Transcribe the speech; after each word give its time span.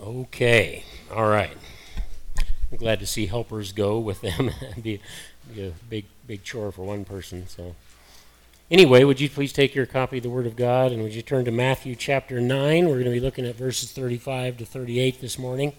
Okay, 0.00 0.84
all 1.12 1.28
right. 1.28 1.56
I'm 2.70 2.78
glad 2.78 3.00
to 3.00 3.06
see 3.06 3.26
helpers 3.26 3.72
go 3.72 3.98
with 3.98 4.20
them. 4.20 4.50
It'd 4.62 4.82
be, 4.82 5.00
be 5.52 5.66
a 5.66 5.72
big, 5.90 6.04
big 6.24 6.44
chore 6.44 6.70
for 6.70 6.82
one 6.82 7.04
person. 7.04 7.48
So, 7.48 7.74
anyway, 8.70 9.02
would 9.02 9.20
you 9.20 9.28
please 9.28 9.52
take 9.52 9.74
your 9.74 9.86
copy 9.86 10.18
of 10.18 10.22
the 10.22 10.30
Word 10.30 10.46
of 10.46 10.54
God 10.54 10.92
and 10.92 11.02
would 11.02 11.14
you 11.14 11.22
turn 11.22 11.44
to 11.46 11.50
Matthew 11.50 11.96
chapter 11.96 12.40
9? 12.40 12.86
We're 12.86 12.94
going 12.94 13.06
to 13.06 13.10
be 13.10 13.18
looking 13.18 13.44
at 13.44 13.56
verses 13.56 13.90
35 13.90 14.58
to 14.58 14.64
38 14.64 15.20
this 15.20 15.36
morning. 15.36 15.72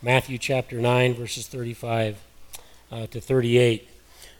Matthew 0.00 0.38
chapter 0.38 0.80
9, 0.80 1.12
verses 1.12 1.46
35 1.46 2.16
uh, 2.90 3.06
to 3.08 3.20
38. 3.20 3.86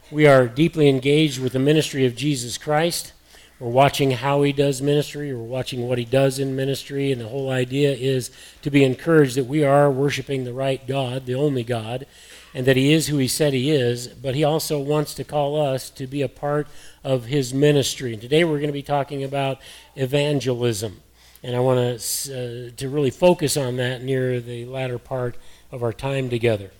We 0.09 0.25
are 0.25 0.47
deeply 0.47 0.89
engaged 0.89 1.39
with 1.39 1.53
the 1.53 1.59
ministry 1.59 2.03
of 2.07 2.15
Jesus 2.15 2.57
Christ. 2.57 3.13
We're 3.59 3.67
watching 3.67 4.11
how 4.11 4.43
he 4.43 4.53
does 4.53 4.81
ministry, 4.81 5.33
we're 5.33 5.43
watching 5.43 5.85
what 5.85 5.97
he 5.97 6.05
does 6.05 6.39
in 6.39 6.55
ministry, 6.55 7.11
and 7.11 7.19
the 7.19 7.27
whole 7.27 7.49
idea 7.49 7.91
is 7.91 8.31
to 8.61 8.71
be 8.71 8.85
encouraged 8.85 9.35
that 9.35 9.47
we 9.47 9.65
are 9.65 9.91
worshiping 9.91 10.45
the 10.45 10.53
right 10.53 10.85
God, 10.87 11.25
the 11.25 11.35
only 11.35 11.65
God, 11.65 12.05
and 12.53 12.65
that 12.65 12.77
he 12.77 12.93
is 12.93 13.07
who 13.07 13.17
he 13.17 13.27
said 13.27 13.51
he 13.51 13.69
is, 13.69 14.07
but 14.07 14.33
he 14.33 14.45
also 14.45 14.79
wants 14.79 15.13
to 15.15 15.25
call 15.25 15.61
us 15.61 15.89
to 15.89 16.07
be 16.07 16.21
a 16.21 16.29
part 16.29 16.69
of 17.03 17.25
his 17.25 17.53
ministry. 17.53 18.13
And 18.13 18.21
today 18.21 18.45
we're 18.45 18.59
going 18.59 18.67
to 18.67 18.71
be 18.71 18.81
talking 18.81 19.25
about 19.25 19.59
evangelism. 19.93 21.01
And 21.43 21.53
I 21.53 21.59
want 21.59 21.99
to, 21.99 22.33
uh, 22.33 22.71
to 22.77 22.87
really 22.87 23.11
focus 23.11 23.57
on 23.57 23.75
that 23.75 24.01
near 24.01 24.39
the 24.39 24.67
latter 24.67 24.97
part 24.97 25.35
of 25.69 25.83
our 25.83 25.91
time 25.91 26.29
together. 26.29 26.71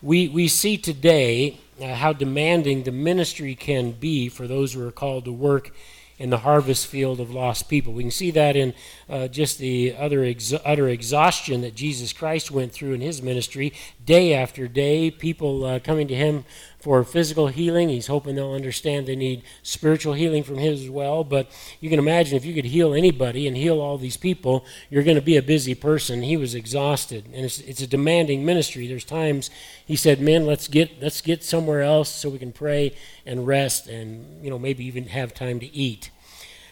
We, 0.00 0.28
we 0.28 0.46
see 0.46 0.76
today 0.76 1.58
uh, 1.82 1.94
how 1.94 2.12
demanding 2.12 2.84
the 2.84 2.92
ministry 2.92 3.56
can 3.56 3.90
be 3.90 4.28
for 4.28 4.46
those 4.46 4.74
who 4.74 4.86
are 4.86 4.92
called 4.92 5.24
to 5.24 5.32
work 5.32 5.72
in 6.18 6.30
the 6.30 6.38
harvest 6.38 6.86
field 6.86 7.20
of 7.20 7.30
lost 7.30 7.68
people. 7.68 7.92
We 7.92 8.02
can 8.02 8.10
see 8.10 8.30
that 8.30 8.56
in 8.56 8.74
uh, 9.08 9.28
just 9.28 9.58
the 9.58 9.94
other 9.96 10.24
ex- 10.24 10.54
utter 10.64 10.88
exhaustion 10.88 11.60
that 11.60 11.74
Jesus 11.74 12.12
Christ 12.12 12.50
went 12.50 12.72
through 12.72 12.94
in 12.94 13.00
his 13.00 13.20
ministry, 13.22 13.72
day 14.04 14.32
after 14.32 14.66
day, 14.68 15.10
people 15.10 15.64
uh, 15.64 15.78
coming 15.80 16.08
to 16.08 16.14
him 16.14 16.44
for 16.86 17.02
physical 17.02 17.48
healing. 17.48 17.88
He's 17.88 18.06
hoping 18.06 18.36
they'll 18.36 18.52
understand 18.52 19.08
they 19.08 19.16
need 19.16 19.42
spiritual 19.64 20.14
healing 20.14 20.44
from 20.44 20.58
him 20.58 20.72
as 20.72 20.88
well. 20.88 21.24
But 21.24 21.50
you 21.80 21.90
can 21.90 21.98
imagine 21.98 22.36
if 22.36 22.44
you 22.44 22.54
could 22.54 22.66
heal 22.66 22.94
anybody 22.94 23.48
and 23.48 23.56
heal 23.56 23.80
all 23.80 23.98
these 23.98 24.16
people, 24.16 24.64
you're 24.88 25.02
going 25.02 25.16
to 25.16 25.20
be 25.20 25.36
a 25.36 25.42
busy 25.42 25.74
person. 25.74 26.22
He 26.22 26.36
was 26.36 26.54
exhausted, 26.54 27.24
and 27.34 27.44
it's, 27.44 27.58
it's 27.58 27.82
a 27.82 27.88
demanding 27.88 28.46
ministry. 28.46 28.86
There's 28.86 29.04
times 29.04 29.50
he 29.84 29.96
said, 29.96 30.20
"Men, 30.20 30.46
let's 30.46 30.68
get 30.68 31.02
let's 31.02 31.20
get 31.20 31.42
somewhere 31.42 31.82
else 31.82 32.08
so 32.08 32.28
we 32.28 32.38
can 32.38 32.52
pray 32.52 32.94
and 33.26 33.48
rest, 33.48 33.88
and 33.88 34.44
you 34.44 34.48
know 34.48 34.56
maybe 34.56 34.84
even 34.84 35.06
have 35.06 35.34
time 35.34 35.58
to 35.58 35.66
eat." 35.74 36.12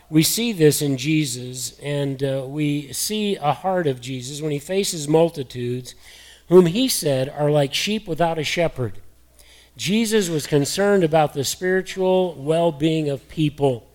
We 0.08 0.22
see 0.22 0.52
this 0.52 0.80
in 0.80 0.96
Jesus, 0.96 1.76
and 1.80 2.22
uh, 2.22 2.44
we 2.46 2.92
see 2.92 3.34
a 3.34 3.52
heart 3.52 3.88
of 3.88 4.00
Jesus 4.00 4.40
when 4.40 4.52
he 4.52 4.60
faces 4.60 5.08
multitudes, 5.08 5.96
whom 6.48 6.66
he 6.66 6.86
said 6.86 7.28
are 7.28 7.50
like 7.50 7.74
sheep 7.74 8.06
without 8.06 8.38
a 8.38 8.44
shepherd. 8.44 9.00
Jesus 9.76 10.28
was 10.28 10.46
concerned 10.46 11.02
about 11.02 11.32
the 11.32 11.44
spiritual 11.44 12.34
well 12.34 12.70
being 12.70 13.08
of 13.08 13.28
people, 13.28 13.88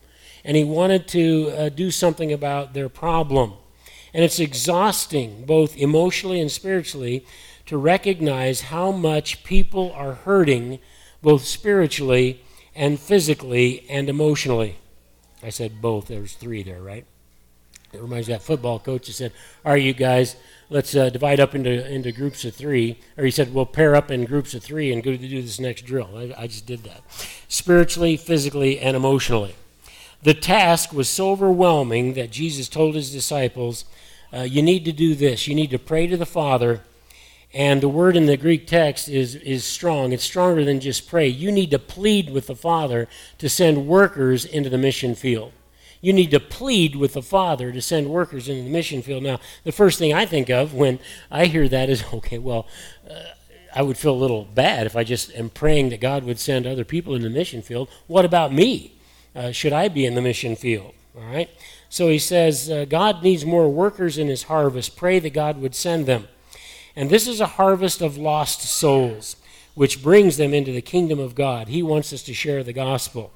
and 0.44 0.58
he 0.58 0.64
wanted 0.64 1.08
to 1.10 1.54
uh, 1.56 1.70
do 1.70 1.92
something 1.92 2.34
about 2.34 2.74
their 2.74 2.90
problem. 2.90 3.54
And 4.14 4.24
it's 4.24 4.40
exhausting, 4.40 5.46
both 5.46 5.78
emotionally 5.78 6.42
and 6.42 6.52
spiritually, 6.52 7.26
to 7.68 7.78
recognize 7.78 8.62
how 8.62 8.92
much 8.92 9.44
people 9.44 9.92
are 9.94 10.14
hurting, 10.14 10.80
both 11.22 11.46
spiritually 11.46 12.42
and 12.76 13.00
physically 13.00 13.86
and 13.90 14.10
emotionally. 14.10 14.80
I 15.44 15.50
said 15.50 15.82
both. 15.82 16.08
There's 16.08 16.34
three 16.34 16.64
there, 16.64 16.82
right? 16.82 17.06
It 17.94 18.02
reminds 18.02 18.28
me 18.28 18.34
of 18.34 18.40
that 18.40 18.46
football 18.46 18.80
coach 18.80 19.08
who 19.08 19.14
said, 19.14 19.32
right, 19.64 19.76
you 19.76 19.94
guys, 19.94 20.36
let's 20.70 20.96
uh, 20.96 21.10
divide 21.10 21.40
up 21.40 21.56
into, 21.56 21.88
into 21.92 22.12
groups 22.12 22.46
of 22.46 22.56
three. 22.56 23.00
Or 23.18 23.26
he 23.26 23.32
said, 23.32 23.54
We'll 23.54 23.66
pair 23.66 23.96
up 23.96 24.12
in 24.12 24.26
groups 24.26 24.54
of 24.54 24.64
three 24.64 24.92
and 24.92 25.04
go 25.04 25.12
to 25.12 25.18
do 25.18 25.42
this 25.42 25.60
next 25.60 25.84
drill. 25.84 26.10
I, 26.16 26.34
I 26.38 26.48
just 26.48 26.66
did 26.66 26.84
that. 26.84 27.02
Spiritually, 27.48 28.18
physically, 28.18 28.80
and 28.80 28.96
emotionally. 28.96 29.56
The 30.22 30.34
task 30.34 30.92
was 30.92 31.08
so 31.08 31.32
overwhelming 31.32 32.14
that 32.14 32.32
Jesus 32.32 32.68
told 32.68 32.96
his 32.96 33.12
disciples, 33.12 33.86
uh, 34.34 34.42
You 34.42 34.62
need 34.62 34.86
to 34.86 34.92
do 34.92 35.16
this. 35.16 35.48
You 35.48 35.56
need 35.56 35.72
to 35.72 35.80
pray 35.80 36.08
to 36.08 36.18
the 36.18 36.26
Father. 36.26 36.82
And 37.52 37.82
the 37.82 37.90
word 37.90 38.16
in 38.16 38.28
the 38.28 38.38
Greek 38.38 38.68
text 38.68 39.10
is, 39.10 39.34
is 39.34 39.64
strong. 39.64 40.12
It's 40.12 40.24
stronger 40.24 40.64
than 40.64 40.80
just 40.80 41.10
pray. 41.10 41.28
You 41.28 41.52
need 41.52 41.72
to 41.72 41.80
plead 41.80 42.30
with 42.30 42.46
the 42.46 42.56
Father 42.56 43.08
to 43.40 43.50
send 43.50 43.88
workers 43.88 44.46
into 44.46 44.70
the 44.70 44.78
mission 44.78 45.16
field. 45.16 45.52
You 46.02 46.14
need 46.14 46.32
to 46.32 46.40
plead 46.40 46.96
with 46.96 47.14
the 47.14 47.22
Father 47.22 47.72
to 47.72 47.82
send 47.82 48.10
workers 48.10 48.48
into 48.48 48.64
the 48.64 48.70
mission 48.70 49.02
field. 49.02 49.24
Now, 49.24 49.40
the 49.64 49.72
first 49.72 50.00
thing 50.00 50.14
I 50.14 50.26
think 50.26 50.50
of 50.50 50.74
when 50.74 51.00
I 51.30 51.46
hear 51.46 51.68
that 51.68 51.90
is 51.90 52.04
okay, 52.14 52.38
well, 52.38 52.68
uh, 53.10 53.16
I 53.76 53.82
would 53.82 53.98
feel 53.98 54.14
a 54.14 54.18
little 54.18 54.46
bad 54.46 54.88
if 54.88 54.96
I 54.96 55.04
just 55.04 55.34
am 55.36 55.50
praying 55.50 55.90
that 55.90 56.02
God 56.02 56.24
would 56.24 56.40
send 56.40 56.66
other 56.66 56.84
people 56.84 57.16
in 57.16 57.22
the 57.22 57.30
mission 57.30 57.62
field. 57.62 57.90
What 58.08 58.26
about 58.26 58.54
me? 58.54 58.94
Uh, 59.36 59.52
should 59.52 59.74
I 59.74 59.90
be 59.90 60.06
in 60.06 60.16
the 60.16 60.22
mission 60.22 60.56
field? 60.56 60.94
All 61.16 61.24
right? 61.24 61.50
So 61.90 62.10
he 62.10 62.20
says, 62.20 62.70
uh, 62.70 62.86
God 62.86 63.24
needs 63.24 63.46
more 63.46 63.70
workers 63.70 64.18
in 64.18 64.28
his 64.28 64.44
harvest. 64.44 64.96
Pray 64.96 65.20
that 65.20 65.34
God 65.34 65.60
would 65.60 65.76
send 65.76 66.06
them. 66.06 66.28
And 66.96 67.10
this 67.10 67.28
is 67.28 67.40
a 67.40 67.46
harvest 67.46 68.02
of 68.02 68.18
lost 68.18 68.62
souls, 68.62 69.36
which 69.76 70.04
brings 70.04 70.38
them 70.38 70.54
into 70.54 70.72
the 70.72 70.82
kingdom 70.82 71.20
of 71.20 71.36
God. 71.36 71.68
He 71.68 71.84
wants 71.84 72.12
us 72.12 72.24
to 72.24 72.34
share 72.34 72.64
the 72.64 72.74
gospel. 72.74 73.32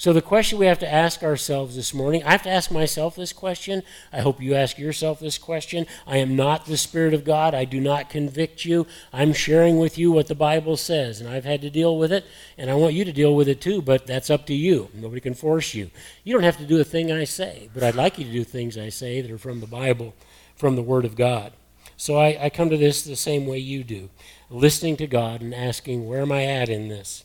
So, 0.00 0.14
the 0.14 0.22
question 0.22 0.58
we 0.58 0.64
have 0.64 0.78
to 0.78 0.90
ask 0.90 1.22
ourselves 1.22 1.76
this 1.76 1.92
morning, 1.92 2.22
I 2.24 2.30
have 2.30 2.44
to 2.44 2.48
ask 2.48 2.70
myself 2.70 3.16
this 3.16 3.34
question. 3.34 3.82
I 4.10 4.22
hope 4.22 4.40
you 4.40 4.54
ask 4.54 4.78
yourself 4.78 5.20
this 5.20 5.36
question. 5.36 5.86
I 6.06 6.16
am 6.16 6.34
not 6.34 6.64
the 6.64 6.78
Spirit 6.78 7.12
of 7.12 7.22
God. 7.22 7.54
I 7.54 7.66
do 7.66 7.82
not 7.82 8.08
convict 8.08 8.64
you. 8.64 8.86
I'm 9.12 9.34
sharing 9.34 9.78
with 9.78 9.98
you 9.98 10.10
what 10.10 10.26
the 10.26 10.34
Bible 10.34 10.78
says, 10.78 11.20
and 11.20 11.28
I've 11.28 11.44
had 11.44 11.60
to 11.60 11.68
deal 11.68 11.98
with 11.98 12.12
it, 12.12 12.24
and 12.56 12.70
I 12.70 12.76
want 12.76 12.94
you 12.94 13.04
to 13.04 13.12
deal 13.12 13.36
with 13.36 13.46
it 13.46 13.60
too, 13.60 13.82
but 13.82 14.06
that's 14.06 14.30
up 14.30 14.46
to 14.46 14.54
you. 14.54 14.88
Nobody 14.94 15.20
can 15.20 15.34
force 15.34 15.74
you. 15.74 15.90
You 16.24 16.32
don't 16.32 16.44
have 16.44 16.56
to 16.56 16.66
do 16.66 16.80
a 16.80 16.84
thing 16.84 17.12
I 17.12 17.24
say, 17.24 17.68
but 17.74 17.82
I'd 17.82 17.94
like 17.94 18.18
you 18.18 18.24
to 18.24 18.32
do 18.32 18.42
things 18.42 18.78
I 18.78 18.88
say 18.88 19.20
that 19.20 19.30
are 19.30 19.36
from 19.36 19.60
the 19.60 19.66
Bible, 19.66 20.14
from 20.56 20.76
the 20.76 20.82
Word 20.82 21.04
of 21.04 21.14
God. 21.14 21.52
So 21.98 22.16
I, 22.16 22.44
I 22.44 22.48
come 22.48 22.70
to 22.70 22.78
this 22.78 23.02
the 23.02 23.16
same 23.16 23.46
way 23.46 23.58
you 23.58 23.84
do, 23.84 24.08
listening 24.48 24.96
to 24.96 25.06
God 25.06 25.42
and 25.42 25.54
asking, 25.54 26.08
where 26.08 26.22
am 26.22 26.32
I 26.32 26.46
at 26.46 26.70
in 26.70 26.88
this? 26.88 27.24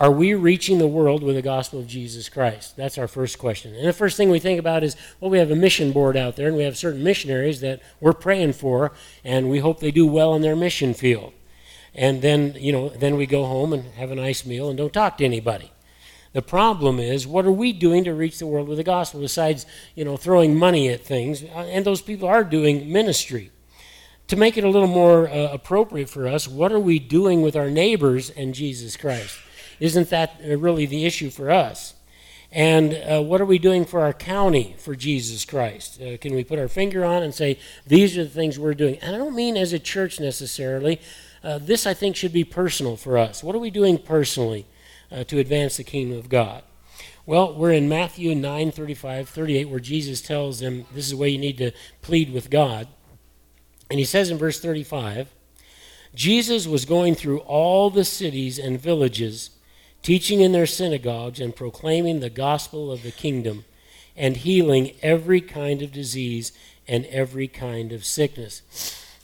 Are 0.00 0.10
we 0.10 0.32
reaching 0.32 0.78
the 0.78 0.86
world 0.86 1.22
with 1.22 1.36
the 1.36 1.42
gospel 1.42 1.78
of 1.78 1.86
Jesus 1.86 2.30
Christ? 2.30 2.74
That's 2.74 2.96
our 2.96 3.06
first 3.06 3.38
question. 3.38 3.74
And 3.74 3.86
the 3.86 3.92
first 3.92 4.16
thing 4.16 4.30
we 4.30 4.38
think 4.38 4.58
about 4.58 4.82
is, 4.82 4.96
well, 5.20 5.30
we 5.30 5.38
have 5.38 5.50
a 5.50 5.56
mission 5.56 5.92
board 5.92 6.16
out 6.16 6.36
there, 6.36 6.48
and 6.48 6.56
we 6.56 6.62
have 6.62 6.78
certain 6.78 7.04
missionaries 7.04 7.60
that 7.60 7.82
we're 8.00 8.14
praying 8.14 8.54
for, 8.54 8.92
and 9.24 9.50
we 9.50 9.58
hope 9.58 9.78
they 9.78 9.90
do 9.90 10.06
well 10.06 10.34
in 10.34 10.40
their 10.40 10.56
mission 10.56 10.94
field. 10.94 11.34
And 11.94 12.22
then, 12.22 12.54
you 12.58 12.72
know, 12.72 12.88
then 12.88 13.18
we 13.18 13.26
go 13.26 13.44
home 13.44 13.74
and 13.74 13.84
have 13.96 14.10
a 14.10 14.14
nice 14.14 14.46
meal 14.46 14.70
and 14.70 14.78
don't 14.78 14.92
talk 14.92 15.18
to 15.18 15.24
anybody. 15.26 15.70
The 16.32 16.40
problem 16.40 16.98
is, 16.98 17.26
what 17.26 17.44
are 17.44 17.52
we 17.52 17.74
doing 17.74 18.04
to 18.04 18.14
reach 18.14 18.38
the 18.38 18.46
world 18.46 18.68
with 18.68 18.78
the 18.78 18.84
gospel 18.84 19.20
besides, 19.20 19.66
you 19.94 20.06
know, 20.06 20.16
throwing 20.16 20.56
money 20.56 20.88
at 20.88 21.04
things? 21.04 21.42
And 21.42 21.84
those 21.84 22.00
people 22.00 22.26
are 22.26 22.42
doing 22.42 22.90
ministry. 22.90 23.50
To 24.28 24.36
make 24.36 24.56
it 24.56 24.64
a 24.64 24.70
little 24.70 24.88
more 24.88 25.28
uh, 25.28 25.52
appropriate 25.52 26.08
for 26.08 26.26
us, 26.26 26.48
what 26.48 26.72
are 26.72 26.80
we 26.80 26.98
doing 26.98 27.42
with 27.42 27.54
our 27.54 27.68
neighbors 27.68 28.30
and 28.30 28.54
Jesus 28.54 28.96
Christ? 28.96 29.36
Isn't 29.80 30.10
that 30.10 30.40
uh, 30.44 30.56
really 30.56 30.86
the 30.86 31.06
issue 31.06 31.30
for 31.30 31.50
us? 31.50 31.94
And 32.52 32.94
uh, 32.94 33.22
what 33.22 33.40
are 33.40 33.46
we 33.46 33.58
doing 33.58 33.84
for 33.84 34.00
our 34.00 34.12
county 34.12 34.74
for 34.78 34.94
Jesus 34.94 35.44
Christ? 35.44 36.00
Uh, 36.00 36.16
can 36.18 36.34
we 36.34 36.44
put 36.44 36.58
our 36.58 36.68
finger 36.68 37.04
on 37.04 37.22
and 37.22 37.32
say, 37.32 37.58
these 37.86 38.18
are 38.18 38.24
the 38.24 38.30
things 38.30 38.58
we're 38.58 38.74
doing? 38.74 38.98
And 38.98 39.14
I 39.14 39.18
don't 39.18 39.36
mean 39.36 39.56
as 39.56 39.72
a 39.72 39.78
church 39.78 40.18
necessarily. 40.18 41.00
Uh, 41.44 41.58
this, 41.58 41.86
I 41.86 41.94
think, 41.94 42.16
should 42.16 42.32
be 42.32 42.44
personal 42.44 42.96
for 42.96 43.16
us. 43.16 43.42
What 43.42 43.54
are 43.54 43.60
we 43.60 43.70
doing 43.70 43.98
personally 43.98 44.66
uh, 45.12 45.24
to 45.24 45.38
advance 45.38 45.76
the 45.76 45.84
kingdom 45.84 46.18
of 46.18 46.28
God? 46.28 46.64
Well, 47.24 47.54
we're 47.54 47.72
in 47.72 47.88
Matthew 47.88 48.34
9 48.34 48.72
35, 48.72 49.28
38, 49.28 49.68
where 49.68 49.78
Jesus 49.78 50.20
tells 50.20 50.58
them 50.58 50.86
this 50.92 51.04
is 51.04 51.10
the 51.12 51.16
way 51.16 51.28
you 51.28 51.38
need 51.38 51.58
to 51.58 51.70
plead 52.02 52.32
with 52.32 52.50
God. 52.50 52.88
And 53.88 53.98
he 53.98 54.04
says 54.04 54.30
in 54.30 54.38
verse 54.38 54.60
35 54.60 55.32
Jesus 56.12 56.66
was 56.66 56.84
going 56.84 57.14
through 57.14 57.38
all 57.40 57.88
the 57.90 58.04
cities 58.04 58.58
and 58.58 58.80
villages 58.80 59.50
teaching 60.02 60.40
in 60.40 60.52
their 60.52 60.66
synagogues 60.66 61.40
and 61.40 61.54
proclaiming 61.54 62.20
the 62.20 62.30
gospel 62.30 62.90
of 62.90 63.02
the 63.02 63.10
kingdom 63.10 63.64
and 64.16 64.38
healing 64.38 64.92
every 65.02 65.40
kind 65.40 65.82
of 65.82 65.92
disease 65.92 66.52
and 66.88 67.06
every 67.06 67.48
kind 67.48 67.92
of 67.92 68.04
sickness. 68.04 68.62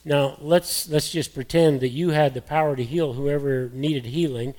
Now, 0.05 0.37
let's 0.40 0.88
let's 0.88 1.11
just 1.11 1.34
pretend 1.34 1.81
that 1.81 1.88
you 1.88 2.11
had 2.11 2.32
the 2.32 2.43
power 2.43 2.76
to 2.76 2.84
heal 2.84 3.14
whoever 3.14 3.70
needed 3.73 4.06
healing 4.06 4.55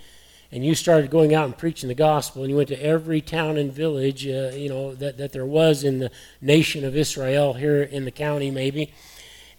and 0.52 0.66
you 0.66 0.76
started 0.76 1.10
going 1.10 1.34
out 1.34 1.46
and 1.46 1.58
preaching 1.58 1.88
the 1.88 1.96
gospel 1.96 2.42
and 2.42 2.52
you 2.52 2.58
went 2.58 2.70
to 2.70 2.84
every 2.84 3.22
town 3.22 3.58
and 3.58 3.72
village 3.72 4.28
uh, 4.28 4.52
you 4.54 4.68
know 4.70 4.94
that, 4.96 5.18
that 5.18 5.32
there 5.32 5.46
was 5.46 5.84
in 5.84 6.00
the 6.00 6.12
nation 6.42 6.84
of 6.86 6.96
israel 6.96 7.54
here 7.54 7.82
in 7.82 8.06
the 8.06 8.12
county 8.12 8.52
maybe. 8.52 8.92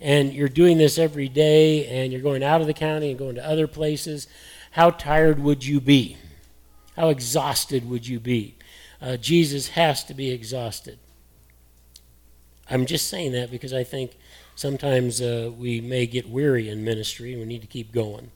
And 0.01 0.33
you're 0.33 0.49
doing 0.49 0.79
this 0.79 0.99
every 0.99 1.29
day 1.29 1.87
and 1.87 2.13
you're 2.13 2.23
going 2.23 2.45
out 2.45 2.61
of 2.61 2.67
the 2.67 2.75
county 2.75 3.11
and 3.11 3.19
going 3.19 3.35
to 3.35 3.45
other 3.45 3.67
places. 3.67 4.29
How 4.73 4.91
tired 4.91 5.41
would 5.41 5.65
you 5.65 5.81
be 5.81 6.19
how 6.99 7.11
exhausted 7.11 7.89
would 7.89 8.09
you 8.09 8.19
be? 8.19 8.57
Uh, 9.01 9.17
Jesus 9.17 9.69
has 9.69 10.03
to 10.03 10.15
be 10.15 10.33
exhausted. 10.33 10.99
I'm 12.69 12.87
just 12.87 13.07
saying 13.07 13.31
that 13.33 13.53
because 13.53 13.73
I 13.73 13.85
think 13.85 14.19
sometimes 14.57 15.21
uh, 15.21 15.53
we 15.57 15.81
may 15.81 16.09
get 16.09 16.29
weary 16.29 16.69
in 16.69 16.83
ministry 16.83 17.33
and 17.33 17.41
we 17.41 17.47
need 17.47 17.61
to 17.61 17.69
keep 17.69 17.93
going. 17.93 18.33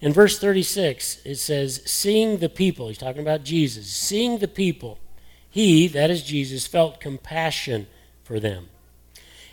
In 0.00 0.12
verse 0.12 0.40
36, 0.40 1.20
it 1.24 1.36
says, 1.36 1.82
Seeing 1.86 2.38
the 2.38 2.48
people, 2.48 2.88
he's 2.88 2.98
talking 2.98 3.22
about 3.22 3.44
Jesus, 3.44 3.86
seeing 3.86 4.38
the 4.38 4.48
people, 4.48 4.98
he, 5.48 5.86
that 5.86 6.10
is 6.10 6.24
Jesus, 6.24 6.66
felt 6.66 6.98
compassion 6.98 7.86
for 8.24 8.40
them. 8.40 8.70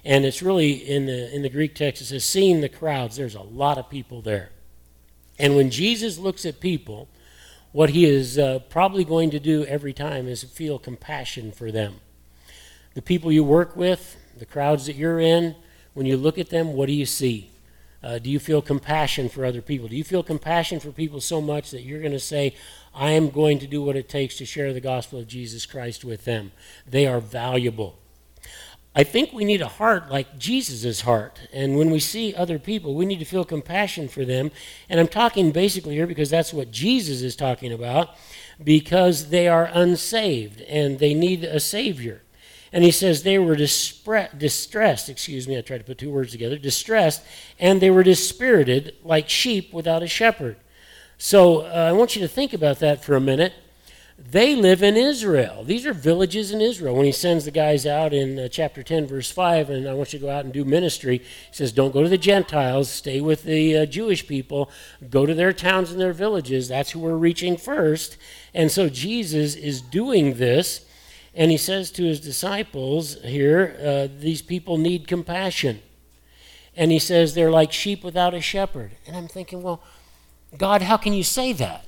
And 0.03 0.25
it's 0.25 0.41
really 0.41 0.71
in 0.71 1.05
the, 1.05 1.33
in 1.33 1.43
the 1.43 1.49
Greek 1.49 1.75
text, 1.75 2.01
it 2.01 2.05
says, 2.05 2.25
Seeing 2.25 2.61
the 2.61 2.69
crowds, 2.69 3.17
there's 3.17 3.35
a 3.35 3.41
lot 3.41 3.77
of 3.77 3.87
people 3.87 4.23
there. 4.23 4.49
And 5.37 5.55
when 5.55 5.69
Jesus 5.69 6.17
looks 6.17 6.43
at 6.43 6.59
people, 6.59 7.07
what 7.71 7.91
he 7.91 8.05
is 8.05 8.37
uh, 8.37 8.59
probably 8.69 9.03
going 9.03 9.29
to 9.31 9.39
do 9.39 9.65
every 9.65 9.93
time 9.93 10.27
is 10.27 10.43
feel 10.43 10.77
compassion 10.77 11.51
for 11.51 11.71
them. 11.71 11.95
The 12.93 13.01
people 13.01 13.31
you 13.31 13.43
work 13.43 13.75
with, 13.75 14.17
the 14.37 14.45
crowds 14.45 14.85
that 14.87 14.95
you're 14.95 15.19
in, 15.19 15.55
when 15.93 16.05
you 16.05 16.17
look 16.17 16.37
at 16.37 16.49
them, 16.49 16.73
what 16.73 16.87
do 16.87 16.93
you 16.93 17.05
see? 17.05 17.49
Uh, 18.03 18.17
do 18.17 18.29
you 18.29 18.39
feel 18.39 18.61
compassion 18.61 19.29
for 19.29 19.45
other 19.45 19.61
people? 19.61 19.87
Do 19.87 19.95
you 19.95 20.03
feel 20.03 20.23
compassion 20.23 20.79
for 20.79 20.91
people 20.91 21.21
so 21.21 21.39
much 21.39 21.71
that 21.71 21.83
you're 21.83 21.99
going 21.99 22.11
to 22.11 22.19
say, 22.19 22.55
I 22.95 23.11
am 23.11 23.29
going 23.29 23.59
to 23.59 23.67
do 23.67 23.81
what 23.81 23.95
it 23.95 24.09
takes 24.09 24.37
to 24.37 24.45
share 24.45 24.73
the 24.73 24.81
gospel 24.81 25.19
of 25.19 25.27
Jesus 25.27 25.65
Christ 25.65 26.03
with 26.03 26.25
them? 26.25 26.51
They 26.87 27.05
are 27.05 27.19
valuable. 27.19 27.99
I 28.93 29.03
think 29.03 29.31
we 29.31 29.45
need 29.45 29.61
a 29.61 29.67
heart 29.67 30.09
like 30.09 30.37
Jesus' 30.37 31.01
heart. 31.01 31.39
And 31.53 31.77
when 31.77 31.91
we 31.91 31.99
see 31.99 32.35
other 32.35 32.59
people, 32.59 32.93
we 32.93 33.05
need 33.05 33.19
to 33.19 33.25
feel 33.25 33.45
compassion 33.45 34.09
for 34.09 34.25
them. 34.25 34.51
And 34.89 34.99
I'm 34.99 35.07
talking 35.07 35.51
basically 35.51 35.95
here 35.95 36.07
because 36.07 36.29
that's 36.29 36.53
what 36.53 36.71
Jesus 36.71 37.21
is 37.21 37.37
talking 37.37 37.71
about, 37.71 38.09
because 38.61 39.29
they 39.29 39.47
are 39.47 39.69
unsaved 39.71 40.61
and 40.61 40.99
they 40.99 41.13
need 41.13 41.45
a 41.45 41.59
Savior. 41.59 42.21
And 42.73 42.83
he 42.83 42.91
says 42.91 43.23
they 43.23 43.39
were 43.39 43.55
dispre- 43.55 44.37
distressed, 44.37 45.09
excuse 45.09 45.47
me, 45.47 45.57
I 45.57 45.61
tried 45.61 45.79
to 45.79 45.83
put 45.83 45.97
two 45.97 46.11
words 46.11 46.31
together, 46.31 46.57
distressed, 46.57 47.21
and 47.59 47.81
they 47.81 47.89
were 47.89 48.03
dispirited 48.03 48.95
like 49.03 49.29
sheep 49.29 49.73
without 49.73 50.03
a 50.03 50.07
shepherd. 50.07 50.57
So 51.17 51.61
uh, 51.61 51.87
I 51.89 51.91
want 51.91 52.15
you 52.15 52.21
to 52.23 52.27
think 52.27 52.51
about 52.53 52.79
that 52.79 53.03
for 53.03 53.15
a 53.15 53.21
minute. 53.21 53.53
They 54.29 54.55
live 54.55 54.83
in 54.83 54.97
Israel. 54.97 55.63
These 55.63 55.85
are 55.87 55.93
villages 55.93 56.51
in 56.51 56.61
Israel. 56.61 56.95
When 56.95 57.05
he 57.05 57.11
sends 57.11 57.45
the 57.45 57.51
guys 57.51 57.87
out 57.87 58.13
in 58.13 58.37
uh, 58.37 58.47
chapter 58.49 58.83
10, 58.83 59.07
verse 59.07 59.31
5, 59.31 59.71
and 59.71 59.89
I 59.89 59.93
want 59.93 60.13
you 60.13 60.19
to 60.19 60.25
go 60.25 60.31
out 60.31 60.45
and 60.45 60.53
do 60.53 60.63
ministry, 60.63 61.17
he 61.17 61.53
says, 61.53 61.71
Don't 61.71 61.91
go 61.91 62.03
to 62.03 62.09
the 62.09 62.19
Gentiles, 62.19 62.89
stay 62.89 63.19
with 63.19 63.43
the 63.43 63.77
uh, 63.77 63.85
Jewish 63.87 64.27
people, 64.27 64.69
go 65.09 65.25
to 65.25 65.33
their 65.33 65.53
towns 65.53 65.91
and 65.91 65.99
their 65.99 66.13
villages. 66.13 66.67
That's 66.67 66.91
who 66.91 66.99
we're 66.99 67.17
reaching 67.17 67.57
first. 67.57 68.17
And 68.53 68.71
so 68.71 68.89
Jesus 68.89 69.55
is 69.55 69.81
doing 69.81 70.35
this. 70.35 70.85
And 71.33 71.49
he 71.49 71.57
says 71.57 71.89
to 71.91 72.03
his 72.03 72.19
disciples 72.19 73.21
here, 73.23 73.75
uh, 73.83 74.07
these 74.19 74.41
people 74.41 74.77
need 74.77 75.07
compassion. 75.07 75.81
And 76.75 76.91
he 76.91 76.99
says 76.99 77.33
they're 77.33 77.51
like 77.51 77.71
sheep 77.71 78.03
without 78.03 78.33
a 78.33 78.41
shepherd. 78.41 78.91
And 79.07 79.15
I'm 79.15 79.27
thinking, 79.27 79.63
well, 79.63 79.81
God, 80.57 80.83
how 80.83 80.97
can 80.97 81.13
you 81.13 81.23
say 81.23 81.53
that? 81.53 81.85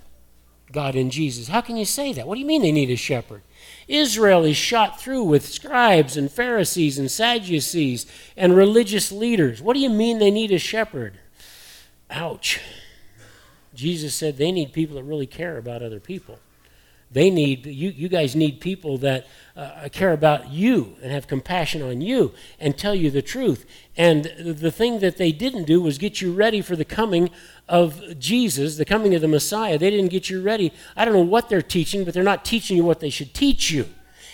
God 0.73 0.95
in 0.95 1.09
Jesus. 1.09 1.47
How 1.47 1.61
can 1.61 1.77
you 1.77 1.85
say 1.85 2.11
that? 2.13 2.27
What 2.27 2.35
do 2.35 2.41
you 2.41 2.47
mean 2.47 2.61
they 2.61 2.71
need 2.71 2.89
a 2.89 2.97
shepherd? 2.97 3.43
Israel 3.87 4.43
is 4.43 4.57
shot 4.57 4.99
through 4.99 5.23
with 5.23 5.45
scribes 5.45 6.17
and 6.17 6.31
Pharisees 6.31 6.97
and 6.97 7.09
Sadducees 7.09 8.05
and 8.35 8.55
religious 8.55 9.11
leaders. 9.11 9.61
What 9.61 9.75
do 9.75 9.79
you 9.79 9.89
mean 9.89 10.19
they 10.19 10.31
need 10.31 10.51
a 10.51 10.59
shepherd? 10.59 11.19
Ouch. 12.09 12.59
Jesus 13.73 14.13
said 14.13 14.37
they 14.37 14.51
need 14.51 14.73
people 14.73 14.95
that 14.97 15.03
really 15.03 15.27
care 15.27 15.57
about 15.57 15.81
other 15.81 15.99
people. 15.99 16.39
They 17.13 17.29
need, 17.29 17.65
you, 17.65 17.89
you 17.89 18.09
guys 18.09 18.35
need 18.35 18.59
people 18.59 18.97
that 18.99 19.27
uh, 19.55 19.87
care 19.91 20.11
about 20.11 20.49
you 20.49 20.95
and 21.01 21.11
have 21.11 21.27
compassion 21.27 21.81
on 21.81 22.01
you 22.01 22.33
and 22.59 22.77
tell 22.77 22.95
you 22.95 23.11
the 23.11 23.21
truth. 23.21 23.65
And 23.95 24.25
the 24.39 24.71
thing 24.71 24.99
that 24.99 25.17
they 25.17 25.31
didn't 25.31 25.65
do 25.65 25.79
was 25.79 25.99
get 25.99 26.21
you 26.21 26.33
ready 26.33 26.61
for 26.61 26.75
the 26.75 26.85
coming 26.85 27.29
of 27.69 28.19
Jesus, 28.19 28.77
the 28.77 28.85
coming 28.85 29.13
of 29.13 29.21
the 29.21 29.27
Messiah. 29.27 29.77
They 29.77 29.91
didn't 29.91 30.09
get 30.09 30.29
you 30.29 30.41
ready. 30.41 30.73
I 30.95 31.05
don't 31.05 31.13
know 31.13 31.21
what 31.21 31.49
they're 31.49 31.61
teaching, 31.61 32.03
but 32.03 32.13
they're 32.13 32.23
not 32.23 32.43
teaching 32.43 32.75
you 32.75 32.83
what 32.83 32.99
they 32.99 33.11
should 33.11 33.33
teach 33.33 33.69
you. 33.71 33.87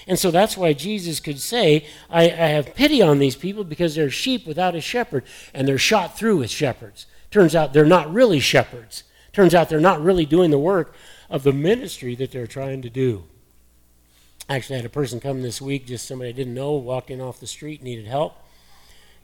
And 0.07 0.17
so 0.17 0.31
that's 0.31 0.57
why 0.57 0.73
Jesus 0.73 1.19
could 1.19 1.39
say, 1.39 1.85
I, 2.09 2.23
I 2.23 2.47
have 2.47 2.73
pity 2.73 3.01
on 3.01 3.19
these 3.19 3.35
people 3.35 3.63
because 3.63 3.93
they're 3.93 4.09
sheep 4.09 4.47
without 4.47 4.73
a 4.73 4.81
shepherd, 4.81 5.23
and 5.53 5.67
they're 5.67 5.77
shot 5.77 6.17
through 6.17 6.37
with 6.37 6.49
shepherds. 6.49 7.05
Turns 7.29 7.55
out 7.55 7.73
they're 7.73 7.85
not 7.85 8.11
really 8.11 8.39
shepherds. 8.39 9.03
Turns 9.39 9.55
out 9.55 9.69
they're 9.69 9.79
not 9.79 10.03
really 10.03 10.25
doing 10.25 10.51
the 10.51 10.59
work 10.59 10.93
of 11.29 11.43
the 11.43 11.53
ministry 11.53 12.13
that 12.13 12.33
they're 12.33 12.45
trying 12.45 12.81
to 12.81 12.89
do. 12.89 13.23
I 14.49 14.57
actually 14.57 14.75
had 14.75 14.85
a 14.85 14.89
person 14.89 15.21
come 15.21 15.41
this 15.43 15.61
week, 15.61 15.87
just 15.87 16.05
somebody 16.05 16.31
I 16.31 16.33
didn't 16.33 16.53
know, 16.53 16.73
walked 16.73 17.09
in 17.09 17.21
off 17.21 17.39
the 17.39 17.47
street, 17.47 17.81
needed 17.81 18.05
help. 18.05 18.35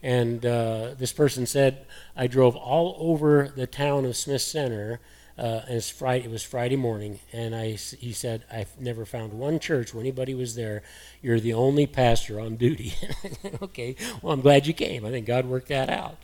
And 0.02 0.46
uh, 0.46 0.94
this 0.96 1.12
person 1.12 1.44
said, 1.44 1.84
I 2.16 2.28
drove 2.28 2.56
all 2.56 2.96
over 2.98 3.52
the 3.54 3.66
town 3.66 4.06
of 4.06 4.16
Smith 4.16 4.40
Center. 4.40 5.00
Uh, 5.36 5.60
and 5.66 5.76
it's 5.76 5.90
Friday, 5.90 6.24
it 6.24 6.30
was 6.30 6.42
Friday 6.42 6.76
morning, 6.76 7.18
and 7.30 7.54
I, 7.54 7.72
he 7.72 8.14
said, 8.14 8.44
I've 8.50 8.80
never 8.80 9.04
found 9.04 9.34
one 9.34 9.58
church 9.58 9.92
where 9.92 10.00
anybody 10.00 10.34
was 10.34 10.54
there. 10.54 10.82
You're 11.20 11.40
the 11.40 11.52
only 11.52 11.86
pastor 11.86 12.40
on 12.40 12.56
duty. 12.56 12.94
okay, 13.62 13.96
well, 14.22 14.32
I'm 14.32 14.40
glad 14.40 14.66
you 14.66 14.72
came. 14.72 15.04
I 15.04 15.10
think 15.10 15.26
God 15.26 15.44
worked 15.44 15.68
that 15.68 15.90
out. 15.90 16.16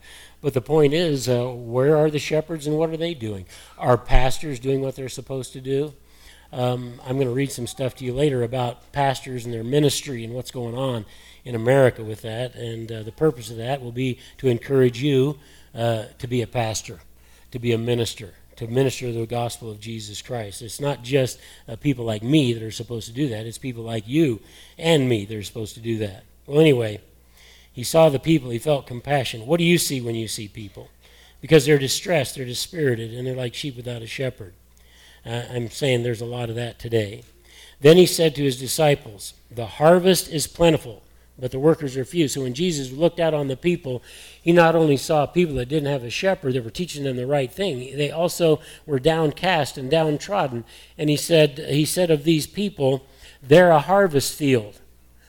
But 0.42 0.54
the 0.54 0.60
point 0.60 0.92
is, 0.92 1.28
uh, 1.28 1.46
where 1.46 1.96
are 1.96 2.10
the 2.10 2.18
shepherds 2.18 2.66
and 2.66 2.76
what 2.76 2.90
are 2.90 2.96
they 2.96 3.14
doing? 3.14 3.46
Are 3.78 3.96
pastors 3.96 4.58
doing 4.58 4.80
what 4.80 4.96
they're 4.96 5.08
supposed 5.08 5.52
to 5.52 5.60
do? 5.60 5.94
Um, 6.52 7.00
I'm 7.06 7.14
going 7.14 7.28
to 7.28 7.32
read 7.32 7.52
some 7.52 7.68
stuff 7.68 7.94
to 7.96 8.04
you 8.04 8.12
later 8.12 8.42
about 8.42 8.92
pastors 8.92 9.44
and 9.44 9.54
their 9.54 9.64
ministry 9.64 10.24
and 10.24 10.34
what's 10.34 10.50
going 10.50 10.76
on 10.76 11.06
in 11.44 11.54
America 11.54 12.02
with 12.02 12.22
that. 12.22 12.56
And 12.56 12.90
uh, 12.90 13.02
the 13.04 13.12
purpose 13.12 13.50
of 13.50 13.56
that 13.56 13.80
will 13.80 13.92
be 13.92 14.18
to 14.38 14.48
encourage 14.48 15.00
you 15.00 15.38
uh, 15.74 16.06
to 16.18 16.26
be 16.26 16.42
a 16.42 16.46
pastor, 16.46 17.00
to 17.52 17.60
be 17.60 17.72
a 17.72 17.78
minister, 17.78 18.34
to 18.56 18.66
minister 18.66 19.12
the 19.12 19.24
gospel 19.26 19.70
of 19.70 19.80
Jesus 19.80 20.20
Christ. 20.20 20.60
It's 20.60 20.80
not 20.80 21.02
just 21.02 21.38
uh, 21.68 21.76
people 21.76 22.04
like 22.04 22.24
me 22.24 22.52
that 22.52 22.64
are 22.64 22.72
supposed 22.72 23.06
to 23.06 23.14
do 23.14 23.28
that, 23.28 23.46
it's 23.46 23.58
people 23.58 23.84
like 23.84 24.06
you 24.08 24.40
and 24.76 25.08
me 25.08 25.24
that 25.24 25.36
are 25.36 25.42
supposed 25.42 25.74
to 25.74 25.80
do 25.80 25.98
that. 25.98 26.24
Well, 26.46 26.60
anyway. 26.60 27.00
He 27.72 27.84
saw 27.84 28.08
the 28.08 28.18
people, 28.18 28.50
he 28.50 28.58
felt 28.58 28.86
compassion. 28.86 29.46
What 29.46 29.58
do 29.58 29.64
you 29.64 29.78
see 29.78 30.00
when 30.00 30.14
you 30.14 30.28
see 30.28 30.48
people? 30.48 30.90
Because 31.40 31.64
they're 31.64 31.78
distressed, 31.78 32.34
they're 32.36 32.44
dispirited, 32.44 33.12
and 33.12 33.26
they're 33.26 33.34
like 33.34 33.54
sheep 33.54 33.76
without 33.76 34.02
a 34.02 34.06
shepherd. 34.06 34.54
Uh, 35.24 35.42
I'm 35.50 35.70
saying 35.70 36.02
there's 36.02 36.20
a 36.20 36.26
lot 36.26 36.50
of 36.50 36.56
that 36.56 36.78
today. 36.78 37.22
Then 37.80 37.96
he 37.96 38.06
said 38.06 38.34
to 38.34 38.42
his 38.42 38.58
disciples, 38.58 39.34
The 39.50 39.66
harvest 39.66 40.28
is 40.28 40.46
plentiful, 40.46 41.02
but 41.38 41.50
the 41.50 41.58
workers 41.58 41.96
are 41.96 42.04
few. 42.04 42.28
So 42.28 42.42
when 42.42 42.54
Jesus 42.54 42.92
looked 42.92 43.18
out 43.18 43.34
on 43.34 43.48
the 43.48 43.56
people, 43.56 44.02
he 44.40 44.52
not 44.52 44.76
only 44.76 44.96
saw 44.96 45.26
people 45.26 45.56
that 45.56 45.68
didn't 45.68 45.90
have 45.90 46.04
a 46.04 46.10
shepherd 46.10 46.54
that 46.54 46.64
were 46.64 46.70
teaching 46.70 47.04
them 47.04 47.16
the 47.16 47.26
right 47.26 47.50
thing, 47.50 47.96
they 47.96 48.10
also 48.10 48.60
were 48.86 49.00
downcast 49.00 49.78
and 49.78 49.90
downtrodden. 49.90 50.64
And 50.98 51.10
he 51.10 51.16
said, 51.16 51.58
he 51.58 51.84
said 51.84 52.10
of 52.10 52.24
these 52.24 52.46
people, 52.46 53.06
They're 53.42 53.70
a 53.70 53.80
harvest 53.80 54.34
field. 54.34 54.80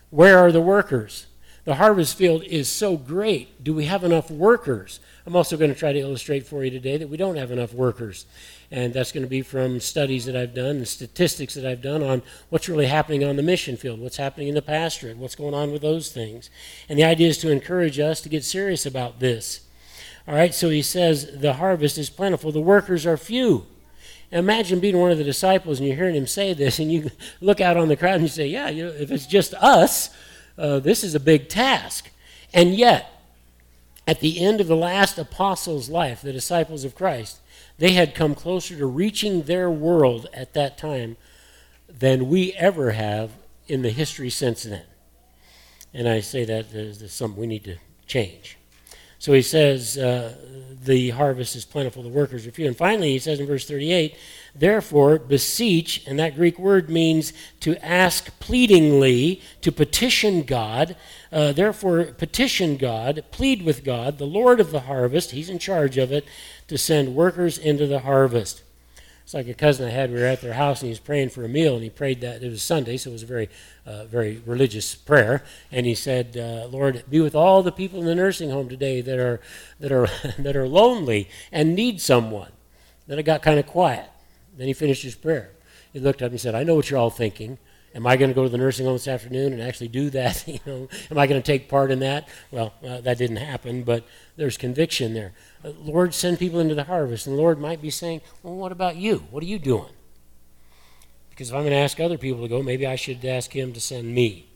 Where 0.09 0.37
are 0.37 0.51
the 0.51 0.61
workers? 0.61 1.25
The 1.65 1.75
harvest 1.75 2.17
field 2.17 2.43
is 2.43 2.67
so 2.67 2.97
great. 2.97 3.63
Do 3.63 3.73
we 3.73 3.85
have 3.85 4.03
enough 4.03 4.29
workers? 4.29 4.99
I'm 5.25 5.35
also 5.35 5.55
going 5.55 5.73
to 5.73 5.79
try 5.79 5.93
to 5.93 5.99
illustrate 5.99 6.45
for 6.45 6.63
you 6.65 6.69
today 6.69 6.97
that 6.97 7.07
we 7.07 7.15
don't 7.15 7.37
have 7.37 7.51
enough 7.51 7.73
workers. 7.73 8.25
And 8.69 8.93
that's 8.93 9.13
going 9.13 9.23
to 9.23 9.29
be 9.29 9.41
from 9.41 9.79
studies 9.79 10.25
that 10.25 10.35
I've 10.35 10.53
done 10.53 10.77
and 10.77 10.87
statistics 10.87 11.53
that 11.53 11.65
I've 11.65 11.81
done 11.81 12.03
on 12.03 12.21
what's 12.49 12.67
really 12.67 12.87
happening 12.87 13.23
on 13.23 13.37
the 13.37 13.43
mission 13.43 13.77
field, 13.77 14.01
what's 14.01 14.17
happening 14.17 14.49
in 14.49 14.55
the 14.55 14.61
pastorate, 14.61 15.15
what's 15.15 15.35
going 15.35 15.53
on 15.53 15.71
with 15.71 15.81
those 15.81 16.11
things. 16.11 16.49
And 16.89 16.99
the 16.99 17.05
idea 17.05 17.29
is 17.29 17.37
to 17.39 17.51
encourage 17.51 17.97
us 17.97 18.19
to 18.21 18.29
get 18.29 18.43
serious 18.43 18.85
about 18.85 19.21
this. 19.21 19.61
All 20.27 20.35
right, 20.35 20.53
so 20.53 20.69
he 20.69 20.81
says, 20.81 21.39
The 21.39 21.53
harvest 21.53 21.97
is 21.97 22.09
plentiful, 22.09 22.51
the 22.51 22.59
workers 22.59 23.05
are 23.05 23.15
few. 23.17 23.67
Imagine 24.31 24.79
being 24.79 24.97
one 24.97 25.11
of 25.11 25.17
the 25.17 25.23
disciples 25.23 25.79
and 25.79 25.87
you're 25.87 25.95
hearing 25.95 26.15
him 26.15 26.27
say 26.27 26.53
this, 26.53 26.79
and 26.79 26.91
you 26.91 27.11
look 27.41 27.61
out 27.61 27.77
on 27.77 27.87
the 27.87 27.95
crowd 27.95 28.15
and 28.15 28.23
you 28.23 28.27
say, 28.27 28.47
Yeah, 28.47 28.69
you 28.69 28.85
know, 28.85 28.91
if 28.91 29.11
it's 29.11 29.27
just 29.27 29.53
us, 29.55 30.09
uh, 30.57 30.79
this 30.79 31.03
is 31.03 31.15
a 31.15 31.19
big 31.19 31.49
task. 31.49 32.09
And 32.53 32.75
yet, 32.75 33.09
at 34.07 34.19
the 34.19 34.39
end 34.39 34.61
of 34.61 34.67
the 34.67 34.75
last 34.75 35.17
apostle's 35.17 35.89
life, 35.89 36.21
the 36.21 36.33
disciples 36.33 36.83
of 36.83 36.95
Christ, 36.95 37.39
they 37.77 37.93
had 37.93 38.15
come 38.15 38.35
closer 38.35 38.77
to 38.77 38.85
reaching 38.85 39.43
their 39.43 39.69
world 39.69 40.27
at 40.33 40.53
that 40.53 40.77
time 40.77 41.17
than 41.87 42.29
we 42.29 42.53
ever 42.53 42.91
have 42.91 43.31
in 43.67 43.81
the 43.81 43.89
history 43.89 44.29
since 44.29 44.63
then. 44.63 44.83
And 45.93 46.07
I 46.07 46.19
say 46.19 46.43
that 46.45 46.73
as 46.73 47.11
something 47.11 47.39
we 47.39 47.47
need 47.47 47.63
to 47.65 47.77
change. 48.05 48.57
So 49.23 49.31
he 49.31 49.41
says, 49.41 49.97
uh, 49.97 50.35
the 50.83 51.11
harvest 51.11 51.55
is 51.55 51.63
plentiful, 51.63 52.03
the 52.03 52.09
workers 52.09 52.45
are 52.45 52.51
few. 52.51 52.67
And 52.67 52.75
finally, 52.75 53.11
he 53.11 53.19
says 53.19 53.39
in 53.39 53.47
verse 53.47 53.65
38, 53.65 54.17
therefore 54.53 55.17
beseech, 55.17 56.05
and 56.05 56.19
that 56.19 56.35
Greek 56.35 56.59
word 56.59 56.89
means 56.89 57.31
to 57.61 57.77
ask 57.81 58.37
pleadingly, 58.41 59.41
to 59.61 59.71
petition 59.71 60.43
God. 60.43 60.97
Uh, 61.31 61.53
therefore, 61.53 62.03
petition 62.03 62.75
God, 62.75 63.23
plead 63.31 63.63
with 63.63 63.85
God, 63.85 64.17
the 64.17 64.25
Lord 64.25 64.59
of 64.59 64.71
the 64.71 64.81
harvest, 64.81 65.31
he's 65.31 65.49
in 65.49 65.57
charge 65.57 65.97
of 65.97 66.11
it, 66.11 66.25
to 66.67 66.77
send 66.77 67.15
workers 67.15 67.57
into 67.57 67.87
the 67.87 67.99
harvest. 67.99 68.61
It's 69.23 69.33
like 69.33 69.47
a 69.47 69.53
cousin 69.53 69.87
I 69.87 69.91
had. 69.91 70.11
We 70.11 70.19
were 70.19 70.25
at 70.25 70.41
their 70.41 70.53
house, 70.53 70.81
and 70.81 70.87
he 70.87 70.91
was 70.91 70.99
praying 70.99 71.29
for 71.29 71.45
a 71.45 71.49
meal, 71.49 71.75
and 71.75 71.83
he 71.83 71.89
prayed 71.89 72.19
that 72.21 72.43
it 72.43 72.49
was 72.49 72.61
Sunday, 72.61 72.97
so 72.97 73.09
it 73.09 73.13
was 73.13 73.23
a 73.23 73.27
very, 73.27 73.49
uh, 73.85 74.03
very 74.03 74.41
religious 74.45 74.95
prayer. 74.95 75.43
And 75.71 75.85
he 75.85 75.95
said, 75.95 76.35
uh, 76.35 76.67
"Lord, 76.67 77.03
be 77.09 77.21
with 77.21 77.33
all 77.33 77.63
the 77.63 77.71
people 77.71 77.99
in 78.01 78.05
the 78.05 78.15
nursing 78.15 78.49
home 78.49 78.67
today 78.67 78.99
that 78.99 79.19
are 79.19 79.39
that 79.79 79.91
are 79.91 80.07
that 80.37 80.55
are 80.57 80.67
lonely 80.67 81.29
and 81.51 81.73
need 81.73 82.01
someone." 82.01 82.51
Then 83.07 83.17
it 83.17 83.23
got 83.23 83.41
kind 83.41 83.59
of 83.59 83.65
quiet. 83.65 84.09
Then 84.57 84.67
he 84.67 84.73
finished 84.73 85.03
his 85.03 85.15
prayer. 85.15 85.51
He 85.93 85.99
looked 85.99 86.21
up 86.21 86.31
and 86.31 86.41
said, 86.41 86.53
"I 86.53 86.63
know 86.63 86.75
what 86.75 86.89
you're 86.89 86.99
all 86.99 87.09
thinking. 87.09 87.59
Am 87.95 88.07
I 88.07 88.17
going 88.17 88.29
to 88.29 88.33
go 88.33 88.43
to 88.43 88.49
the 88.49 88.57
nursing 88.57 88.85
home 88.85 88.95
this 88.95 89.07
afternoon 89.07 89.53
and 89.53 89.61
actually 89.61 89.87
do 89.87 90.09
that? 90.11 90.47
you 90.47 90.59
know, 90.65 90.87
am 91.11 91.17
I 91.17 91.27
going 91.27 91.41
to 91.41 91.45
take 91.45 91.69
part 91.69 91.91
in 91.91 91.99
that? 91.99 92.27
Well, 92.51 92.73
uh, 92.85 93.01
that 93.01 93.17
didn't 93.17 93.37
happen, 93.37 93.83
but 93.83 94.05
there's 94.35 94.57
conviction 94.57 95.13
there. 95.13 95.33
Uh, 95.63 95.71
Lord, 95.79 96.13
send 96.13 96.39
people 96.39 96.59
into 96.59 96.75
the 96.75 96.85
harvest, 96.85 97.27
and 97.27 97.37
the 97.37 97.41
Lord 97.41 97.59
might 97.59 97.81
be 97.81 97.89
saying, 97.91 98.21
"Well, 98.41 98.55
what 98.55 98.71
about 98.71 98.95
you? 98.95 99.25
What 99.29 99.43
are 99.43 99.47
you 99.47 99.59
doing?" 99.59 99.91
Because 101.29 101.49
if 101.49 101.55
I'm 101.55 101.61
going 101.61 101.71
to 101.71 101.77
ask 101.77 101.99
other 101.99 102.17
people 102.17 102.41
to 102.43 102.47
go, 102.47 102.61
maybe 102.61 102.85
I 102.85 102.95
should 102.95 103.23
ask 103.25 103.51
Him 103.55 103.73
to 103.73 103.81
send 103.81 104.13
me. 104.13 104.47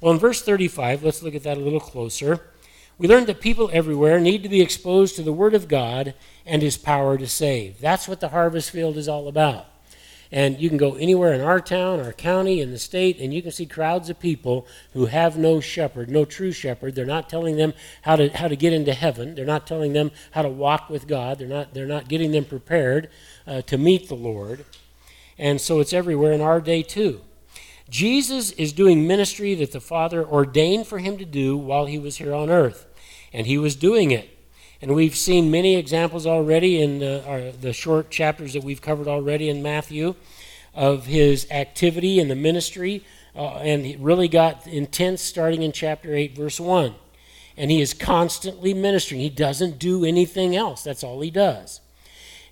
Well, 0.00 0.12
in 0.12 0.18
verse 0.18 0.42
35, 0.42 1.02
let's 1.02 1.22
look 1.22 1.34
at 1.34 1.44
that 1.44 1.56
a 1.56 1.60
little 1.60 1.80
closer. 1.80 2.50
We 2.98 3.08
learn 3.08 3.26
that 3.26 3.40
people 3.40 3.70
everywhere 3.72 4.18
need 4.20 4.42
to 4.42 4.48
be 4.48 4.60
exposed 4.60 5.16
to 5.16 5.22
the 5.22 5.32
Word 5.32 5.54
of 5.54 5.68
God 5.68 6.14
and 6.44 6.62
His 6.62 6.76
power 6.76 7.18
to 7.18 7.26
save. 7.26 7.80
That's 7.80 8.08
what 8.08 8.20
the 8.20 8.30
harvest 8.30 8.70
field 8.70 8.96
is 8.96 9.08
all 9.08 9.28
about. 9.28 9.66
And 10.32 10.58
you 10.60 10.68
can 10.68 10.78
go 10.78 10.94
anywhere 10.94 11.32
in 11.32 11.40
our 11.40 11.60
town, 11.60 12.00
our 12.00 12.12
county, 12.12 12.60
in 12.60 12.72
the 12.72 12.78
state, 12.78 13.18
and 13.20 13.32
you 13.32 13.42
can 13.42 13.52
see 13.52 13.66
crowds 13.66 14.10
of 14.10 14.18
people 14.18 14.66
who 14.92 15.06
have 15.06 15.38
no 15.38 15.60
shepherd, 15.60 16.10
no 16.10 16.24
true 16.24 16.52
shepherd. 16.52 16.94
They're 16.94 17.06
not 17.06 17.28
telling 17.28 17.56
them 17.56 17.74
how 18.02 18.16
to, 18.16 18.28
how 18.36 18.48
to 18.48 18.56
get 18.56 18.72
into 18.72 18.92
heaven. 18.92 19.34
They're 19.34 19.44
not 19.44 19.66
telling 19.66 19.92
them 19.92 20.10
how 20.32 20.42
to 20.42 20.48
walk 20.48 20.90
with 20.90 21.06
God. 21.06 21.38
They're 21.38 21.46
not, 21.48 21.74
they're 21.74 21.86
not 21.86 22.08
getting 22.08 22.32
them 22.32 22.44
prepared 22.44 23.08
uh, 23.46 23.62
to 23.62 23.78
meet 23.78 24.08
the 24.08 24.14
Lord. 24.16 24.64
And 25.38 25.60
so 25.60 25.80
it's 25.80 25.92
everywhere 25.92 26.32
in 26.32 26.40
our 26.40 26.60
day, 26.60 26.82
too. 26.82 27.20
Jesus 27.88 28.50
is 28.52 28.72
doing 28.72 29.06
ministry 29.06 29.54
that 29.54 29.70
the 29.70 29.80
Father 29.80 30.26
ordained 30.26 30.88
for 30.88 30.98
him 30.98 31.18
to 31.18 31.24
do 31.24 31.56
while 31.56 31.86
he 31.86 31.98
was 31.98 32.16
here 32.16 32.34
on 32.34 32.50
earth. 32.50 32.86
And 33.32 33.46
he 33.46 33.58
was 33.58 33.76
doing 33.76 34.10
it. 34.10 34.35
And 34.82 34.94
we've 34.94 35.16
seen 35.16 35.50
many 35.50 35.76
examples 35.76 36.26
already 36.26 36.82
in 36.82 36.98
the, 36.98 37.24
our, 37.26 37.50
the 37.50 37.72
short 37.72 38.10
chapters 38.10 38.52
that 38.52 38.62
we've 38.62 38.82
covered 38.82 39.08
already 39.08 39.48
in 39.48 39.62
Matthew 39.62 40.14
of 40.74 41.06
his 41.06 41.46
activity 41.50 42.20
in 42.20 42.28
the 42.28 42.36
ministry. 42.36 43.02
Uh, 43.34 43.56
and 43.56 43.86
it 43.86 43.98
really 43.98 44.28
got 44.28 44.66
intense 44.66 45.22
starting 45.22 45.62
in 45.62 45.72
chapter 45.72 46.14
8, 46.14 46.36
verse 46.36 46.60
1. 46.60 46.94
And 47.56 47.70
he 47.70 47.80
is 47.80 47.94
constantly 47.94 48.74
ministering. 48.74 49.20
He 49.20 49.30
doesn't 49.30 49.78
do 49.78 50.04
anything 50.04 50.54
else, 50.54 50.84
that's 50.84 51.02
all 51.02 51.20
he 51.20 51.30
does. 51.30 51.80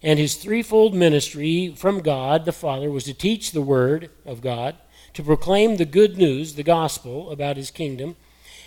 And 0.02 0.18
his 0.18 0.34
threefold 0.34 0.94
ministry 0.94 1.74
from 1.74 2.00
God 2.00 2.44
the 2.44 2.52
Father 2.52 2.90
was 2.90 3.04
to 3.04 3.14
teach 3.14 3.52
the 3.52 3.62
Word 3.62 4.10
of 4.26 4.40
God, 4.40 4.76
to 5.14 5.22
proclaim 5.22 5.76
the 5.76 5.86
good 5.86 6.18
news, 6.18 6.54
the 6.54 6.62
gospel 6.62 7.30
about 7.30 7.56
his 7.56 7.70
kingdom, 7.70 8.16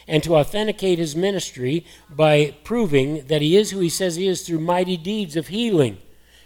and 0.07 0.23
to 0.23 0.35
authenticate 0.35 0.99
his 0.99 1.15
ministry 1.15 1.85
by 2.09 2.55
proving 2.63 3.25
that 3.27 3.41
he 3.41 3.57
is 3.57 3.71
who 3.71 3.79
he 3.79 3.89
says 3.89 4.15
he 4.15 4.27
is 4.27 4.41
through 4.41 4.59
mighty 4.59 4.95
deeds 4.97 5.35
of 5.35 5.47
healing 5.47 5.97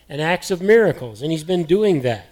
and 0.09 0.21
acts 0.21 0.51
of 0.51 0.61
miracles. 0.61 1.21
And 1.21 1.31
he's 1.31 1.43
been 1.43 1.65
doing 1.65 2.01
that. 2.01 2.27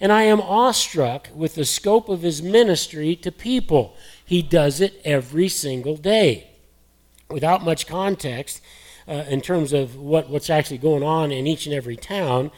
And 0.00 0.12
I 0.12 0.22
am 0.22 0.40
awestruck 0.40 1.28
with 1.34 1.54
the 1.54 1.64
scope 1.64 2.08
of 2.08 2.22
his 2.22 2.42
ministry 2.42 3.14
to 3.16 3.30
people. 3.30 3.96
He 4.24 4.42
does 4.42 4.80
it 4.80 5.00
every 5.04 5.48
single 5.48 5.96
day. 5.96 6.48
Without 7.28 7.64
much 7.64 7.86
context 7.86 8.60
uh, 9.06 9.24
in 9.28 9.40
terms 9.40 9.72
of 9.72 9.96
what, 9.96 10.28
what's 10.28 10.50
actually 10.50 10.78
going 10.78 11.02
on 11.02 11.32
in 11.32 11.46
each 11.46 11.66
and 11.66 11.74
every 11.74 11.96
town, 11.96 12.50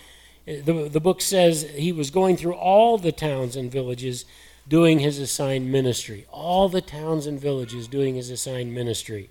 the, 0.47 0.89
the 0.91 1.01
book 1.01 1.21
says 1.21 1.63
he 1.75 1.93
was 1.93 2.11
going 2.11 2.37
through 2.37 2.55
all 2.55 2.99
the 2.99 3.13
towns 3.13 3.57
and 3.57 3.73
villages 3.73 4.25
doing 4.69 5.01
his 5.01 5.19
assigned 5.19 5.71
ministry. 5.71 6.27
All 6.31 6.69
the 6.69 6.81
towns 6.81 7.27
and 7.27 7.41
villages 7.41 7.87
doing 7.87 8.15
his 8.15 8.31
assigned 8.31 8.75
ministry. 8.75 9.31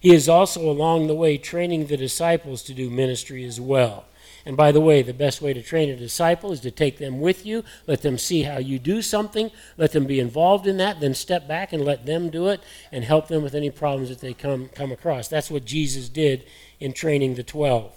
He 0.00 0.14
is 0.14 0.28
also 0.28 0.68
along 0.70 1.06
the 1.06 1.14
way 1.14 1.38
training 1.38 1.86
the 1.86 1.96
disciples 1.96 2.62
to 2.64 2.74
do 2.74 2.90
ministry 2.90 3.44
as 3.44 3.60
well. 3.60 4.04
And 4.44 4.56
by 4.56 4.70
the 4.70 4.80
way, 4.80 5.02
the 5.02 5.12
best 5.12 5.42
way 5.42 5.52
to 5.52 5.60
train 5.60 5.90
a 5.90 5.96
disciple 5.96 6.52
is 6.52 6.60
to 6.60 6.70
take 6.70 6.98
them 6.98 7.20
with 7.20 7.44
you, 7.44 7.64
let 7.88 8.02
them 8.02 8.16
see 8.16 8.44
how 8.44 8.58
you 8.58 8.78
do 8.78 9.02
something, 9.02 9.50
let 9.76 9.90
them 9.90 10.06
be 10.06 10.20
involved 10.20 10.68
in 10.68 10.76
that, 10.76 11.00
then 11.00 11.14
step 11.14 11.48
back 11.48 11.72
and 11.72 11.84
let 11.84 12.06
them 12.06 12.30
do 12.30 12.46
it 12.46 12.60
and 12.92 13.02
help 13.02 13.26
them 13.26 13.42
with 13.42 13.56
any 13.56 13.70
problems 13.70 14.08
that 14.08 14.20
they 14.20 14.32
come, 14.32 14.68
come 14.68 14.92
across. 14.92 15.26
That's 15.26 15.50
what 15.50 15.64
Jesus 15.64 16.08
did 16.08 16.44
in 16.78 16.92
training 16.92 17.34
the 17.34 17.42
12. 17.42 17.92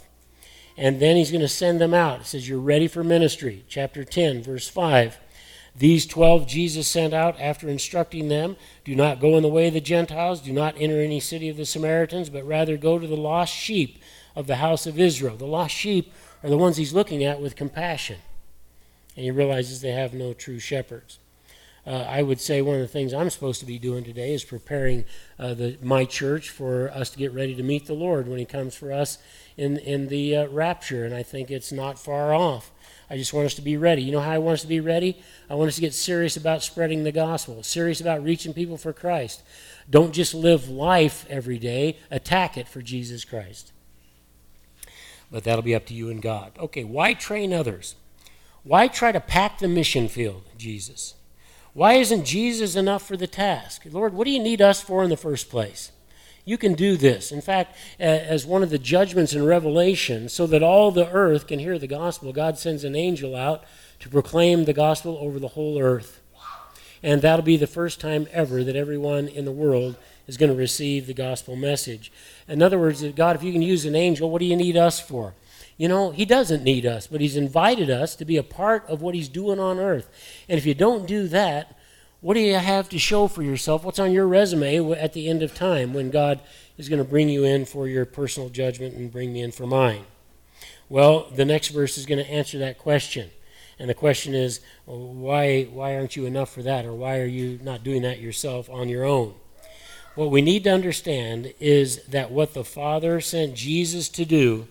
And 0.76 1.00
then 1.00 1.18
he's 1.18 1.30
going 1.30 1.42
to 1.42 1.48
send 1.48 1.80
them 1.80 1.94
out. 1.94 2.22
It 2.22 2.26
says, 2.26 2.50
You're 2.50 2.60
ready 2.60 2.88
for 2.88 3.04
ministry. 3.04 3.66
Chapter 3.68 4.04
10, 4.04 4.42
verse 4.42 4.68
5. 4.68 5.20
These 5.76 6.06
twelve 6.06 6.48
Jesus 6.48 6.88
sent 6.88 7.14
out 7.14 7.40
after 7.40 7.70
instructing 7.70 8.28
them 8.28 8.58
Do 8.84 8.96
not 8.96 9.20
go 9.20 9.38
in 9.38 9.44
the 9.44 9.50
way 9.50 9.68
of 9.68 9.74
the 9.74 9.82
Gentiles, 9.82 10.42
do 10.42 10.52
not 10.52 10.76
enter 10.78 11.00
any 11.00 11.20
city 11.20 11.50
of 11.50 11.58
the 11.58 11.66
Samaritans, 11.66 12.30
but 12.30 12.46
rather 12.46 12.78
go 12.78 13.00
to 13.00 13.08
the 13.08 13.16
lost 13.16 13.54
sheep 13.54 14.02
of 14.36 14.48
the 14.48 14.58
house 14.58 14.86
of 14.86 15.00
Israel. 15.00 15.38
The 15.38 15.46
lost 15.46 15.76
sheep 15.76 16.12
are 16.44 16.50
the 16.50 16.58
ones 16.58 16.78
he's 16.78 16.94
looking 16.94 17.24
at 17.24 17.42
with 17.42 17.56
compassion. 17.56 18.18
And 19.16 19.26
he 19.26 19.32
realizes 19.32 19.82
they 19.82 19.92
have 19.92 20.14
no 20.14 20.34
true 20.34 20.60
shepherds. 20.60 21.20
Uh, 21.86 22.06
I 22.08 22.22
would 22.22 22.40
say 22.40 22.62
one 22.62 22.76
of 22.76 22.82
the 22.82 22.88
things 22.88 23.14
I'm 23.14 23.30
supposed 23.30 23.60
to 23.62 23.66
be 23.66 23.80
doing 23.80 24.04
today 24.04 24.34
is 24.34 24.44
preparing 24.44 25.06
uh, 25.40 25.54
the, 25.54 25.78
my 25.82 26.06
church 26.06 26.50
for 26.50 26.90
us 26.92 27.10
to 27.12 27.18
get 27.18 27.34
ready 27.34 27.56
to 27.56 27.64
meet 27.64 27.86
the 27.88 27.94
Lord 27.94 28.28
when 28.28 28.38
He 28.38 28.46
comes 28.46 28.76
for 28.76 28.92
us 28.92 29.18
in, 29.58 29.78
in 29.78 30.08
the 30.08 30.36
uh, 30.36 30.48
rapture. 30.50 31.04
And 31.04 31.16
I 31.16 31.24
think 31.24 31.50
it's 31.50 31.72
not 31.72 31.98
far 31.98 32.34
off. 32.34 32.72
I 33.10 33.18
just 33.18 33.34
want 33.34 33.48
us 33.48 33.56
to 33.56 33.62
be 33.62 33.76
ready. 33.76 34.04
You 34.04 34.12
know 34.12 34.20
how 34.20 34.32
I 34.32 34.38
want 34.38 34.56
us 34.56 34.62
to 34.62 34.68
be 34.68 34.80
ready? 34.80 35.20
I 35.50 35.56
want 35.56 35.70
us 35.70 35.76
to 35.76 35.82
get 35.82 35.94
serious 35.94 36.38
about 36.38 36.62
spreading 36.62 37.04
the 37.04 37.12
gospel, 37.12 37.64
serious 37.64 38.00
about 38.00 38.24
reaching 38.24 38.54
people 38.54 38.78
for 38.78 38.94
Christ. 38.94 39.42
Don't 39.90 40.14
just 40.14 40.36
live 40.36 40.70
life 40.70 41.26
every 41.30 41.58
day, 41.58 41.98
attack 42.12 42.56
it 42.58 42.68
for 42.68 42.82
Jesus 42.82 43.26
Christ. 43.26 43.72
But 45.32 45.44
that'll 45.44 45.64
be 45.64 45.76
up 45.76 45.88
to 45.88 45.94
you 45.94 46.10
and 46.10 46.22
God. 46.22 46.52
Okay, 46.60 46.84
why 46.84 47.14
train 47.14 47.52
others? 47.54 47.96
Why 48.64 48.88
try 48.88 49.12
to 49.12 49.20
pack 49.20 49.60
the 49.60 49.68
mission 49.68 50.08
field, 50.08 50.44
Jesus? 50.58 51.16
Why 51.74 51.94
isn't 51.94 52.26
Jesus 52.26 52.76
enough 52.76 53.08
for 53.08 53.18
the 53.18 53.28
task? 53.28 53.84
Lord, 53.92 54.14
what 54.14 54.26
do 54.26 54.32
you 54.32 54.42
need 54.42 54.62
us 54.62 54.82
for 54.82 55.04
in 55.04 55.10
the 55.10 55.18
first 55.18 55.50
place? 55.50 55.92
You 56.50 56.58
can 56.58 56.74
do 56.74 56.98
this. 56.98 57.32
In 57.32 57.42
fact, 57.42 57.76
as 58.00 58.44
one 58.44 58.64
of 58.64 58.72
the 58.72 58.80
judgments 58.80 59.34
in 59.34 59.46
Revelation, 59.46 60.30
so 60.30 60.48
that 60.48 60.64
all 60.64 60.90
the 60.90 61.08
earth 61.12 61.46
can 61.46 61.60
hear 61.60 61.78
the 61.78 61.86
gospel, 61.86 62.34
God 62.34 62.58
sends 62.58 62.84
an 62.84 62.96
angel 62.96 63.36
out 63.36 63.64
to 64.00 64.10
proclaim 64.10 64.66
the 64.66 64.74
gospel 64.74 65.20
over 65.22 65.38
the 65.38 65.50
whole 65.50 65.80
earth. 65.80 66.20
And 67.04 67.22
that'll 67.22 67.46
be 67.46 67.56
the 67.56 67.68
first 67.68 68.02
time 68.02 68.28
ever 68.32 68.64
that 68.64 68.76
everyone 68.76 69.28
in 69.28 69.46
the 69.46 69.52
world 69.52 69.96
is 70.26 70.38
going 70.38 70.52
to 70.52 70.58
receive 70.58 71.06
the 71.06 71.14
gospel 71.14 71.56
message. 71.56 72.12
In 72.48 72.64
other 72.64 72.80
words, 72.80 73.04
God, 73.10 73.36
if 73.36 73.44
you 73.44 73.52
can 73.52 73.62
use 73.62 73.86
an 73.86 73.96
angel, 73.96 74.32
what 74.32 74.40
do 74.40 74.46
you 74.46 74.56
need 74.56 74.76
us 74.76 75.00
for? 75.00 75.36
You 75.78 75.88
know, 75.88 76.10
He 76.10 76.26
doesn't 76.26 76.64
need 76.64 76.84
us, 76.84 77.06
but 77.06 77.22
He's 77.22 77.38
invited 77.38 77.92
us 77.92 78.16
to 78.16 78.26
be 78.26 78.38
a 78.38 78.44
part 78.44 78.90
of 78.90 79.04
what 79.04 79.14
He's 79.14 79.30
doing 79.30 79.60
on 79.60 79.78
earth. 79.78 80.10
And 80.50 80.58
if 80.58 80.66
you 80.66 80.74
don't 80.74 81.06
do 81.06 81.28
that, 81.28 81.78
what 82.22 82.34
do 82.34 82.42
you 82.42 82.56
have 82.56 82.90
to 82.90 83.00
show 83.00 83.28
for 83.28 83.42
yourself? 83.42 83.84
What's 83.84 84.00
on 84.00 84.12
your 84.12 84.28
resume 84.28 84.92
at 84.92 85.14
the 85.14 85.30
end 85.30 85.42
of 85.42 85.56
time 85.56 85.94
when 85.94 86.10
God 86.10 86.42
is 86.78 86.90
going 86.90 87.02
to 87.02 87.10
bring 87.10 87.30
you 87.30 87.46
in 87.46 87.66
for 87.66 87.88
your 87.88 88.06
personal 88.06 88.50
judgment 88.50 88.96
and 88.96 89.12
bring 89.12 89.32
me 89.32 89.42
in 89.42 89.52
for 89.52 89.66
mine? 89.66 90.04
Well, 90.90 91.30
the 91.34 91.46
next 91.46 91.70
verse 91.70 91.98
is 91.98 92.06
going 92.06 92.24
to 92.24 92.30
answer 92.30 92.58
that 92.60 92.78
question. 92.78 93.30
And 93.78 93.90
the 93.90 93.94
question 93.94 94.36
is, 94.36 94.60
why, 94.86 95.64
why 95.64 95.96
aren't 95.96 96.18
you 96.18 96.26
enough 96.26 96.52
for 96.52 96.62
that? 96.64 96.86
Or 96.86 96.94
why 96.94 97.20
are 97.20 97.26
you 97.26 97.58
not 97.64 97.86
doing 97.86 98.02
that 98.02 98.20
yourself 98.20 98.70
on 98.70 98.90
your 98.90 99.06
own? 99.06 99.36
What 100.16 100.32
we 100.32 100.42
need 100.42 100.66
to 100.66 100.72
understand 100.72 101.54
is 101.62 102.04
that 102.08 102.32
what 102.32 102.54
the 102.54 102.66
Father 102.66 103.22
sent 103.22 103.56
Jesus 103.56 104.10
to 104.10 104.26
do, 104.26 104.68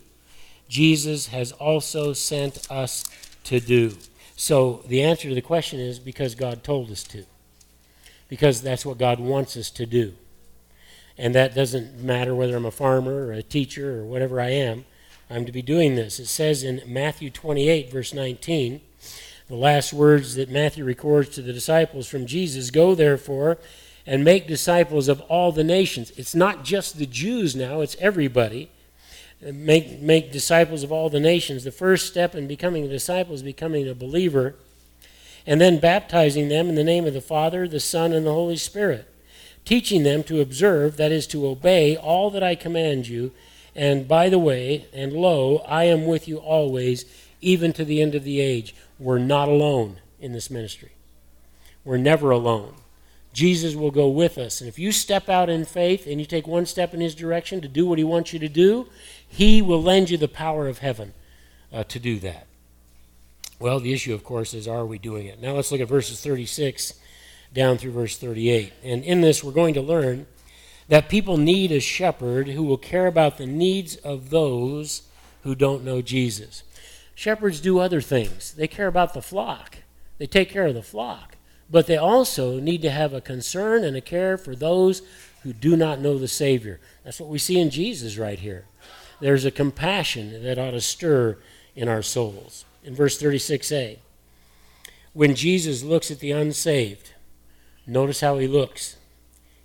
Jesus 0.69 1.29
has 1.29 1.53
also 1.53 2.13
sent 2.13 2.71
us 2.71 3.05
to 3.45 3.59
do. 3.59 3.97
So 4.37 4.85
the 4.87 5.03
answer 5.03 5.31
to 5.31 5.35
the 5.35 5.41
question 5.41 5.81
is 5.81 5.99
because 5.99 6.35
God 6.35 6.63
told 6.63 6.91
us 6.91 7.03
to 7.05 7.25
because 8.29 8.63
that's 8.63 8.87
what 8.87 8.99
God 8.99 9.19
wants 9.19 9.57
us 9.57 9.71
to 9.71 9.87
do. 9.87 10.15
And 11.17 11.35
that 11.35 11.55
doesn't 11.55 11.99
matter 11.99 12.35
whether 12.35 12.57
I'm 12.57 12.65
a 12.65 12.71
farmer 12.71 13.27
or 13.27 13.33
a 13.33 13.43
teacher 13.43 14.01
or 14.01 14.05
whatever 14.05 14.41
I 14.41 14.51
am, 14.51 14.85
I'm 15.31 15.45
to 15.45 15.53
be 15.53 15.63
doing 15.63 15.97
this. 15.97 16.21
It 16.21 16.27
says 16.27 16.63
in 16.63 16.83
Matthew 16.87 17.31
28, 17.31 17.91
verse 17.91 18.15
19, 18.15 18.81
the 19.49 19.55
last 19.55 19.93
words 19.93 20.35
that 20.37 20.51
Matthew 20.51 20.85
records 20.85 21.31
to 21.31 21.43
the 21.43 21.53
disciples 21.53 22.07
from 22.07 22.27
Jesus 22.27 22.71
Go 22.71 22.95
therefore 22.95 23.59
and 24.07 24.25
make 24.25 24.47
disciples 24.47 25.09
of 25.09 25.21
all 25.23 25.53
the 25.53 25.65
nations. 25.65 26.13
It's 26.17 26.35
not 26.35 26.65
just 26.65 26.99
the 26.99 27.07
Jews 27.07 27.57
now, 27.57 27.81
it's 27.81 27.97
everybody. 27.99 28.71
Make, 29.41 30.01
make 30.01 30.33
disciples 30.33 30.83
of 30.83 30.91
all 30.91 31.11
the 31.11 31.21
nations. 31.21 31.63
The 31.65 31.71
first 31.71 32.09
step 32.09 32.35
in 32.35 32.49
becoming 32.49 32.85
a 32.85 32.89
disciple 32.89 33.35
is 33.35 33.43
becoming 33.43 33.89
a 33.89 33.95
believer 33.95 34.57
and 35.49 35.63
then 35.63 35.79
baptizing 35.79 36.51
them 36.51 36.69
in 36.69 36.75
the 36.75 36.85
name 36.85 37.07
of 37.07 37.15
the 37.15 37.23
Father, 37.23 37.67
the 37.67 37.81
Son, 37.81 38.13
and 38.13 38.27
the 38.27 38.35
Holy 38.35 38.59
Spirit, 38.59 39.11
teaching 39.65 40.03
them 40.03 40.23
to 40.25 40.43
observe, 40.43 40.99
that 40.99 41.11
is, 41.11 41.27
to 41.29 41.47
obey 41.47 41.97
all 41.97 42.31
that 42.31 42.43
I 42.43 42.55
command 42.55 43.09
you. 43.09 43.33
And 43.75 44.07
by 44.07 44.29
the 44.29 44.39
way, 44.39 44.85
and 44.93 45.15
lo, 45.15 45.65
I 45.67 45.85
am 45.85 46.05
with 46.05 46.29
you 46.29 46.37
always, 46.37 47.07
even 47.41 47.73
to 47.73 47.85
the 47.87 48.03
end 48.03 48.15
of 48.15 48.25
the 48.25 48.41
age. 48.41 48.75
We're 48.99 49.19
not 49.19 49.49
alone 49.49 50.01
in 50.21 50.35
this 50.35 50.51
ministry. 50.51 50.93
We're 51.83 51.97
never 51.97 52.31
alone. 52.31 52.75
Jesus 53.33 53.75
will 53.75 53.91
go 53.91 54.07
with 54.07 54.37
us. 54.37 54.61
And 54.61 54.69
if 54.69 54.79
you 54.79 54.93
step 54.93 55.31
out 55.31 55.49
in 55.49 55.65
faith 55.65 56.07
and 56.07 56.21
you 56.21 56.27
take 56.27 56.47
one 56.47 56.67
step 56.67 56.93
in 56.93 57.01
His 57.01 57.15
direction 57.15 57.63
to 57.63 57.69
do 57.69 57.87
what 57.87 57.97
He 57.97 58.05
wants 58.05 58.35
you 58.35 58.39
to 58.39 58.51
do, 58.51 58.87
He 59.27 59.63
will 59.63 59.83
lend 59.83 60.11
you 60.11 60.19
the 60.19 60.29
power 60.29 60.69
of 60.69 60.81
heaven 60.81 61.15
uh, 61.73 61.85
to 61.85 61.99
do 61.99 62.19
that. 62.19 62.48
Well, 63.61 63.81
the 63.81 63.93
issue, 63.93 64.15
of 64.15 64.23
course, 64.23 64.55
is 64.55 64.69
are 64.69 64.87
we 64.87 64.99
doing 64.99 65.27
it? 65.27 65.41
Now 65.41 65.55
let's 65.55 65.73
look 65.73 65.81
at 65.81 65.89
verses 65.89 66.21
36 66.23 66.95
down 67.53 67.79
through 67.79 67.93
verse 67.93 68.17
38. 68.17 68.73
And 68.85 69.03
in 69.03 69.21
this, 69.21 69.43
we're 69.43 69.53
going 69.53 69.75
to 69.75 69.83
learn 69.83 70.27
that 70.89 71.09
people 71.09 71.37
need 71.37 71.73
a 71.73 71.81
shepherd 71.81 72.49
who 72.49 72.63
will 72.63 72.79
care 72.79 73.07
about 73.07 73.37
the 73.37 73.47
needs 73.47 73.97
of 73.97 74.31
those 74.31 75.03
who 75.43 75.55
don't 75.55 75.85
know 75.85 76.01
Jesus. 76.03 76.63
Shepherds 77.15 77.61
do 77.61 77.79
other 77.79 78.01
things, 78.01 78.53
they 78.53 78.69
care 78.69 78.87
about 78.87 79.13
the 79.13 79.23
flock, 79.23 79.79
they 80.19 80.27
take 80.27 80.51
care 80.51 80.67
of 80.67 80.75
the 80.75 80.83
flock. 80.83 81.37
But 81.71 81.87
they 81.87 81.99
also 81.99 82.61
need 82.61 82.81
to 82.83 82.91
have 82.91 83.13
a 83.13 83.21
concern 83.21 83.85
and 83.85 83.95
a 83.95 84.01
care 84.01 84.39
for 84.39 84.57
those 84.57 85.03
who 85.43 85.53
do 85.53 85.77
not 85.77 86.01
know 86.01 86.17
the 86.17 86.29
Savior. 86.29 86.81
That's 87.05 87.21
what 87.21 87.29
we 87.29 87.39
see 87.39 87.61
in 87.61 87.69
Jesus 87.69 88.17
right 88.17 88.39
here. 88.39 88.65
There's 89.21 89.45
a 89.45 89.51
compassion 89.51 90.43
that 90.45 90.59
ought 90.59 90.71
to 90.71 90.81
stir 90.81 91.37
in 91.77 91.89
our 91.89 92.03
souls. 92.03 92.65
In 92.89 92.95
verse 92.95 93.21
36a, 93.21 93.99
when 95.13 95.35
Jesus 95.35 95.83
looks 95.83 96.11
at 96.11 96.21
the 96.21 96.31
unsaved, 96.31 97.13
notice 97.87 98.23
how 98.23 98.39
he 98.39 98.47
looks. 98.49 98.97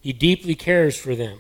He 0.01 0.12
deeply 0.12 0.56
cares 0.56 0.98
for 0.98 1.15
them 1.15 1.39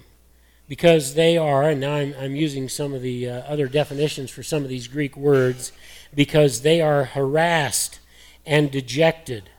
because 0.69 1.15
they 1.15 1.37
are, 1.37 1.63
and 1.63 1.81
now 1.81 1.95
I'm, 1.95 2.15
I'm 2.17 2.37
using 2.37 2.69
some 2.69 2.93
of 2.93 3.01
the 3.01 3.29
uh, 3.29 3.33
other 3.41 3.67
definitions 3.67 4.31
for 4.31 4.43
some 4.43 4.63
of 4.63 4.69
these 4.69 4.87
Greek 4.87 5.17
words, 5.17 5.73
because 6.15 6.61
they 6.61 6.79
are 6.79 7.03
harassed 7.03 7.99
and 8.45 8.71
dejected. 8.71 9.49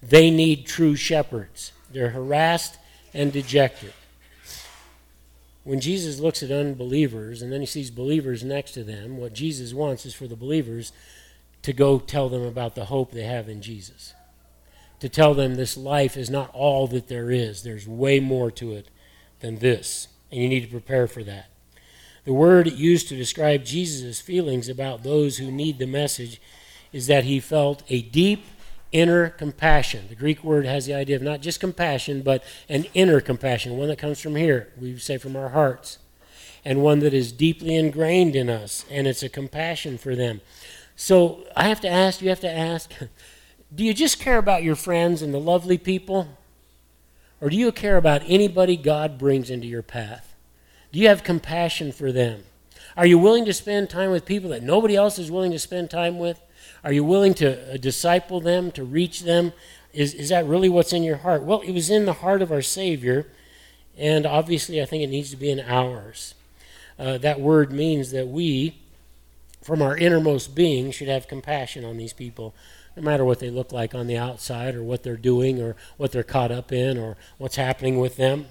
They 0.00 0.30
need 0.30 0.66
true 0.66 0.94
shepherds. 0.94 1.72
They're 1.90 2.10
harassed 2.10 2.78
and 3.12 3.32
dejected. 3.32 3.92
When 5.64 5.80
Jesus 5.80 6.20
looks 6.20 6.44
at 6.44 6.52
unbelievers 6.52 7.42
and 7.42 7.52
then 7.52 7.58
he 7.58 7.66
sees 7.66 7.90
believers 7.90 8.44
next 8.44 8.70
to 8.74 8.84
them, 8.84 9.16
what 9.16 9.32
Jesus 9.32 9.74
wants 9.74 10.06
is 10.06 10.14
for 10.14 10.28
the 10.28 10.36
believers 10.36 10.92
to 11.66 11.72
go 11.72 11.98
tell 11.98 12.28
them 12.28 12.42
about 12.42 12.74
the 12.74 12.86
hope 12.86 13.10
they 13.10 13.24
have 13.24 13.48
in 13.48 13.60
Jesus 13.60 14.14
to 15.00 15.08
tell 15.08 15.34
them 15.34 15.54
this 15.54 15.76
life 15.76 16.16
is 16.16 16.30
not 16.30 16.50
all 16.54 16.86
that 16.86 17.08
there 17.08 17.30
is. 17.30 17.62
There's 17.62 17.88
way 17.88 18.20
more 18.20 18.50
to 18.52 18.72
it 18.72 18.88
than 19.40 19.58
this, 19.58 20.08
and 20.30 20.40
you 20.40 20.48
need 20.48 20.62
to 20.62 20.70
prepare 20.70 21.06
for 21.06 21.22
that. 21.24 21.48
The 22.24 22.32
word 22.32 22.70
used 22.70 23.08
to 23.08 23.16
describe 23.16 23.64
Jesus' 23.64 24.20
feelings 24.20 24.68
about 24.68 25.02
those 25.02 25.38
who 25.38 25.50
need 25.50 25.78
the 25.78 25.86
message 25.86 26.40
is 26.92 27.08
that 27.08 27.24
he 27.24 27.40
felt 27.40 27.82
a 27.88 28.02
deep 28.02 28.44
inner 28.92 29.28
compassion. 29.28 30.06
The 30.08 30.14
Greek 30.14 30.42
word 30.42 30.66
has 30.66 30.86
the 30.86 30.94
idea 30.94 31.16
of 31.16 31.22
not 31.22 31.40
just 31.40 31.60
compassion, 31.60 32.22
but 32.22 32.42
an 32.68 32.86
inner 32.94 33.20
compassion, 33.20 33.76
one 33.76 33.88
that 33.88 33.98
comes 33.98 34.20
from 34.20 34.36
here, 34.36 34.72
we 34.80 34.98
say 34.98 35.18
from 35.18 35.36
our 35.36 35.48
hearts, 35.48 35.98
and 36.64 36.82
one 36.82 37.00
that 37.00 37.14
is 37.14 37.32
deeply 37.32 37.76
ingrained 37.76 38.34
in 38.34 38.48
us, 38.48 38.84
and 38.90 39.06
it's 39.06 39.22
a 39.22 39.28
compassion 39.28 39.98
for 39.98 40.16
them. 40.16 40.40
So 40.96 41.44
I 41.54 41.68
have 41.68 41.80
to 41.82 41.88
ask, 41.88 42.22
you 42.22 42.30
have 42.30 42.40
to 42.40 42.50
ask, 42.50 42.90
do 43.74 43.84
you 43.84 43.92
just 43.92 44.18
care 44.18 44.38
about 44.38 44.62
your 44.62 44.76
friends 44.76 45.22
and 45.22 45.32
the 45.32 45.38
lovely 45.38 45.78
people? 45.78 46.28
Or 47.40 47.50
do 47.50 47.56
you 47.56 47.70
care 47.70 47.98
about 47.98 48.22
anybody 48.26 48.76
God 48.76 49.18
brings 49.18 49.50
into 49.50 49.66
your 49.66 49.82
path? 49.82 50.34
Do 50.92 50.98
you 50.98 51.08
have 51.08 51.22
compassion 51.22 51.92
for 51.92 52.10
them? 52.10 52.44
Are 52.96 53.04
you 53.04 53.18
willing 53.18 53.44
to 53.44 53.52
spend 53.52 53.90
time 53.90 54.10
with 54.10 54.24
people 54.24 54.48
that 54.50 54.62
nobody 54.62 54.96
else 54.96 55.18
is 55.18 55.30
willing 55.30 55.52
to 55.52 55.58
spend 55.58 55.90
time 55.90 56.18
with? 56.18 56.40
Are 56.82 56.92
you 56.92 57.04
willing 57.04 57.34
to 57.34 57.74
uh, 57.74 57.76
disciple 57.76 58.40
them, 58.40 58.70
to 58.72 58.84
reach 58.84 59.20
them? 59.20 59.52
Is, 59.92 60.14
is 60.14 60.30
that 60.30 60.46
really 60.46 60.70
what's 60.70 60.94
in 60.94 61.02
your 61.02 61.18
heart? 61.18 61.42
Well, 61.42 61.60
it 61.60 61.72
was 61.72 61.90
in 61.90 62.06
the 62.06 62.14
heart 62.14 62.40
of 62.40 62.50
our 62.50 62.62
Savior, 62.62 63.26
and 63.98 64.24
obviously 64.24 64.80
I 64.80 64.86
think 64.86 65.02
it 65.02 65.08
needs 65.08 65.30
to 65.30 65.36
be 65.36 65.50
in 65.50 65.60
ours. 65.60 66.34
Uh, 66.98 67.18
that 67.18 67.40
word 67.40 67.70
means 67.70 68.12
that 68.12 68.28
we, 68.28 68.78
from 69.66 69.82
our 69.82 69.96
innermost 69.96 70.54
being, 70.54 70.92
should 70.92 71.08
have 71.08 71.26
compassion 71.26 71.84
on 71.84 71.96
these 71.96 72.12
people 72.12 72.54
no 72.96 73.02
matter 73.02 73.24
what 73.24 73.40
they 73.40 73.50
look 73.50 73.72
like 73.72 73.96
on 73.96 74.06
the 74.06 74.16
outside 74.16 74.76
or 74.76 74.82
what 74.84 75.02
they're 75.02 75.16
doing 75.16 75.60
or 75.60 75.74
what 75.96 76.12
they're 76.12 76.22
caught 76.22 76.52
up 76.52 76.70
in 76.70 76.96
or 76.96 77.16
what's 77.36 77.56
happening 77.56 77.98
with 77.98 78.16
them. 78.16 78.46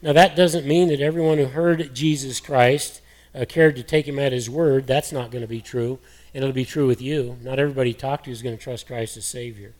Now, 0.00 0.12
that 0.12 0.36
doesn't 0.36 0.64
mean 0.64 0.88
that 0.88 1.00
everyone 1.00 1.38
who 1.38 1.46
heard 1.46 1.92
Jesus 1.92 2.38
Christ 2.38 3.00
uh, 3.34 3.46
cared 3.46 3.74
to 3.76 3.82
take 3.82 4.06
him 4.06 4.18
at 4.20 4.30
his 4.30 4.48
word. 4.48 4.86
That's 4.86 5.10
not 5.10 5.32
going 5.32 5.42
to 5.42 5.48
be 5.48 5.60
true, 5.60 5.98
and 6.32 6.44
it'll 6.44 6.54
be 6.54 6.64
true 6.64 6.86
with 6.86 7.02
you. 7.02 7.36
Not 7.42 7.58
everybody 7.58 7.90
you 7.90 7.94
talk 7.94 8.22
to 8.24 8.30
is 8.30 8.40
going 8.40 8.56
to 8.56 8.62
trust 8.62 8.86
Christ 8.86 9.16
as 9.16 9.26
Savior. 9.26 9.74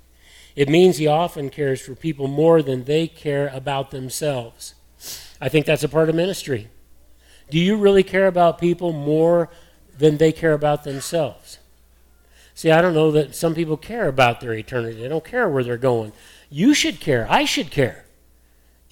It 0.57 0.69
means 0.69 0.97
he 0.97 1.07
often 1.07 1.51
cares 1.51 1.81
for 1.81 1.95
people 1.95 2.27
more 2.27 2.63
than 2.63 2.83
they 2.83 3.07
care 3.07 3.49
about 3.55 3.93
themselves. 3.93 4.75
I 5.41 5.49
think 5.49 5.67
that's 5.67 5.85
a 5.85 5.89
part 5.89 6.09
of 6.09 6.17
ministry. 6.17 6.69
Do 7.49 7.59
you 7.59 7.77
really 7.77 8.03
care 8.03 8.27
about 8.27 8.59
people 8.59 8.93
more 8.93 9.49
than 9.99 10.17
they 10.17 10.33
care 10.33 10.53
about 10.53 10.85
themselves? 10.85 11.59
See, 12.55 12.71
I 12.71 12.83
don't 12.83 12.95
know 12.95 13.13
that 13.13 13.37
some 13.37 13.55
people 13.55 13.77
care 13.77 14.09
about 14.09 14.41
their 14.41 14.53
eternity. 14.53 15.01
They 15.01 15.09
don't 15.09 15.25
care 15.25 15.49
where 15.49 15.63
they're 15.63 15.77
going. 15.77 16.13
You 16.51 16.75
should 16.75 16.99
care. 16.99 17.27
I 17.31 17.45
should 17.45 17.71
care. 17.71 18.05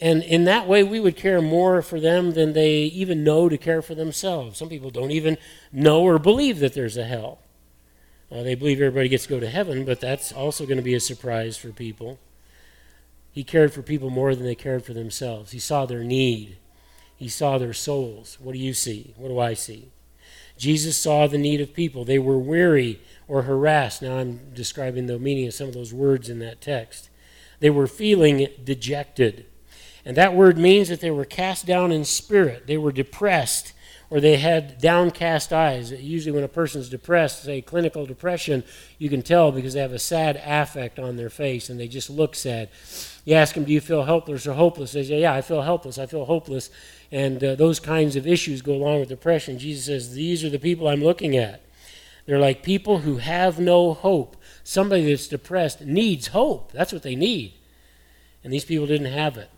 And 0.01 0.23
in 0.23 0.45
that 0.45 0.69
way, 0.69 0.83
we 0.83 1.01
would 1.01 1.17
care 1.17 1.41
more 1.41 1.81
for 1.83 1.99
them 1.99 2.33
than 2.33 2.53
they 2.53 2.75
even 2.83 3.25
know 3.25 3.49
to 3.49 3.57
care 3.57 3.83
for 3.83 3.95
themselves. 3.95 4.59
Some 4.59 4.69
people 4.69 4.91
don't 4.91 5.11
even 5.11 5.39
know 5.73 6.03
or 6.03 6.19
believe 6.19 6.59
that 6.61 6.75
there's 6.75 6.97
a 6.97 7.05
hell. 7.05 7.39
Uh, 8.31 8.43
they 8.43 8.55
believe 8.55 8.81
everybody 8.81 9.09
gets 9.09 9.25
to 9.25 9.31
go 9.31 9.41
to 9.41 9.49
heaven, 9.49 9.85
but 9.85 10.01
that's 10.01 10.33
also 10.33 10.67
going 10.67 10.77
to 10.77 10.83
be 10.83 10.95
a 10.95 11.01
surprise 11.01 11.57
for 11.57 11.71
people. 11.71 12.19
He 13.33 13.45
cared 13.45 13.73
for 13.73 13.83
people 13.83 14.11
more 14.11 14.35
than 14.35 14.45
they 14.45 14.55
cared 14.55 14.85
for 14.85 14.93
themselves. 14.93 15.53
He 15.53 15.59
saw 15.59 15.87
their 15.87 16.05
need, 16.05 16.57
he 17.17 17.29
saw 17.29 17.59
their 17.59 17.73
souls. 17.73 18.37
What 18.41 18.53
do 18.53 18.59
you 18.59 18.75
see? 18.75 19.15
What 19.17 19.29
do 19.29 19.39
I 19.39 19.55
see? 19.55 19.91
Jesus 20.57 20.97
saw 20.97 21.27
the 21.27 21.39
need 21.39 21.61
of 21.61 21.75
people. 21.75 22.05
They 22.05 22.19
were 22.19 22.39
weary 22.39 23.01
or 23.29 23.43
harassed. 23.43 24.03
Now 24.03 24.19
I'm 24.19 24.53
describing 24.55 25.07
the 25.07 25.19
meaning 25.19 25.47
of 25.47 25.55
some 25.55 25.69
of 25.69 25.75
those 25.75 25.93
words 25.93 26.29
in 26.29 26.39
that 26.41 26.61
text. 26.61 27.11
They 27.61 27.71
were 27.71 27.87
feeling 27.87 28.49
dejected. 28.63 29.47
And 30.05 30.17
that 30.17 30.35
word 30.35 30.57
means 30.57 30.89
that 30.89 31.01
they 31.01 31.11
were 31.11 31.25
cast 31.25 31.67
down 31.67 31.91
in 31.91 32.05
spirit. 32.05 32.67
They 32.67 32.79
were 32.79 32.93
depressed 32.93 33.73
or 34.09 34.21
they 34.21 34.37
had 34.37 34.81
downcast 34.81 35.53
eyes. 35.53 35.91
Usually, 35.91 36.33
when 36.33 36.45
a 36.45 36.49
person's 36.49 36.89
depressed, 36.89 37.43
say 37.43 37.61
clinical 37.61 38.07
depression, 38.07 38.63
you 38.99 39.09
can 39.09 39.23
tell 39.23 39.51
because 39.51 39.75
they 39.75 39.81
have 39.81 39.93
a 39.93 39.99
sad 39.99 40.41
affect 40.45 40.99
on 40.99 41.17
their 41.17 41.31
face 41.31 41.69
and 41.69 41.79
they 41.79 41.89
just 41.89 42.09
look 42.09 42.35
sad. 42.35 42.69
You 43.25 43.35
ask 43.35 43.55
them, 43.55 43.65
Do 43.65 43.73
you 43.73 43.81
feel 43.81 44.05
helpless 44.05 44.47
or 44.47 44.55
hopeless? 44.55 44.93
They 44.93 45.05
say, 45.05 45.21
Yeah, 45.21 45.35
I 45.35 45.41
feel 45.41 45.63
helpless. 45.63 45.99
I 45.99 46.07
feel 46.07 46.25
hopeless. 46.25 46.71
And 47.11 47.43
uh, 47.43 47.55
those 47.57 47.81
kinds 47.81 48.17
of 48.17 48.27
issues 48.27 48.63
go 48.63 48.75
along 48.75 49.01
with 49.01 49.09
depression. 49.09 49.59
Jesus 49.59 49.87
says, 49.87 50.15
These 50.15 50.45
are 50.45 50.51
the 50.51 50.59
people 50.59 50.87
I'm 50.87 51.03
looking 51.03 51.37
at. 51.37 51.63
They're 52.27 52.39
like 52.39 52.63
people 52.63 52.99
who 52.99 53.17
have 53.19 53.59
no 53.59 53.95
hope. 53.95 54.37
Somebody 54.65 55.11
that's 55.11 55.29
depressed 55.29 55.81
needs 55.81 56.29
hope. 56.29 56.73
That's 56.73 56.93
what 56.93 57.03
they 57.03 57.15
need. 57.15 57.55
And 58.43 58.53
these 58.53 58.65
people 58.65 58.87
didn't 58.87 59.13
have 59.13 59.37
it. 59.37 59.51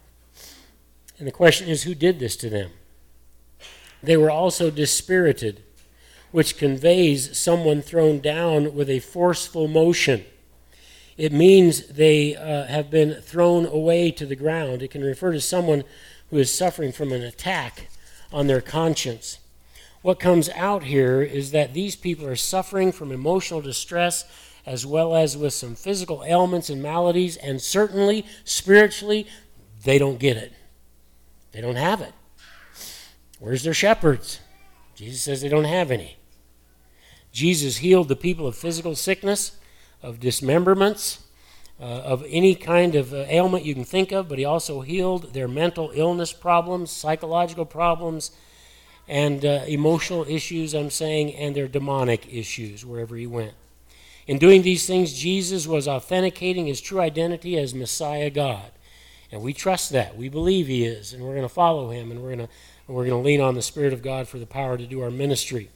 And 1.18 1.26
the 1.26 1.32
question 1.32 1.68
is 1.68 1.82
who 1.82 1.94
did 1.94 2.18
this 2.18 2.36
to 2.36 2.50
them? 2.50 2.70
They 4.02 4.16
were 4.16 4.30
also 4.30 4.70
dispirited, 4.70 5.62
which 6.30 6.56
conveys 6.56 7.38
someone 7.38 7.82
thrown 7.82 8.20
down 8.20 8.74
with 8.74 8.88
a 8.88 9.00
forceful 9.00 9.68
motion. 9.68 10.24
It 11.16 11.32
means 11.32 11.88
they 11.88 12.36
uh, 12.36 12.66
have 12.66 12.90
been 12.90 13.14
thrown 13.22 13.66
away 13.66 14.10
to 14.12 14.26
the 14.26 14.36
ground. 14.36 14.82
It 14.82 14.90
can 14.90 15.02
refer 15.02 15.32
to 15.32 15.40
someone 15.40 15.84
who 16.30 16.38
is 16.38 16.52
suffering 16.52 16.92
from 16.92 17.12
an 17.12 17.22
attack 17.22 17.88
on 18.32 18.46
their 18.46 18.60
conscience 18.60 19.38
what 20.02 20.20
comes 20.20 20.48
out 20.50 20.84
here 20.84 21.22
is 21.22 21.50
that 21.50 21.74
these 21.74 21.96
people 21.96 22.26
are 22.26 22.36
suffering 22.36 22.92
from 22.92 23.10
emotional 23.10 23.60
distress 23.60 24.24
as 24.64 24.86
well 24.86 25.16
as 25.16 25.36
with 25.36 25.52
some 25.52 25.74
physical 25.74 26.22
ailments 26.24 26.68
and 26.68 26.82
maladies, 26.82 27.36
and 27.36 27.60
certainly 27.60 28.24
spiritually, 28.44 29.26
they 29.84 29.98
don't 29.98 30.18
get 30.18 30.36
it. 30.36 30.52
They 31.52 31.60
don't 31.60 31.76
have 31.76 32.02
it. 32.02 32.12
Where's 33.38 33.62
their 33.62 33.74
shepherds? 33.74 34.40
Jesus 34.94 35.22
says 35.22 35.40
they 35.40 35.48
don't 35.48 35.64
have 35.64 35.90
any. 35.90 36.16
Jesus 37.32 37.78
healed 37.78 38.08
the 38.08 38.16
people 38.16 38.46
of 38.46 38.56
physical 38.56 38.96
sickness, 38.96 39.52
of 40.02 40.18
dismemberments, 40.18 41.22
uh, 41.80 41.84
of 41.84 42.24
any 42.28 42.54
kind 42.54 42.94
of 42.94 43.12
uh, 43.12 43.24
ailment 43.28 43.64
you 43.64 43.74
can 43.74 43.84
think 43.84 44.10
of, 44.10 44.28
but 44.28 44.38
he 44.38 44.44
also 44.44 44.80
healed 44.80 45.32
their 45.34 45.46
mental 45.46 45.92
illness 45.94 46.32
problems, 46.32 46.90
psychological 46.90 47.64
problems, 47.64 48.32
and 49.06 49.44
uh, 49.44 49.62
emotional 49.68 50.24
issues, 50.28 50.74
I'm 50.74 50.90
saying, 50.90 51.34
and 51.34 51.54
their 51.54 51.68
demonic 51.68 52.26
issues 52.32 52.84
wherever 52.84 53.16
he 53.16 53.26
went. 53.26 53.54
In 54.26 54.38
doing 54.38 54.62
these 54.62 54.86
things, 54.86 55.14
Jesus 55.14 55.66
was 55.66 55.88
authenticating 55.88 56.66
his 56.66 56.80
true 56.80 57.00
identity 57.00 57.56
as 57.56 57.74
Messiah 57.74 58.28
God. 58.28 58.72
And 59.30 59.42
we 59.42 59.52
trust 59.52 59.90
that. 59.92 60.16
We 60.16 60.28
believe 60.28 60.66
he 60.66 60.84
is, 60.84 61.12
and 61.12 61.22
we're 61.22 61.34
going 61.34 61.42
to 61.42 61.48
follow 61.48 61.90
him, 61.90 62.10
and 62.10 62.20
we're 62.20 62.34
going 62.34 62.46
to 62.46 62.54
we're 62.94 63.06
going 63.06 63.22
to 63.22 63.26
lean 63.26 63.40
on 63.40 63.54
the 63.54 63.62
Spirit 63.62 63.92
of 63.92 64.02
God 64.02 64.28
for 64.28 64.38
the 64.38 64.46
power 64.46 64.78
to 64.78 64.86
do 64.86 65.02
our 65.02 65.10
ministry. 65.10 65.70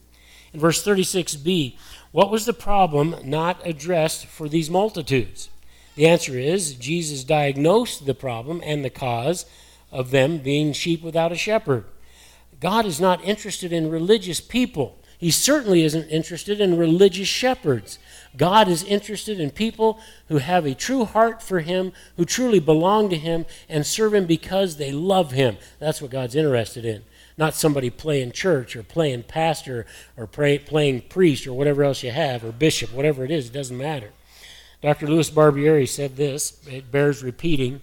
In 0.52 0.60
verse 0.60 0.84
36b, 0.84 1.76
what 2.10 2.30
was 2.30 2.46
the 2.46 2.52
problem 2.52 3.16
not 3.24 3.60
addressed 3.66 4.26
for 4.26 4.48
these 4.48 4.70
multitudes? 4.70 5.48
The 5.94 6.06
answer 6.06 6.38
is 6.38 6.74
Jesus 6.74 7.24
diagnosed 7.24 8.06
the 8.06 8.14
problem 8.14 8.62
and 8.64 8.84
the 8.84 8.90
cause 8.90 9.44
of 9.90 10.10
them 10.10 10.38
being 10.38 10.72
sheep 10.72 11.02
without 11.02 11.32
a 11.32 11.36
shepherd. 11.36 11.84
God 12.60 12.86
is 12.86 13.00
not 13.00 13.24
interested 13.24 13.72
in 13.72 13.90
religious 13.90 14.40
people. 14.40 14.98
He 15.18 15.30
certainly 15.30 15.84
isn't 15.84 16.08
interested 16.08 16.60
in 16.60 16.78
religious 16.78 17.28
shepherds. 17.28 17.98
God 18.36 18.68
is 18.68 18.82
interested 18.84 19.38
in 19.38 19.50
people 19.50 20.00
who 20.28 20.38
have 20.38 20.64
a 20.64 20.74
true 20.74 21.04
heart 21.04 21.42
for 21.42 21.60
Him, 21.60 21.92
who 22.16 22.24
truly 22.24 22.60
belong 22.60 23.10
to 23.10 23.16
Him, 23.16 23.44
and 23.68 23.86
serve 23.86 24.14
Him 24.14 24.26
because 24.26 24.76
they 24.76 24.92
love 24.92 25.32
Him. 25.32 25.58
That's 25.78 26.00
what 26.00 26.10
God's 26.10 26.34
interested 26.34 26.84
in. 26.84 27.04
Not 27.36 27.54
somebody 27.54 27.90
playing 27.90 28.32
church 28.32 28.76
or 28.76 28.82
playing 28.82 29.24
pastor 29.24 29.86
or 30.16 30.26
pray, 30.26 30.58
playing 30.58 31.02
priest 31.02 31.46
or 31.46 31.52
whatever 31.52 31.84
else 31.84 32.02
you 32.02 32.10
have, 32.10 32.44
or 32.44 32.52
bishop, 32.52 32.92
whatever 32.92 33.24
it 33.24 33.30
is, 33.30 33.48
it 33.48 33.52
doesn't 33.52 33.76
matter. 33.76 34.10
Dr. 34.82 35.06
Louis 35.06 35.30
Barbieri 35.30 35.88
said 35.88 36.16
this, 36.16 36.60
it 36.66 36.90
bears 36.90 37.22
repeating. 37.22 37.80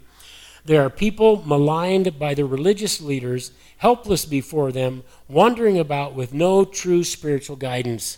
There 0.65 0.83
are 0.83 0.89
people 0.89 1.43
maligned 1.45 2.19
by 2.19 2.33
the 2.33 2.45
religious 2.45 2.99
leaders, 3.01 3.51
helpless 3.77 4.25
before 4.25 4.71
them, 4.71 5.03
wandering 5.27 5.79
about 5.79 6.13
with 6.13 6.33
no 6.33 6.65
true 6.65 7.03
spiritual 7.03 7.55
guidance. 7.55 8.17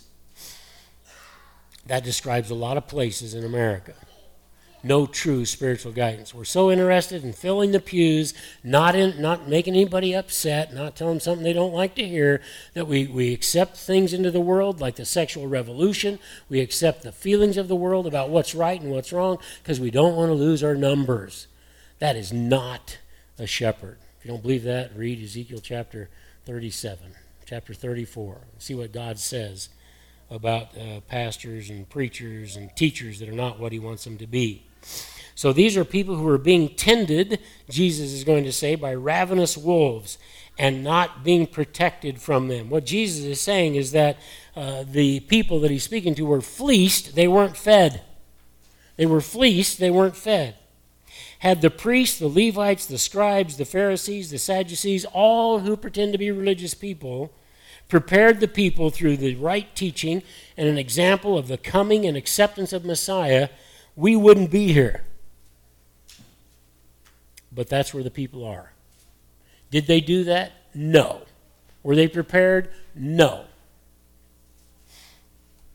That 1.86 2.04
describes 2.04 2.50
a 2.50 2.54
lot 2.54 2.76
of 2.76 2.86
places 2.86 3.34
in 3.34 3.44
America. 3.44 3.94
No 4.84 5.06
true 5.06 5.44
spiritual 5.44 5.92
guidance. 5.92 6.34
We're 6.34 6.44
so 6.44 6.70
interested 6.70 7.22
in 7.22 7.32
filling 7.32 7.70
the 7.70 7.78
pews, 7.78 8.34
not 8.64 8.96
in 8.96 9.20
not 9.22 9.48
making 9.48 9.74
anybody 9.74 10.12
upset, 10.12 10.74
not 10.74 10.96
telling 10.96 11.14
them 11.14 11.20
something 11.20 11.44
they 11.44 11.52
don't 11.52 11.72
like 11.72 11.94
to 11.96 12.06
hear, 12.06 12.40
that 12.74 12.88
we, 12.88 13.06
we 13.06 13.32
accept 13.32 13.76
things 13.76 14.12
into 14.12 14.32
the 14.32 14.40
world 14.40 14.80
like 14.80 14.96
the 14.96 15.04
sexual 15.04 15.46
revolution. 15.46 16.18
We 16.48 16.58
accept 16.58 17.02
the 17.02 17.12
feelings 17.12 17.56
of 17.56 17.68
the 17.68 17.76
world 17.76 18.08
about 18.08 18.30
what's 18.30 18.56
right 18.56 18.80
and 18.80 18.90
what's 18.90 19.12
wrong 19.12 19.38
because 19.62 19.78
we 19.78 19.92
don't 19.92 20.16
want 20.16 20.30
to 20.30 20.34
lose 20.34 20.64
our 20.64 20.74
numbers. 20.74 21.46
That 22.00 22.16
is 22.16 22.32
not 22.32 22.98
a 23.38 23.46
shepherd. 23.46 23.98
If 24.18 24.24
you 24.24 24.32
don't 24.32 24.42
believe 24.42 24.64
that, 24.64 24.96
read 24.96 25.22
Ezekiel 25.22 25.60
chapter 25.62 26.08
37, 26.44 27.12
chapter 27.46 27.72
34. 27.72 28.40
See 28.58 28.74
what 28.74 28.92
God 28.92 29.20
says 29.20 29.68
about 30.32 30.76
uh, 30.76 31.00
pastors 31.08 31.70
and 31.70 31.88
preachers 31.88 32.56
and 32.56 32.74
teachers 32.74 33.18
that 33.20 33.28
are 33.28 33.32
not 33.32 33.60
what 33.60 33.72
he 33.72 33.78
wants 33.78 34.04
them 34.04 34.18
to 34.18 34.26
be. 34.26 34.66
So 35.34 35.52
these 35.52 35.76
are 35.76 35.84
people 35.84 36.16
who 36.16 36.28
are 36.28 36.38
being 36.38 36.70
tended, 36.70 37.40
Jesus 37.68 38.12
is 38.12 38.24
going 38.24 38.44
to 38.44 38.52
say, 38.52 38.74
by 38.74 38.94
ravenous 38.94 39.56
wolves 39.56 40.18
and 40.58 40.84
not 40.84 41.24
being 41.24 41.46
protected 41.46 42.20
from 42.20 42.48
them. 42.48 42.68
What 42.68 42.84
Jesus 42.84 43.24
is 43.24 43.40
saying 43.40 43.74
is 43.74 43.92
that 43.92 44.18
uh, 44.54 44.84
the 44.86 45.20
people 45.20 45.60
that 45.60 45.70
he's 45.70 45.84
speaking 45.84 46.14
to 46.16 46.26
were 46.26 46.42
fleeced, 46.42 47.14
they 47.14 47.26
weren't 47.28 47.56
fed. 47.56 48.02
They 48.96 49.06
were 49.06 49.22
fleeced, 49.22 49.78
they 49.78 49.90
weren't 49.90 50.16
fed. 50.16 50.56
Had 51.38 51.62
the 51.62 51.70
priests, 51.70 52.18
the 52.18 52.28
Levites, 52.28 52.86
the 52.86 52.98
scribes, 52.98 53.56
the 53.56 53.64
Pharisees, 53.64 54.30
the 54.30 54.38
Sadducees, 54.38 55.04
all 55.06 55.60
who 55.60 55.76
pretend 55.76 56.12
to 56.12 56.18
be 56.18 56.30
religious 56.30 56.74
people, 56.74 57.32
prepared 57.92 58.40
the 58.40 58.48
people 58.48 58.88
through 58.88 59.18
the 59.18 59.34
right 59.34 59.76
teaching 59.76 60.22
and 60.56 60.66
an 60.66 60.78
example 60.78 61.36
of 61.36 61.46
the 61.46 61.58
coming 61.58 62.06
and 62.06 62.16
acceptance 62.16 62.72
of 62.72 62.86
Messiah, 62.86 63.50
we 63.96 64.16
wouldn't 64.16 64.50
be 64.50 64.72
here. 64.72 65.02
But 67.54 67.68
that's 67.68 67.92
where 67.92 68.02
the 68.02 68.10
people 68.10 68.46
are. 68.46 68.72
Did 69.70 69.88
they 69.88 70.00
do 70.00 70.24
that? 70.24 70.52
No. 70.72 71.20
Were 71.82 71.94
they 71.94 72.08
prepared? 72.08 72.70
No. 72.94 73.44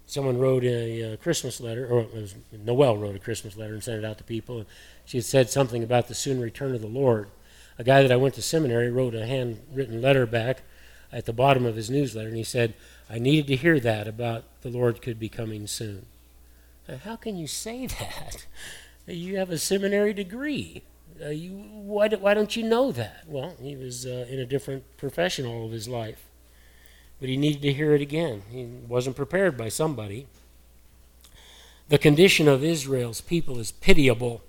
Someone 0.07 0.39
wrote 0.39 0.63
a, 0.63 1.13
a 1.13 1.17
Christmas 1.17 1.61
letter, 1.61 1.85
or 1.85 1.99
it 1.99 2.15
was 2.15 2.33
Noel 2.51 2.97
wrote 2.97 3.15
a 3.15 3.19
Christmas 3.19 3.55
letter 3.55 3.75
and 3.75 3.83
sent 3.83 3.99
it 3.99 4.05
out 4.05 4.17
to 4.17 4.23
people. 4.23 4.57
And 4.57 4.65
She 5.05 5.17
had 5.17 5.25
said 5.25 5.51
something 5.51 5.83
about 5.83 6.07
the 6.07 6.15
soon 6.15 6.41
return 6.41 6.73
of 6.73 6.81
the 6.81 6.87
Lord. 6.87 7.29
A 7.77 7.83
guy 7.83 8.01
that 8.01 8.11
I 8.11 8.15
went 8.15 8.33
to 8.33 8.41
seminary 8.41 8.89
wrote 8.89 9.13
a 9.13 9.27
handwritten 9.27 10.01
letter 10.01 10.25
back 10.25 10.63
at 11.11 11.25
the 11.25 11.33
bottom 11.33 11.65
of 11.65 11.75
his 11.75 11.89
newsletter, 11.89 12.27
and 12.27 12.37
he 12.37 12.43
said, 12.43 12.73
I 13.09 13.19
needed 13.19 13.47
to 13.47 13.55
hear 13.55 13.79
that 13.79 14.07
about 14.07 14.43
the 14.61 14.69
Lord 14.69 15.01
could 15.01 15.19
be 15.19 15.29
coming 15.29 15.67
soon. 15.67 16.05
How 17.03 17.15
can 17.15 17.37
you 17.37 17.47
say 17.47 17.85
that? 17.99 18.45
You 19.05 19.37
have 19.37 19.49
a 19.49 19.57
seminary 19.57 20.13
degree. 20.13 20.83
Uh, 21.23 21.29
you, 21.29 21.51
why, 21.51 22.07
do, 22.07 22.17
why 22.17 22.33
don't 22.33 22.55
you 22.55 22.63
know 22.63 22.91
that? 22.91 23.23
Well, 23.27 23.55
he 23.61 23.75
was 23.75 24.05
uh, 24.05 24.27
in 24.29 24.39
a 24.39 24.45
different 24.45 24.83
profession 24.97 25.45
all 25.45 25.65
of 25.65 25.71
his 25.71 25.87
life. 25.87 26.25
But 27.19 27.29
he 27.29 27.37
needed 27.37 27.61
to 27.63 27.73
hear 27.73 27.95
it 27.95 28.01
again. 28.01 28.43
He 28.51 28.65
wasn't 28.65 29.15
prepared 29.15 29.57
by 29.57 29.69
somebody. 29.69 30.27
The 31.89 31.97
condition 31.97 32.47
of 32.47 32.63
Israel's 32.63 33.21
people 33.21 33.59
is 33.59 33.71
pitiable. 33.71 34.41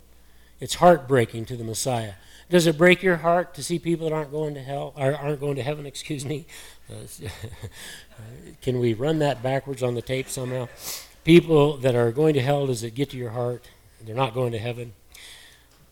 It's 0.61 0.75
heartbreaking 0.75 1.47
to 1.47 1.57
the 1.57 1.65
Messiah. 1.65 2.15
Does 2.51 2.67
it 2.67 2.79
break 2.79 3.03
your 3.03 3.17
heart 3.17 3.55
to 3.55 3.63
see 3.63 3.79
people 3.79 4.09
that 4.09 4.15
aren't 4.15 4.31
going 4.31 4.55
to 4.55 4.63
hell 4.63 4.95
or 4.97 5.15
aren't 5.15 5.41
going 5.41 5.57
to 5.57 5.63
heaven? 5.63 5.85
Excuse 5.85 6.25
me. 6.25 6.47
Uh, 6.91 7.29
can 8.63 8.79
we 8.79 8.95
run 8.95 9.19
that 9.19 9.43
backwards 9.43 9.83
on 9.83 9.95
the 9.95 10.03
tape 10.03 10.29
somehow? 10.29 10.69
People 11.25 11.77
that 11.79 11.95
are 11.95 12.11
going 12.11 12.33
to 12.35 12.41
hell, 12.41 12.67
does 12.67 12.83
it 12.83 12.95
get 12.95 13.11
to 13.11 13.19
your 13.19 13.31
heart? 13.31 13.69
They're 14.03 14.15
not 14.15 14.33
going 14.33 14.53
to 14.53 14.59
heaven. 14.59 14.95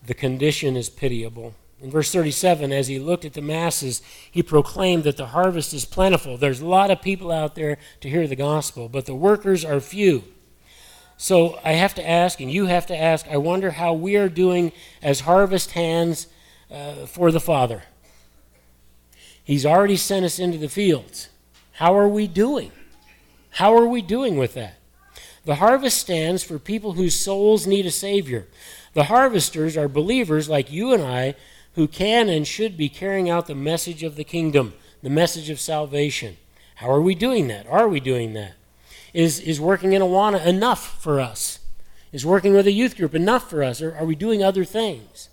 The 0.05 0.15
condition 0.15 0.75
is 0.75 0.89
pitiable. 0.89 1.53
In 1.79 1.91
verse 1.91 2.11
37, 2.11 2.71
as 2.71 2.87
he 2.87 2.97
looked 2.97 3.23
at 3.23 3.33
the 3.33 3.41
masses, 3.41 4.01
he 4.31 4.41
proclaimed 4.41 5.03
that 5.03 5.17
the 5.17 5.27
harvest 5.27 5.75
is 5.75 5.85
plentiful. 5.85 6.37
There's 6.37 6.61
a 6.61 6.65
lot 6.65 6.89
of 6.89 7.03
people 7.03 7.31
out 7.31 7.53
there 7.53 7.77
to 8.01 8.09
hear 8.09 8.25
the 8.25 8.35
gospel, 8.35 8.89
but 8.89 9.05
the 9.05 9.13
workers 9.13 9.63
are 9.63 9.79
few. 9.79 10.23
So 11.17 11.59
I 11.63 11.73
have 11.73 11.93
to 11.95 12.07
ask, 12.07 12.39
and 12.39 12.51
you 12.51 12.65
have 12.65 12.87
to 12.87 12.97
ask, 12.97 13.27
I 13.27 13.37
wonder 13.37 13.71
how 13.71 13.93
we 13.93 14.15
are 14.15 14.29
doing 14.29 14.71
as 15.03 15.19
harvest 15.21 15.71
hands 15.71 16.27
uh, 16.71 17.05
for 17.05 17.31
the 17.31 17.39
Father. 17.39 17.83
He's 19.43 19.65
already 19.65 19.95
sent 19.95 20.25
us 20.25 20.39
into 20.39 20.57
the 20.57 20.69
fields. 20.69 21.29
How 21.73 21.97
are 21.97 22.07
we 22.07 22.27
doing? 22.27 22.71
How 23.51 23.75
are 23.77 23.87
we 23.87 24.01
doing 24.01 24.37
with 24.37 24.53
that? 24.55 24.77
The 25.45 25.55
harvest 25.55 25.97
stands 25.97 26.43
for 26.43 26.59
people 26.59 26.93
whose 26.93 27.15
souls 27.15 27.65
need 27.65 27.85
a 27.85 27.91
Savior. 27.91 28.47
The 28.93 29.05
harvesters 29.05 29.77
are 29.77 29.87
believers 29.87 30.49
like 30.49 30.71
you 30.71 30.91
and 30.91 31.01
I 31.01 31.35
who 31.75 31.87
can 31.87 32.27
and 32.27 32.45
should 32.45 32.75
be 32.75 32.89
carrying 32.89 33.29
out 33.29 33.47
the 33.47 33.55
message 33.55 34.03
of 34.03 34.15
the 34.15 34.23
kingdom, 34.23 34.73
the 35.01 35.09
message 35.09 35.49
of 35.49 35.59
salvation. 35.59 36.35
How 36.75 36.89
are 36.89 37.01
we 37.01 37.15
doing 37.15 37.47
that? 37.47 37.65
Are 37.67 37.87
we 37.87 37.99
doing 37.99 38.33
that? 38.33 38.53
Is, 39.13 39.39
is 39.39 39.61
working 39.61 39.93
in 39.93 40.01
Awana 40.01 40.45
enough 40.45 41.01
for 41.01 41.19
us? 41.21 41.59
Is 42.11 42.25
working 42.25 42.53
with 42.53 42.67
a 42.67 42.71
youth 42.71 42.97
group 42.97 43.15
enough 43.15 43.49
for 43.49 43.63
us? 43.63 43.81
Or 43.81 43.95
are 43.95 44.05
we 44.05 44.15
doing 44.15 44.43
other 44.43 44.65
things? 44.65 45.29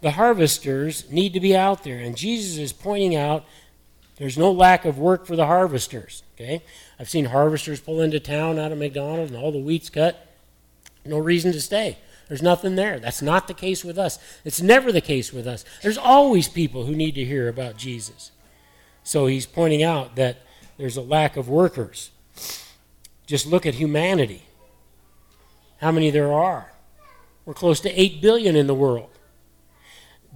The 0.00 0.12
harvesters 0.12 1.10
need 1.10 1.32
to 1.32 1.40
be 1.40 1.56
out 1.56 1.84
there. 1.84 1.98
And 1.98 2.16
Jesus 2.16 2.58
is 2.58 2.72
pointing 2.72 3.14
out 3.16 3.44
there's 4.16 4.38
no 4.38 4.50
lack 4.50 4.84
of 4.84 4.98
work 4.98 5.26
for 5.26 5.36
the 5.36 5.46
harvesters. 5.46 6.22
Okay? 6.34 6.62
I've 6.98 7.08
seen 7.08 7.26
harvesters 7.26 7.80
pull 7.80 8.00
into 8.00 8.20
town 8.20 8.58
out 8.58 8.72
of 8.72 8.78
McDonald's 8.78 9.32
and 9.32 9.40
all 9.40 9.52
the 9.52 9.58
wheat's 9.58 9.90
cut. 9.90 10.34
No 11.04 11.18
reason 11.18 11.52
to 11.52 11.60
stay. 11.60 11.98
There's 12.28 12.42
nothing 12.42 12.74
there. 12.74 12.98
That's 12.98 13.22
not 13.22 13.46
the 13.46 13.54
case 13.54 13.84
with 13.84 13.98
us. 13.98 14.18
It's 14.44 14.60
never 14.60 14.90
the 14.90 15.00
case 15.00 15.32
with 15.32 15.46
us. 15.46 15.64
There's 15.82 15.98
always 15.98 16.48
people 16.48 16.86
who 16.86 16.94
need 16.94 17.14
to 17.14 17.24
hear 17.24 17.48
about 17.48 17.76
Jesus. 17.76 18.32
So 19.04 19.26
he's 19.26 19.46
pointing 19.46 19.82
out 19.82 20.16
that 20.16 20.38
there's 20.78 20.96
a 20.96 21.02
lack 21.02 21.36
of 21.36 21.48
workers. 21.48 22.10
Just 23.26 23.46
look 23.46 23.64
at 23.64 23.74
humanity. 23.74 24.42
How 25.78 25.92
many 25.92 26.10
there 26.10 26.32
are? 26.32 26.72
We're 27.44 27.54
close 27.54 27.78
to 27.80 28.00
8 28.00 28.20
billion 28.20 28.56
in 28.56 28.66
the 28.66 28.74
world. 28.74 29.10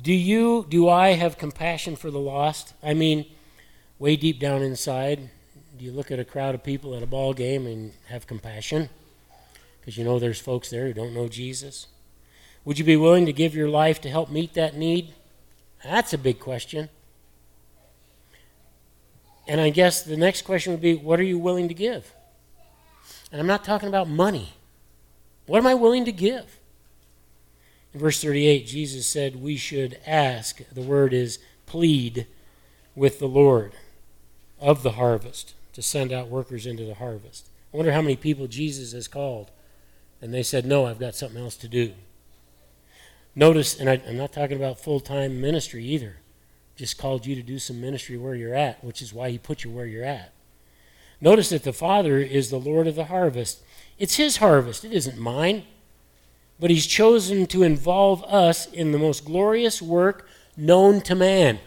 Do 0.02 0.12
you, 0.12 0.66
do 0.68 0.88
I 0.88 1.10
have 1.10 1.36
compassion 1.36 1.96
for 1.96 2.10
the 2.10 2.18
lost? 2.18 2.74
I 2.82 2.94
mean, 2.94 3.26
way 3.98 4.16
deep 4.16 4.40
down 4.40 4.62
inside, 4.62 5.28
do 5.76 5.84
you 5.84 5.92
look 5.92 6.10
at 6.10 6.18
a 6.18 6.24
crowd 6.24 6.54
of 6.54 6.62
people 6.62 6.94
at 6.94 7.02
a 7.02 7.06
ball 7.06 7.34
game 7.34 7.66
and 7.66 7.92
have 8.08 8.26
compassion? 8.26 8.88
Because 9.80 9.98
you 9.98 10.04
know 10.04 10.18
there's 10.18 10.40
folks 10.40 10.70
there 10.70 10.86
who 10.86 10.94
don't 10.94 11.14
know 11.14 11.28
Jesus. 11.28 11.86
Would 12.64 12.78
you 12.78 12.84
be 12.84 12.96
willing 12.96 13.26
to 13.26 13.32
give 13.32 13.54
your 13.54 13.68
life 13.68 14.00
to 14.02 14.08
help 14.08 14.30
meet 14.30 14.54
that 14.54 14.76
need? 14.76 15.14
That's 15.82 16.12
a 16.12 16.18
big 16.18 16.38
question. 16.38 16.88
And 19.48 19.60
I 19.60 19.70
guess 19.70 20.02
the 20.02 20.16
next 20.16 20.42
question 20.42 20.72
would 20.72 20.82
be 20.82 20.94
what 20.94 21.18
are 21.18 21.24
you 21.24 21.38
willing 21.38 21.68
to 21.68 21.74
give? 21.74 22.14
And 23.32 23.40
I'm 23.40 23.46
not 23.46 23.64
talking 23.64 23.88
about 23.88 24.08
money. 24.08 24.50
What 25.46 25.58
am 25.58 25.66
I 25.66 25.74
willing 25.74 26.04
to 26.04 26.12
give? 26.12 26.60
Verse 27.94 28.22
38, 28.22 28.66
Jesus 28.66 29.07
said 29.07 29.42
we 29.42 29.57
should 29.57 29.98
ask, 30.07 30.62
the 30.72 30.83
word 30.83 31.12
is 31.12 31.38
plead 31.66 32.26
with 32.94 33.18
the 33.18 33.26
Lord 33.26 33.72
of 34.61 34.83
the 34.83 34.92
harvest 34.92 35.55
to 35.72 35.83
send 35.83 36.12
out 36.12 36.29
workers 36.29 36.66
into 36.66 36.85
the 36.85 36.94
harvest. 36.94 37.48
I 37.72 37.76
wonder 37.76 37.92
how 37.92 38.03
many 38.03 38.16
people 38.16 38.46
Jesus 38.46 38.92
has 38.92 39.09
called, 39.09 39.50
and 40.20 40.35
they 40.35 40.42
said, 40.42 40.66
No, 40.66 40.87
I've 40.87 40.98
got 40.98 41.14
something 41.14 41.40
else 41.40 41.57
to 41.57 41.68
do. 41.68 41.92
Notice, 43.35 43.79
and 43.79 43.88
I, 43.88 43.94
am 43.94 44.16
not 44.16 44.33
talking 44.33 44.57
about 44.57 44.81
full 44.81 45.00
time 45.00 45.40
ministry 45.40 45.85
either, 45.85 46.16
just 46.76 46.98
called 46.98 47.26
you 47.26 47.35
to 47.37 47.42
do 47.42 47.59
some 47.59 47.81
ministry 47.81 48.16
where 48.16 48.35
you're 48.35 48.55
at, 48.55 48.83
which 48.85 49.00
is 49.03 49.12
why 49.12 49.31
he 49.31 49.38
put 49.38 49.64
you 49.64 49.70
where 49.70 49.87
you're 49.87 50.05
at. 50.05 50.33
Notice 51.20 51.50
that 51.50 51.64
the 51.64 51.72
Father 51.72 52.18
is 52.18 52.50
the 52.50 52.59
Lord 52.59 52.87
of 52.87 52.94
the 52.94 53.05
harvest. 53.07 53.62
It's 53.98 54.16
His 54.16 54.38
harvest, 54.38 54.85
it 54.85 54.92
isn't 54.92 55.18
mine. 55.18 55.64
But 56.61 56.70
He's 56.70 56.87
chosen 56.87 57.46
to 57.46 57.62
involve 57.62 58.23
us 58.25 58.70
in 58.70 58.92
the 58.92 58.99
most 58.99 59.25
glorious 59.25 59.81
work 59.81 60.29
known 60.57 61.01
to 61.03 61.14
man. 61.14 61.59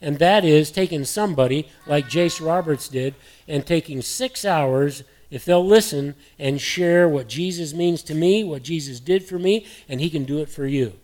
And 0.00 0.18
that 0.18 0.44
is 0.44 0.70
taking 0.70 1.04
somebody 1.04 1.68
like 1.86 2.08
Jace 2.08 2.44
Roberts 2.44 2.88
did 2.88 3.14
and 3.46 3.66
taking 3.66 4.00
six 4.00 4.44
hours, 4.44 5.02
if 5.30 5.44
they'll 5.44 5.66
listen 5.66 6.14
and 6.38 6.60
share 6.60 7.08
what 7.08 7.28
Jesus 7.28 7.74
means 7.74 8.02
to 8.04 8.14
me, 8.14 8.42
what 8.42 8.62
Jesus 8.62 9.00
did 9.00 9.24
for 9.24 9.38
me, 9.38 9.66
and 9.88 10.00
He 10.00 10.08
can 10.08 10.24
do 10.24 10.38
it 10.38 10.48
for 10.48 10.66
you. 10.66 10.94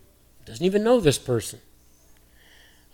Doesn't 0.45 0.65
even 0.65 0.83
know 0.83 0.99
this 0.99 1.19
person. 1.19 1.59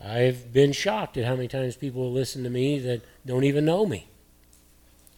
I've 0.03 0.51
been 0.51 0.73
shocked 0.73 1.15
at 1.17 1.25
how 1.25 1.35
many 1.35 1.47
times 1.47 1.77
people 1.77 2.11
listen 2.11 2.43
to 2.43 2.49
me 2.49 2.79
that 2.79 3.01
don't 3.25 3.45
even 3.45 3.63
know 3.63 3.85
me. 3.85 4.07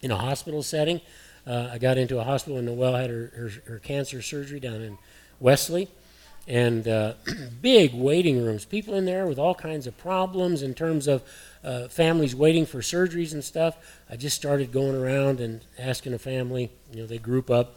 In 0.00 0.12
a 0.12 0.16
hospital 0.16 0.62
setting, 0.62 1.00
uh, 1.46 1.70
I 1.72 1.78
got 1.78 1.98
into 1.98 2.18
a 2.18 2.24
hospital 2.24 2.58
and 2.58 2.66
Noelle 2.66 2.94
had 2.94 3.10
her, 3.10 3.32
her, 3.36 3.72
her 3.72 3.78
cancer 3.78 4.20
surgery 4.20 4.60
down 4.60 4.82
in 4.82 4.98
Wesley 5.38 5.88
and 6.48 6.86
uh, 6.86 7.14
big 7.60 7.94
waiting 7.94 8.44
rooms. 8.44 8.64
People 8.64 8.94
in 8.94 9.04
there 9.04 9.26
with 9.26 9.38
all 9.38 9.54
kinds 9.54 9.86
of 9.86 9.96
problems 9.98 10.62
in 10.62 10.74
terms 10.74 11.06
of 11.06 11.22
uh, 11.64 11.88
families 11.88 12.34
waiting 12.34 12.66
for 12.66 12.78
surgeries 12.78 13.32
and 13.32 13.42
stuff. 13.42 13.76
I 14.08 14.16
just 14.16 14.36
started 14.36 14.72
going 14.72 14.94
around 14.94 15.40
and 15.40 15.64
asking 15.78 16.14
a 16.14 16.18
family. 16.18 16.70
You 16.92 17.00
know, 17.00 17.06
they 17.06 17.18
group 17.18 17.50
up. 17.50 17.76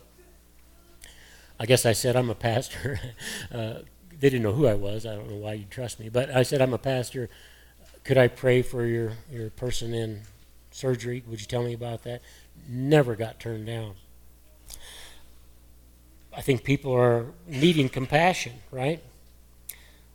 I 1.60 1.66
guess 1.66 1.86
I 1.86 1.94
said 1.94 2.16
I'm 2.16 2.30
a 2.30 2.36
pastor. 2.36 3.00
uh, 3.54 3.74
they 4.12 4.30
didn't 4.30 4.44
know 4.44 4.54
who 4.54 4.68
I 4.68 4.76
was. 4.76 5.06
I 5.06 5.16
don't 5.16 5.30
know 5.30 5.38
why 5.38 5.54
you'd 5.54 5.72
trust 5.72 6.00
me, 6.00 6.10
but 6.10 6.30
I 6.30 6.44
said 6.44 6.62
I'm 6.62 6.74
a 6.74 6.78
pastor. 6.78 7.30
Could 8.04 8.18
I 8.18 8.28
pray 8.28 8.62
for 8.62 8.86
your 8.86 9.14
your 9.32 9.50
person 9.50 9.94
in 9.94 10.22
surgery? 10.72 11.24
Would 11.28 11.40
you 11.40 11.48
tell 11.48 11.64
me 11.64 11.74
about 11.74 12.04
that? 12.04 12.22
Never 12.68 13.16
got 13.16 13.40
turned 13.40 13.66
down. 13.66 13.94
I 16.36 16.42
think 16.42 16.64
people 16.64 16.94
are 16.94 17.26
needing 17.48 17.90
compassion, 17.90 18.54
right? 18.72 19.02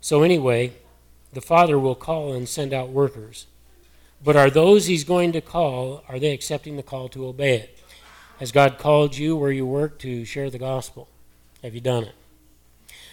So, 0.00 0.22
anyway, 0.22 0.74
the 1.33 1.40
Father 1.40 1.78
will 1.78 1.94
call 1.94 2.33
and 2.33 2.48
send 2.48 2.72
out 2.72 2.90
workers. 2.90 3.46
But 4.22 4.37
are 4.37 4.50
those 4.50 4.87
He's 4.87 5.04
going 5.04 5.33
to 5.33 5.40
call, 5.40 6.02
are 6.09 6.18
they 6.18 6.33
accepting 6.33 6.76
the 6.76 6.83
call 6.83 7.09
to 7.11 7.26
obey 7.26 7.57
it? 7.57 7.78
Has 8.38 8.52
God 8.52 8.78
called 8.78 9.16
you 9.16 9.37
where 9.37 9.52
you 9.52 9.66
work 9.66 9.98
to 10.00 10.24
share 10.24 10.50
the 10.50 10.59
gospel? 10.59 11.09
Have 11.62 11.74
you 11.74 11.80
done 11.80 12.04
it? 12.04 12.14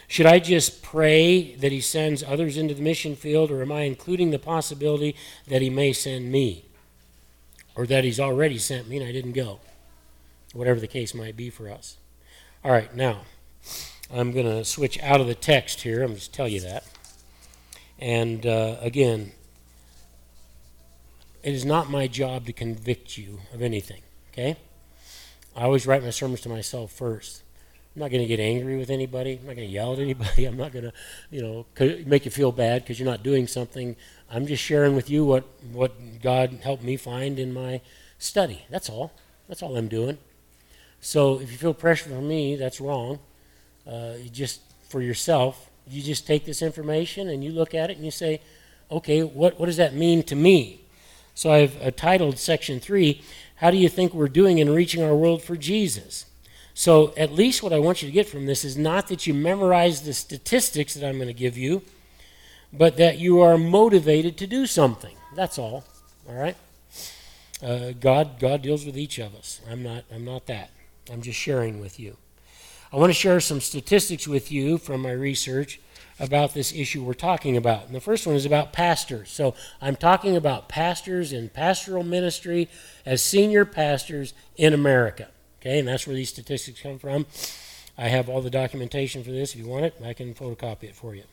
Should 0.08 0.26
I 0.26 0.40
just 0.40 0.82
pray 0.82 1.56
that 1.56 1.72
He 1.72 1.82
sends 1.82 2.24
others 2.24 2.58
into 2.58 2.74
the 2.74 2.82
mission 2.82 3.16
field, 3.16 3.52
or 3.52 3.62
am 3.62 3.72
I 3.72 3.82
including 3.82 4.32
the 4.32 4.40
possibility 4.40 5.16
that 5.48 5.62
He 5.62 5.70
may 5.70 5.94
send 5.94 6.32
me? 6.32 6.66
Or 7.76 7.86
that 7.88 8.04
He's 8.04 8.20
already 8.20 8.58
sent 8.58 8.88
me 8.88 8.98
and 8.98 9.08
I 9.08 9.12
didn't 9.12 9.34
go? 9.34 9.60
Whatever 10.54 10.80
the 10.80 10.88
case 10.88 11.14
might 11.14 11.38
be 11.38 11.50
for 11.50 11.70
us. 11.70 11.98
All 12.64 12.72
right, 12.72 12.94
now 12.96 13.22
I'm 14.14 14.32
going 14.32 14.46
to 14.46 14.66
switch 14.66 15.02
out 15.02 15.22
of 15.22 15.28
the 15.28 15.36
text 15.36 15.82
here. 15.82 16.04
I'm 16.04 16.16
just 16.16 16.34
tell 16.34 16.48
you 16.48 16.60
that. 16.62 16.84
And 17.98 18.46
uh, 18.46 18.78
again, 18.82 19.32
it 21.44 21.54
is 21.54 21.66
not 21.66 21.90
my 21.90 22.08
job 22.08 22.46
to 22.48 22.54
convict 22.54 23.18
you 23.18 23.40
of 23.54 23.62
anything. 23.62 24.02
Okay? 24.32 24.58
I 25.56 25.64
always 25.64 25.88
write 25.88 26.04
my 26.04 26.10
sermons 26.10 26.42
to 26.42 26.50
myself 26.50 26.92
first. 26.92 27.44
I'm 27.96 28.02
not 28.02 28.12
going 28.12 28.22
to 28.22 28.28
get 28.28 28.40
angry 28.40 28.78
with 28.78 28.90
anybody. 28.90 29.34
I'm 29.34 29.48
not 29.48 29.56
going 29.56 29.68
to 29.68 29.74
yell 29.74 29.94
at 29.94 30.00
anybody. 30.00 30.46
I'm 30.48 30.58
not 30.58 30.72
going 30.72 30.86
to, 30.86 30.94
you 31.30 31.42
know, 31.42 31.66
make 32.06 32.26
you 32.26 32.32
feel 32.32 32.52
bad 32.52 32.84
because 32.84 33.00
you're 33.00 33.10
not 33.10 33.24
doing 33.24 33.48
something. 33.48 33.96
I'm 34.32 34.48
just 34.48 34.64
sharing 34.64 34.96
with 34.96 35.10
you 35.10 35.26
what 35.26 35.44
what 35.72 36.22
God 36.22 36.60
helped 36.64 36.84
me 36.84 36.96
find 36.96 37.38
in 37.38 37.54
my 37.54 37.82
study. 38.18 38.66
That's 38.70 38.90
all. 38.90 39.12
That's 39.48 39.62
all 39.62 39.76
I'm 39.76 39.90
doing. 39.90 40.18
So 41.02 41.40
if 41.40 41.52
you 41.52 41.58
feel 41.58 41.74
pressure 41.74 42.10
from 42.10 42.28
me, 42.28 42.56
that's 42.56 42.80
wrong. 42.80 43.20
Uh, 43.86 44.14
just 44.32 44.62
for 44.88 45.02
yourself, 45.02 45.70
you 45.88 46.02
just 46.02 46.26
take 46.26 46.46
this 46.46 46.62
information 46.62 47.28
and 47.28 47.44
you 47.44 47.52
look 47.52 47.74
at 47.74 47.90
it 47.90 47.98
and 47.98 48.06
you 48.06 48.12
say, 48.12 48.40
okay, 48.90 49.24
what, 49.24 49.60
what 49.60 49.66
does 49.66 49.78
that 49.78 49.94
mean 49.94 50.24
to 50.24 50.36
me? 50.36 50.82
So 51.34 51.52
I've 51.52 51.82
uh, 51.82 51.92
titled 51.92 52.38
section 52.38 52.80
three, 52.80 53.22
How 53.56 53.72
do 53.72 53.78
you 53.78 53.90
think 53.90 54.14
we're 54.14 54.28
doing 54.28 54.60
in 54.60 54.70
reaching 54.70 55.04
our 55.04 55.16
world 55.16 55.42
for 55.42 55.56
Jesus? 55.56 56.26
So 56.74 57.14
at 57.18 57.32
least 57.32 57.64
what 57.64 57.74
I 57.74 57.80
want 57.80 58.02
you 58.02 58.08
to 58.08 58.14
get 58.14 58.28
from 58.28 58.46
this 58.46 58.64
is 58.64 58.78
not 58.78 59.08
that 59.08 59.28
you 59.28 59.34
memorize 59.34 60.04
the 60.04 60.14
statistics 60.14 60.94
that 60.94 61.08
I'm 61.08 61.18
going 61.18 61.28
to 61.28 61.34
give 61.34 61.58
you, 61.58 61.82
but 62.74 62.98
that 62.98 63.18
you 63.18 63.42
are 63.42 63.58
motivated 63.58 64.38
to 64.38 64.48
do 64.48 64.66
something. 64.66 65.16
That's 65.36 65.58
all. 65.58 65.84
All 66.28 66.36
right? 66.36 66.56
Uh, 67.62 67.92
God, 68.00 68.40
God 68.40 68.62
deals 68.62 68.86
with 68.86 68.98
each 68.98 69.20
of 69.20 69.36
us. 69.36 69.62
I'm 69.70 69.84
not, 69.84 70.04
I'm 70.14 70.26
not 70.26 70.48
that. 70.48 70.72
I'm 71.12 71.22
just 71.22 71.40
sharing 71.40 71.80
with 71.80 72.00
you. 72.00 72.18
I 72.92 72.98
want 72.98 73.10
to 73.10 73.14
share 73.14 73.40
some 73.40 73.62
statistics 73.62 74.28
with 74.28 74.52
you 74.52 74.78
from 74.78 75.02
my 75.02 75.12
research 75.12 75.80
about 76.20 76.54
this 76.54 76.74
issue 76.74 77.04
we're 77.04 77.14
talking 77.14 77.58
about. 77.58 77.86
And 77.86 77.96
the 77.96 78.02
first 78.02 78.28
one 78.28 78.36
is 78.36 78.46
about 78.46 78.74
pastors. 78.74 79.30
So 79.32 79.56
I'm 79.82 79.96
talking 79.96 80.36
about 80.36 80.70
pastors 80.70 81.34
in 81.34 81.50
pastoral 81.50 82.04
ministry 82.04 82.70
as 83.06 83.24
senior 83.24 83.66
pastors 83.66 84.34
in 84.56 84.74
America. 84.74 85.30
Okay, 85.60 85.80
and 85.80 85.88
that's 85.88 86.08
where 86.08 86.16
these 86.16 86.30
statistics 86.30 86.82
come 86.82 87.00
from. 87.00 87.26
I 87.98 88.08
have 88.08 88.30
all 88.30 88.42
the 88.42 88.50
documentation 88.50 89.24
for 89.24 89.32
this. 89.32 89.54
If 89.54 89.60
you 89.60 89.68
want 89.68 89.86
it, 89.86 89.96
I 90.04 90.14
can 90.14 90.34
photocopy 90.34 90.86
it 90.86 90.96
for 90.96 91.16
you. 91.16 91.24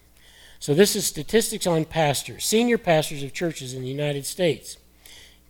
So 0.61 0.75
this 0.75 0.97
is 0.97 1.07
statistics 1.07 1.67
on 1.67 1.85
pastors, 1.85 2.45
senior 2.45 2.79
pastors 2.79 3.23
of 3.23 3.33
churches 3.33 3.75
in 3.75 3.83
the 3.83 3.89
United 3.89 4.27
States. 4.27 4.77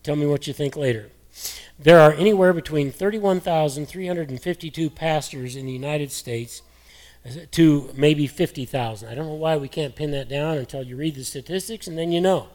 Tell 0.02 0.16
me 0.16 0.26
what 0.26 0.46
you 0.46 0.52
think 0.52 0.76
later. 0.76 1.10
There 1.78 2.00
are 2.00 2.12
anywhere 2.12 2.52
between 2.52 2.92
31,352 2.92 4.90
pastors 4.90 5.56
in 5.56 5.64
the 5.66 5.72
United 5.72 6.12
States 6.12 6.62
to 7.52 7.90
maybe 7.96 8.26
50,000. 8.26 9.08
I 9.08 9.14
don't 9.14 9.26
know 9.26 9.34
why 9.34 9.56
we 9.56 9.68
can't 9.68 9.96
pin 9.96 10.10
that 10.10 10.28
down 10.28 10.58
until 10.58 10.82
you 10.82 10.96
read 10.96 11.14
the 11.14 11.24
statistics 11.24 11.86
and 11.86 11.96
then 11.96 12.12
you 12.12 12.20
know. 12.20 12.48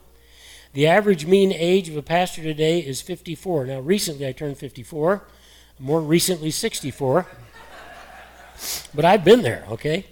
The 0.74 0.88
average 0.88 1.26
mean 1.26 1.52
age 1.52 1.90
of 1.90 1.98
a 1.98 2.02
pastor 2.02 2.42
today 2.42 2.80
is 2.80 3.02
54. 3.02 3.66
Now, 3.68 3.80
recently 3.80 4.28
I 4.28 4.32
turned 4.32 4.58
54, 4.58 5.24
more 5.80 6.02
recently 6.02 6.52
64. 6.52 7.28
but 8.96 9.06
I've 9.06 9.24
been 9.24 9.44
there, 9.44 9.66
okay? 9.70 10.06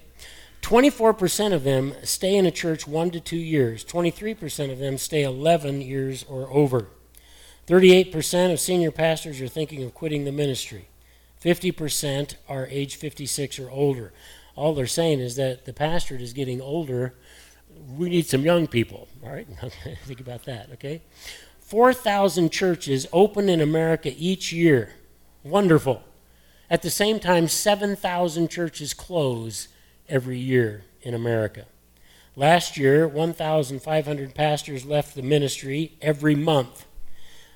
24% 0.72 1.52
of 1.52 1.66
them 1.66 1.94
stay 2.02 2.34
in 2.34 2.46
a 2.46 2.52
church 2.52 2.88
one 2.88 3.12
to 3.12 3.20
two 3.20 3.36
years, 3.36 3.84
23% 3.84 4.72
of 4.72 4.80
them 4.80 4.98
stay 4.98 5.22
11 5.22 5.82
years 5.82 6.24
or 6.30 6.50
over. 6.50 6.88
38% 7.68 8.54
of 8.54 8.58
senior 8.58 8.90
pastors 8.90 9.42
are 9.42 9.50
thinking 9.50 9.84
of 9.84 9.94
quitting 9.94 10.24
the 10.24 10.32
ministry. 10.32 10.88
50% 11.44 12.36
are 12.48 12.68
age 12.68 12.96
56 12.96 13.60
or 13.60 13.70
older. 13.70 14.14
All 14.56 14.74
they're 14.74 14.88
saying 14.88 15.20
is 15.20 15.36
that 15.36 15.66
the 15.66 15.74
pastorate 15.74 16.22
is 16.22 16.32
getting 16.32 16.62
older. 16.62 17.16
We 17.98 18.08
need 18.08 18.28
some 18.28 18.46
young 18.46 18.66
people. 18.66 19.10
All 19.26 19.30
right? 19.30 19.48
Think 20.06 20.22
about 20.22 20.46
that, 20.46 20.70
okay? 20.72 21.02
4,000 21.60 22.50
churches 22.50 23.08
open 23.12 23.50
in 23.50 23.60
America 23.60 24.14
each 24.18 24.54
year. 24.54 24.94
Wonderful. 25.44 26.02
At 26.70 26.82
the 26.82 26.90
same 26.90 27.20
time, 27.20 27.50
7,000 27.50 28.50
churches 28.50 28.94
close 28.94 29.68
every 30.12 30.38
year 30.38 30.84
in 31.02 31.16
America. 31.16 31.66
Last 32.36 32.78
year, 32.78 33.08
1,500 33.08 34.36
pastors 34.36 34.86
left 34.86 35.16
the 35.16 35.22
ministry 35.22 35.98
every 36.02 36.36
month. 36.36 36.86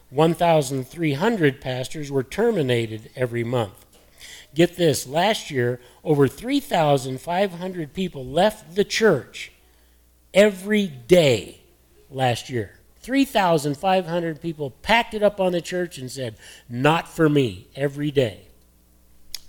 1,300 0.10 1.62
pastors 1.62 2.12
were 2.12 2.24
terminated 2.24 3.10
every 3.16 3.44
month. 3.44 3.86
Get 4.54 4.78
this 4.78 5.06
last 5.06 5.52
year, 5.52 5.82
over 6.04 6.28
3,500 6.28 7.94
people 7.94 8.26
left 8.26 8.76
the 8.76 8.86
church 8.86 9.52
every 10.34 10.88
day 10.88 11.62
last 12.10 12.50
year. 12.50 12.80
3,500 13.02 14.42
people 14.42 14.72
packed 14.82 15.14
it 15.14 15.22
up 15.22 15.40
on 15.40 15.52
the 15.52 15.62
church 15.62 15.98
and 15.98 16.10
said, 16.10 16.36
Not 16.70 17.08
for 17.08 17.30
me, 17.30 17.68
every 17.76 18.12
day. 18.12 18.48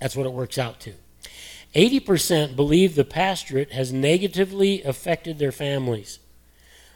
That's 0.01 0.17
what 0.17 0.27
it 0.27 0.33
works 0.33 0.59
out 0.59 0.81
to. 0.81 0.93
80% 1.75 2.57
believe 2.57 2.95
the 2.95 3.05
pastorate 3.05 3.73
has 3.73 3.93
negatively 3.93 4.83
affected 4.83 5.39
their 5.39 5.53
families. 5.53 6.19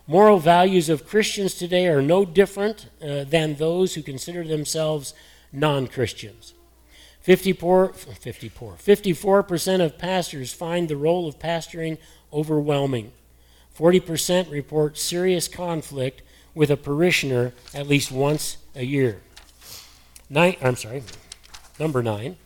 Moral 0.07 0.39
values 0.39 0.89
of 0.89 1.07
Christians 1.07 1.55
today 1.55 1.87
are 1.87 2.03
no 2.03 2.25
different 2.25 2.89
uh, 3.03 3.25
than 3.25 3.55
those 3.55 3.95
who 3.95 4.03
consider 4.03 4.43
themselves 4.45 5.15
non 5.53 5.87
Christians. 5.87 6.55
54, 7.21 7.93
54, 7.93 8.75
54% 8.75 9.85
of 9.85 9.99
pastors 9.99 10.53
find 10.53 10.89
the 10.89 10.97
role 10.97 11.29
of 11.29 11.39
pastoring 11.39 11.99
overwhelming. 12.33 13.13
40% 13.79 14.51
report 14.51 14.99
serious 14.99 15.47
conflict 15.47 16.23
with 16.55 16.71
a 16.71 16.77
parishioner 16.77 17.53
at 17.75 17.87
least 17.87 18.11
once 18.11 18.57
a 18.75 18.85
year. 18.85 19.21
Nine, 20.29 20.57
I'm 20.63 20.77
sorry, 20.77 21.03
number 21.79 22.03
nine. 22.03 22.37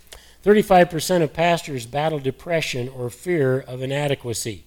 35% 0.44 1.22
of 1.22 1.32
pastors 1.32 1.86
battle 1.86 2.18
depression 2.18 2.88
or 2.88 3.08
fear 3.08 3.60
of 3.60 3.82
inadequacy. 3.82 4.64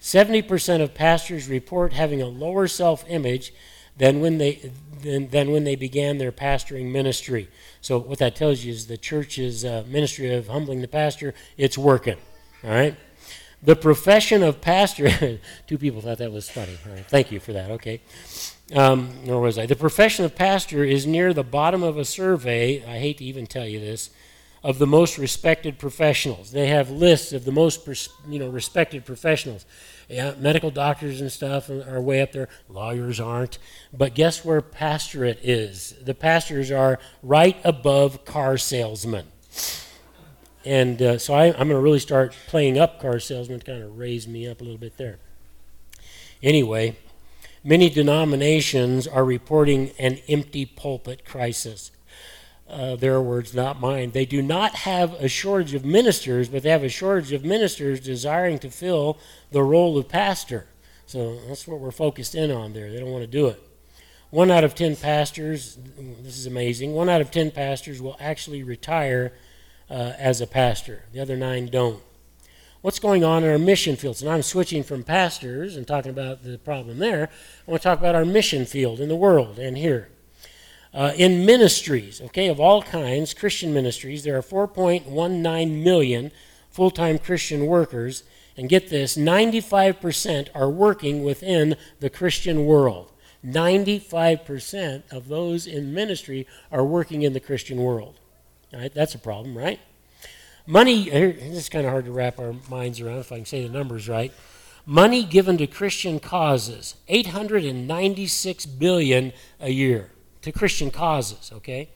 70% 0.00 0.82
of 0.82 0.94
pastors 0.94 1.48
report 1.48 1.94
having 1.94 2.20
a 2.20 2.26
lower 2.26 2.68
self 2.68 3.04
image 3.08 3.52
than 3.96 4.20
when 4.20 4.38
they 4.38 4.72
than, 5.00 5.28
than 5.28 5.50
when 5.50 5.64
they 5.64 5.76
began 5.76 6.18
their 6.18 6.32
pastoring 6.32 6.90
ministry. 6.90 7.48
So 7.80 7.98
what 7.98 8.18
that 8.18 8.36
tells 8.36 8.64
you 8.64 8.72
is 8.72 8.86
the 8.86 8.96
church's 8.96 9.64
uh, 9.64 9.84
ministry 9.86 10.34
of 10.34 10.48
humbling 10.48 10.80
the 10.82 10.88
pastor, 10.88 11.34
it's 11.56 11.78
working. 11.78 12.16
All 12.64 12.70
right. 12.70 12.96
The 13.62 13.76
profession 13.76 14.42
of 14.42 14.60
pastor. 14.60 15.38
two 15.66 15.78
people 15.78 16.02
thought 16.02 16.18
that 16.18 16.32
was 16.32 16.48
funny. 16.50 16.76
Thank 17.08 17.32
you 17.32 17.40
for 17.40 17.52
that. 17.54 17.70
Okay. 17.72 18.00
Um, 18.74 19.10
nor 19.24 19.40
was 19.40 19.58
I. 19.58 19.66
The 19.66 19.76
profession 19.76 20.24
of 20.24 20.34
pastor 20.34 20.84
is 20.84 21.06
near 21.06 21.32
the 21.32 21.44
bottom 21.44 21.82
of 21.82 21.96
a 21.96 22.04
survey. 22.04 22.84
I 22.84 22.98
hate 22.98 23.18
to 23.18 23.24
even 23.24 23.46
tell 23.46 23.66
you 23.66 23.80
this 23.80 24.10
of 24.62 24.78
the 24.78 24.86
most 24.86 25.18
respected 25.18 25.78
professionals. 25.78 26.50
They 26.50 26.68
have 26.68 26.90
lists 26.90 27.32
of 27.32 27.44
the 27.44 27.52
most 27.52 27.86
you 28.28 28.38
know 28.38 28.48
respected 28.48 29.04
professionals. 29.04 29.64
Yeah, 30.08 30.34
medical 30.38 30.70
doctors 30.70 31.20
and 31.20 31.32
stuff 31.32 31.68
are 31.68 32.00
way 32.00 32.22
up 32.22 32.32
there. 32.32 32.48
Lawyers 32.68 33.18
aren't. 33.18 33.58
But 33.92 34.14
guess 34.14 34.44
where 34.44 34.60
pastorate 34.60 35.40
is? 35.42 35.94
The 36.00 36.14
pastors 36.14 36.70
are 36.70 37.00
right 37.22 37.56
above 37.64 38.24
car 38.24 38.56
salesmen. 38.56 39.26
And 40.64 41.00
uh, 41.02 41.18
so 41.18 41.34
I, 41.34 41.46
I'm 41.46 41.68
going 41.68 41.70
to 41.70 41.78
really 41.80 41.98
start 41.98 42.36
playing 42.46 42.78
up 42.78 43.00
car 43.00 43.18
salesmen 43.18 43.60
to 43.60 43.66
kind 43.66 43.82
of 43.82 43.98
raise 43.98 44.28
me 44.28 44.48
up 44.48 44.60
a 44.60 44.64
little 44.64 44.78
bit 44.78 44.96
there. 44.96 45.18
Anyway, 46.42 46.96
many 47.64 47.88
denominations 47.88 49.08
are 49.08 49.24
reporting 49.24 49.90
an 49.98 50.18
empty 50.28 50.66
pulpit 50.66 51.24
crisis 51.24 51.90
uh, 52.68 52.96
their 52.96 53.20
words, 53.20 53.54
not 53.54 53.80
mine. 53.80 54.10
They 54.10 54.26
do 54.26 54.42
not 54.42 54.74
have 54.74 55.14
a 55.14 55.28
shortage 55.28 55.74
of 55.74 55.84
ministers, 55.84 56.48
but 56.48 56.62
they 56.62 56.70
have 56.70 56.82
a 56.82 56.88
shortage 56.88 57.32
of 57.32 57.44
ministers 57.44 58.00
desiring 58.00 58.58
to 58.60 58.70
fill 58.70 59.18
the 59.52 59.62
role 59.62 59.96
of 59.96 60.08
pastor. 60.08 60.66
So 61.06 61.38
that's 61.46 61.68
what 61.68 61.78
we're 61.78 61.92
focused 61.92 62.34
in 62.34 62.50
on 62.50 62.72
there. 62.72 62.90
They 62.90 62.98
don't 62.98 63.12
want 63.12 63.22
to 63.22 63.28
do 63.30 63.46
it. 63.46 63.62
One 64.30 64.50
out 64.50 64.64
of 64.64 64.74
ten 64.74 64.96
pastors, 64.96 65.78
this 66.22 66.36
is 66.36 66.46
amazing, 66.46 66.92
one 66.92 67.08
out 67.08 67.20
of 67.20 67.30
ten 67.30 67.52
pastors 67.52 68.02
will 68.02 68.16
actually 68.18 68.64
retire 68.64 69.32
uh, 69.88 70.14
as 70.18 70.40
a 70.40 70.46
pastor. 70.46 71.04
The 71.12 71.20
other 71.20 71.36
nine 71.36 71.66
don't. 71.66 72.02
What's 72.82 72.98
going 72.98 73.24
on 73.24 73.44
in 73.44 73.50
our 73.50 73.58
mission 73.58 73.96
fields? 73.96 74.22
And 74.22 74.30
I'm 74.30 74.42
switching 74.42 74.82
from 74.82 75.04
pastors 75.04 75.76
and 75.76 75.86
talking 75.86 76.10
about 76.10 76.42
the 76.42 76.58
problem 76.58 76.98
there. 76.98 77.30
I 77.66 77.70
want 77.70 77.82
to 77.82 77.88
talk 77.88 77.98
about 77.98 78.14
our 78.14 78.24
mission 78.24 78.66
field 78.66 79.00
in 79.00 79.08
the 79.08 79.16
world 79.16 79.58
and 79.58 79.78
here. 79.78 80.08
Uh, 80.96 81.12
in 81.18 81.44
ministries, 81.44 82.22
okay, 82.22 82.48
of 82.48 82.58
all 82.58 82.80
kinds, 82.80 83.34
Christian 83.34 83.74
ministries, 83.74 84.24
there 84.24 84.38
are 84.38 84.42
4.19 84.42 85.84
million 85.84 86.32
full 86.70 86.90
time 86.90 87.18
Christian 87.18 87.66
workers. 87.66 88.22
And 88.56 88.70
get 88.70 88.88
this 88.88 89.18
95% 89.18 90.48
are 90.54 90.70
working 90.70 91.22
within 91.22 91.76
the 92.00 92.08
Christian 92.08 92.64
world. 92.64 93.12
95% 93.44 95.02
of 95.12 95.28
those 95.28 95.66
in 95.66 95.92
ministry 95.92 96.46
are 96.72 96.82
working 96.82 97.20
in 97.20 97.34
the 97.34 97.40
Christian 97.40 97.76
world. 97.76 98.18
All 98.72 98.80
right, 98.80 98.94
that's 98.94 99.14
a 99.14 99.18
problem, 99.18 99.56
right? 99.56 99.78
Money, 100.66 101.10
this 101.10 101.58
is 101.58 101.68
kind 101.68 101.84
of 101.84 101.92
hard 101.92 102.06
to 102.06 102.12
wrap 102.12 102.38
our 102.38 102.54
minds 102.70 102.98
around 102.98 103.18
if 103.18 103.30
I 103.30 103.36
can 103.36 103.44
say 103.44 103.62
the 103.62 103.68
numbers 103.68 104.08
right. 104.08 104.32
Money 104.86 105.22
given 105.22 105.58
to 105.58 105.66
Christian 105.66 106.18
causes, 106.18 106.94
896 107.08 108.64
billion 108.64 109.34
a 109.60 109.68
year 109.68 110.10
to 110.46 110.52
Christian 110.52 110.92
causes, 110.92 111.50
okay? 111.52 111.88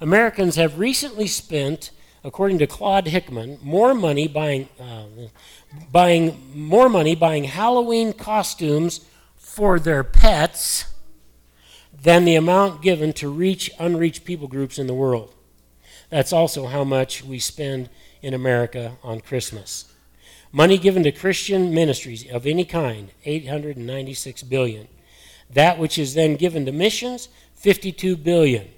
Americans 0.00 0.54
have 0.54 0.78
recently 0.78 1.26
spent, 1.26 1.90
according 2.22 2.58
to 2.58 2.66
Claude 2.66 3.08
Hickman, 3.08 3.58
more 3.60 3.92
money 3.92 4.28
buying, 4.28 4.68
uh, 4.80 5.06
buying 5.90 6.40
more 6.54 6.88
money 6.88 7.16
buying 7.16 7.44
Halloween 7.44 8.12
costumes 8.12 9.00
for 9.36 9.80
their 9.80 10.04
pets 10.04 10.84
than 11.92 12.24
the 12.24 12.36
amount 12.36 12.82
given 12.82 13.12
to 13.14 13.28
reach 13.28 13.68
unreached 13.80 14.24
people 14.24 14.46
groups 14.46 14.78
in 14.78 14.86
the 14.86 14.94
world. 14.94 15.34
That's 16.08 16.32
also 16.32 16.66
how 16.66 16.84
much 16.84 17.24
we 17.24 17.40
spend 17.40 17.90
in 18.22 18.32
America 18.32 18.92
on 19.02 19.20
Christmas. 19.20 19.92
Money 20.52 20.78
given 20.78 21.02
to 21.02 21.10
Christian 21.10 21.74
ministries 21.74 22.30
of 22.30 22.46
any 22.46 22.64
kind, 22.64 23.10
896 23.24 24.44
billion. 24.44 24.86
That 25.50 25.78
which 25.78 25.98
is 25.98 26.14
then 26.14 26.36
given 26.36 26.64
to 26.66 26.72
missions, 26.72 27.28
52 27.58 28.16
billion. 28.16 28.68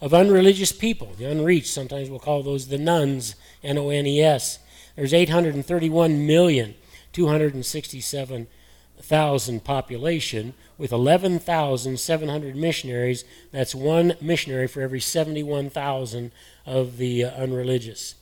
Of 0.00 0.12
unreligious 0.12 0.72
people, 0.72 1.12
the 1.16 1.30
unreached, 1.30 1.72
sometimes 1.72 2.10
we'll 2.10 2.18
call 2.18 2.42
those 2.42 2.66
the 2.68 2.76
nones, 2.76 3.36
N 3.62 3.78
O 3.78 3.90
N 3.90 4.06
E 4.06 4.20
S. 4.20 4.58
There's 4.96 5.14
831 5.14 6.26
million 6.26 6.74
267,000 7.12 9.64
population 9.64 10.54
with 10.76 10.92
11,700 10.92 12.56
missionaries. 12.56 13.24
That's 13.52 13.74
one 13.74 14.16
missionary 14.20 14.66
for 14.66 14.82
every 14.82 15.00
71,000 15.00 16.32
of 16.66 16.98
the 16.98 17.24
uh, 17.24 17.30
unreligious. 17.30 18.16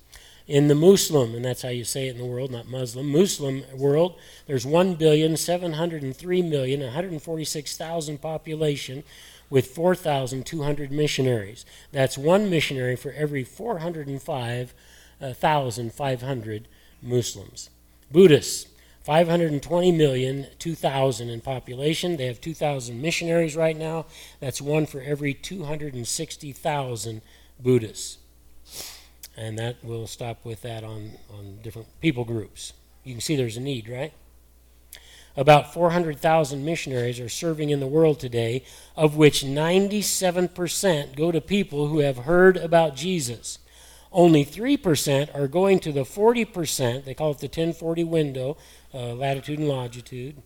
In 0.48 0.66
the 0.68 0.74
Muslim, 0.74 1.34
and 1.34 1.44
that's 1.44 1.62
how 1.62 1.68
you 1.68 1.84
say 1.84 2.08
it 2.08 2.16
in 2.16 2.18
the 2.18 2.26
world, 2.26 2.50
not 2.50 2.68
Muslim, 2.68 3.10
Muslim 3.10 3.62
world, 3.74 4.16
there's 4.46 4.66
1,703,000,146,000 4.66 6.82
146,000 6.82 8.20
population 8.20 9.04
with 9.48 9.68
4,200 9.68 10.90
missionaries. 10.90 11.64
That's 11.92 12.18
one 12.18 12.50
missionary 12.50 12.96
for 12.96 13.12
every 13.12 13.44
405 13.44 14.74
1,500 15.22 16.68
Muslims. 17.00 17.70
Buddhists, 18.10 18.66
520 19.04 19.92
million, 19.92 20.46
2,000 20.58 21.28
in 21.28 21.40
population. 21.40 22.16
They 22.16 22.26
have 22.26 22.40
2,000 22.40 23.00
missionaries 23.00 23.56
right 23.56 23.76
now. 23.76 24.06
That's 24.40 24.60
one 24.60 24.86
for 24.86 25.00
every 25.00 25.34
260,000 25.34 27.22
Buddhists. 27.58 28.18
And 29.36 29.58
that 29.58 29.82
will 29.82 30.06
stop 30.06 30.44
with 30.44 30.62
that 30.62 30.84
on, 30.84 31.12
on 31.32 31.58
different 31.62 31.88
people 32.00 32.24
groups. 32.24 32.74
You 33.02 33.14
can 33.14 33.20
see 33.20 33.34
there's 33.34 33.56
a 33.56 33.60
need, 33.60 33.88
right? 33.88 34.12
About 35.36 35.72
400,000 35.72 36.64
missionaries 36.64 37.18
are 37.18 37.28
serving 37.28 37.70
in 37.70 37.80
the 37.80 37.86
world 37.86 38.20
today, 38.20 38.64
of 38.96 39.16
which 39.16 39.42
97% 39.42 41.16
go 41.16 41.32
to 41.32 41.40
people 41.40 41.88
who 41.88 42.00
have 42.00 42.18
heard 42.18 42.58
about 42.58 42.94
Jesus. 42.94 43.58
Only 44.12 44.44
3% 44.44 45.34
are 45.34 45.48
going 45.48 45.80
to 45.80 45.92
the 45.92 46.02
40%, 46.02 47.04
they 47.04 47.14
call 47.14 47.30
it 47.30 47.38
the 47.38 47.46
1040 47.46 48.04
window, 48.04 48.56
uh, 48.92 49.14
latitude 49.14 49.58
and 49.58 49.68
longitude. 49.68 50.36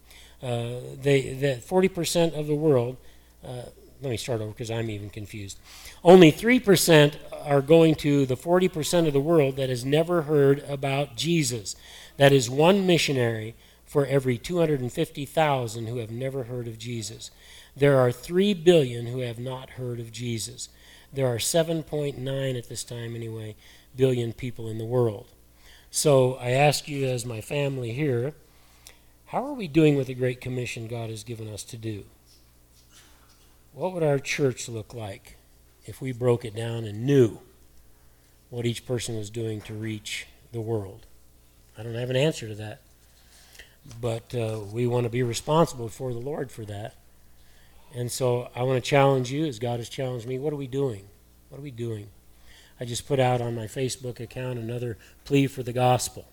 Uh, 0.42 0.74
they, 1.00 1.32
the 1.34 1.56
40% 1.56 2.38
of 2.38 2.46
the 2.46 2.54
world, 2.54 2.96
uh, 3.44 3.62
let 4.02 4.10
me 4.10 4.16
start 4.16 4.40
over 4.40 4.50
because 4.50 4.70
I'm 4.70 4.90
even 4.90 5.10
confused. 5.10 5.58
Only 6.04 6.30
3% 6.30 7.16
are 7.44 7.62
going 7.62 7.94
to 7.96 8.26
the 8.26 8.36
40% 8.36 9.06
of 9.06 9.12
the 9.12 9.20
world 9.20 9.56
that 9.56 9.68
has 9.68 9.84
never 9.84 10.22
heard 10.22 10.62
about 10.68 11.16
Jesus. 11.16 11.74
That 12.18 12.32
is 12.32 12.48
one 12.50 12.86
missionary 12.86 13.54
for 13.84 14.06
every 14.06 14.36
250,000 14.36 15.86
who 15.86 15.96
have 15.98 16.10
never 16.10 16.44
heard 16.44 16.68
of 16.68 16.78
Jesus. 16.78 17.30
There 17.76 17.98
are 17.98 18.12
3 18.12 18.54
billion 18.54 19.06
who 19.06 19.20
have 19.20 19.38
not 19.38 19.70
heard 19.70 20.00
of 20.00 20.12
Jesus. 20.12 20.68
There 21.12 21.26
are 21.26 21.38
7.9 21.38 22.58
at 22.58 22.68
this 22.68 22.84
time, 22.84 23.14
anyway, 23.14 23.56
billion 23.96 24.32
people 24.32 24.68
in 24.68 24.78
the 24.78 24.84
world. 24.84 25.28
So 25.90 26.34
I 26.34 26.50
ask 26.50 26.88
you, 26.88 27.06
as 27.06 27.24
my 27.24 27.40
family 27.40 27.92
here, 27.92 28.34
how 29.26 29.44
are 29.44 29.54
we 29.54 29.68
doing 29.68 29.96
with 29.96 30.08
the 30.08 30.14
Great 30.14 30.40
Commission 30.40 30.86
God 30.86 31.10
has 31.10 31.24
given 31.24 31.48
us 31.48 31.64
to 31.64 31.76
do? 31.76 32.04
What 33.72 33.92
would 33.92 34.02
our 34.02 34.18
church 34.18 34.68
look 34.68 34.94
like 34.94 35.36
if 35.84 36.00
we 36.00 36.12
broke 36.12 36.44
it 36.44 36.54
down 36.54 36.84
and 36.84 37.04
knew 37.04 37.40
what 38.50 38.66
each 38.66 38.86
person 38.86 39.16
was 39.16 39.30
doing 39.30 39.60
to 39.62 39.74
reach 39.74 40.26
the 40.52 40.60
world? 40.60 41.06
I 41.78 41.82
don't 41.82 41.94
have 41.94 42.10
an 42.10 42.16
answer 42.16 42.48
to 42.48 42.54
that. 42.54 42.80
But 44.00 44.34
uh, 44.34 44.60
we 44.72 44.86
want 44.86 45.04
to 45.04 45.10
be 45.10 45.22
responsible 45.22 45.88
for 45.88 46.12
the 46.12 46.20
Lord 46.20 46.50
for 46.50 46.64
that. 46.64 46.94
And 47.96 48.12
so 48.12 48.50
I 48.54 48.62
want 48.62 48.82
to 48.82 48.86
challenge 48.86 49.32
you, 49.32 49.46
as 49.46 49.58
God 49.58 49.78
has 49.78 49.88
challenged 49.88 50.28
me, 50.28 50.38
what 50.38 50.52
are 50.52 50.56
we 50.56 50.66
doing? 50.66 51.08
What 51.48 51.58
are 51.58 51.62
we 51.62 51.70
doing? 51.70 52.08
I 52.78 52.84
just 52.84 53.08
put 53.08 53.18
out 53.18 53.40
on 53.40 53.54
my 53.54 53.64
Facebook 53.64 54.20
account 54.20 54.58
another 54.58 54.98
plea 55.24 55.46
for 55.46 55.62
the 55.62 55.72
gospel. 55.72 56.28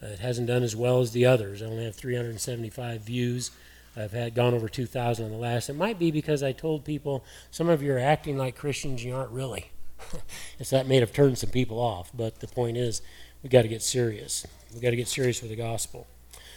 Uh, 0.00 0.06
it 0.06 0.20
hasn't 0.20 0.46
done 0.46 0.62
as 0.62 0.76
well 0.76 1.00
as 1.00 1.10
the 1.10 1.26
others. 1.26 1.62
I 1.62 1.66
only 1.66 1.84
have 1.84 1.96
375 1.96 3.00
views. 3.00 3.50
I've 3.96 4.12
had 4.12 4.36
gone 4.36 4.54
over 4.54 4.68
2,000 4.68 5.26
in 5.26 5.32
the 5.32 5.36
last. 5.36 5.68
It 5.68 5.74
might 5.74 5.98
be 5.98 6.12
because 6.12 6.44
I 6.44 6.52
told 6.52 6.84
people 6.84 7.24
some 7.50 7.68
of 7.68 7.82
you 7.82 7.92
are 7.92 7.98
acting 7.98 8.38
like 8.38 8.56
Christians, 8.56 9.02
you 9.02 9.16
aren't 9.16 9.32
really. 9.32 9.72
so 10.62 10.76
that 10.76 10.86
may 10.86 11.00
have 11.00 11.12
turned 11.12 11.38
some 11.38 11.50
people 11.50 11.80
off. 11.80 12.12
But 12.14 12.38
the 12.38 12.46
point 12.46 12.76
is, 12.76 13.02
we've 13.42 13.50
got 13.50 13.62
to 13.62 13.68
get 13.68 13.82
serious. 13.82 14.46
We've 14.72 14.80
got 14.80 14.90
to 14.90 14.96
get 14.96 15.08
serious 15.08 15.42
with 15.42 15.50
the 15.50 15.56
gospel. 15.56 16.06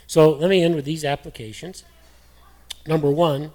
So 0.06 0.30
let 0.30 0.52
me 0.52 0.62
end 0.62 0.76
with 0.76 0.86
these 0.86 1.04
applications. 1.04 1.84
Number 2.86 3.10
one, 3.10 3.52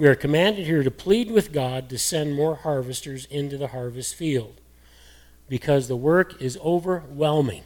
we 0.00 0.08
are 0.08 0.14
commanded 0.14 0.64
here 0.64 0.82
to 0.82 0.90
plead 0.90 1.30
with 1.30 1.52
God 1.52 1.90
to 1.90 1.98
send 1.98 2.34
more 2.34 2.54
harvesters 2.54 3.26
into 3.26 3.58
the 3.58 3.66
harvest 3.66 4.14
field 4.14 4.58
because 5.46 5.88
the 5.88 5.96
work 5.96 6.40
is 6.40 6.56
overwhelming. 6.64 7.64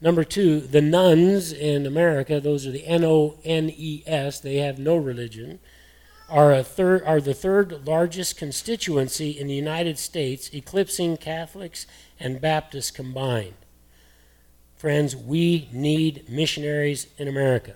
Number 0.00 0.22
two, 0.22 0.60
the 0.60 0.80
nones 0.80 1.52
in 1.52 1.84
America, 1.84 2.38
those 2.38 2.64
are 2.64 2.70
the 2.70 2.86
N 2.86 3.04
O 3.04 3.40
N 3.44 3.72
E 3.76 4.04
S, 4.06 4.38
they 4.38 4.58
have 4.58 4.78
no 4.78 4.94
religion, 4.94 5.58
are, 6.28 6.52
a 6.52 6.64
are 7.04 7.20
the 7.20 7.34
third 7.34 7.84
largest 7.84 8.36
constituency 8.36 9.32
in 9.32 9.48
the 9.48 9.54
United 9.54 9.98
States, 9.98 10.48
eclipsing 10.54 11.16
Catholics 11.16 11.88
and 12.20 12.40
Baptists 12.40 12.92
combined. 12.92 13.54
Friends, 14.76 15.16
we 15.16 15.68
need 15.72 16.28
missionaries 16.28 17.08
in 17.18 17.26
America. 17.26 17.74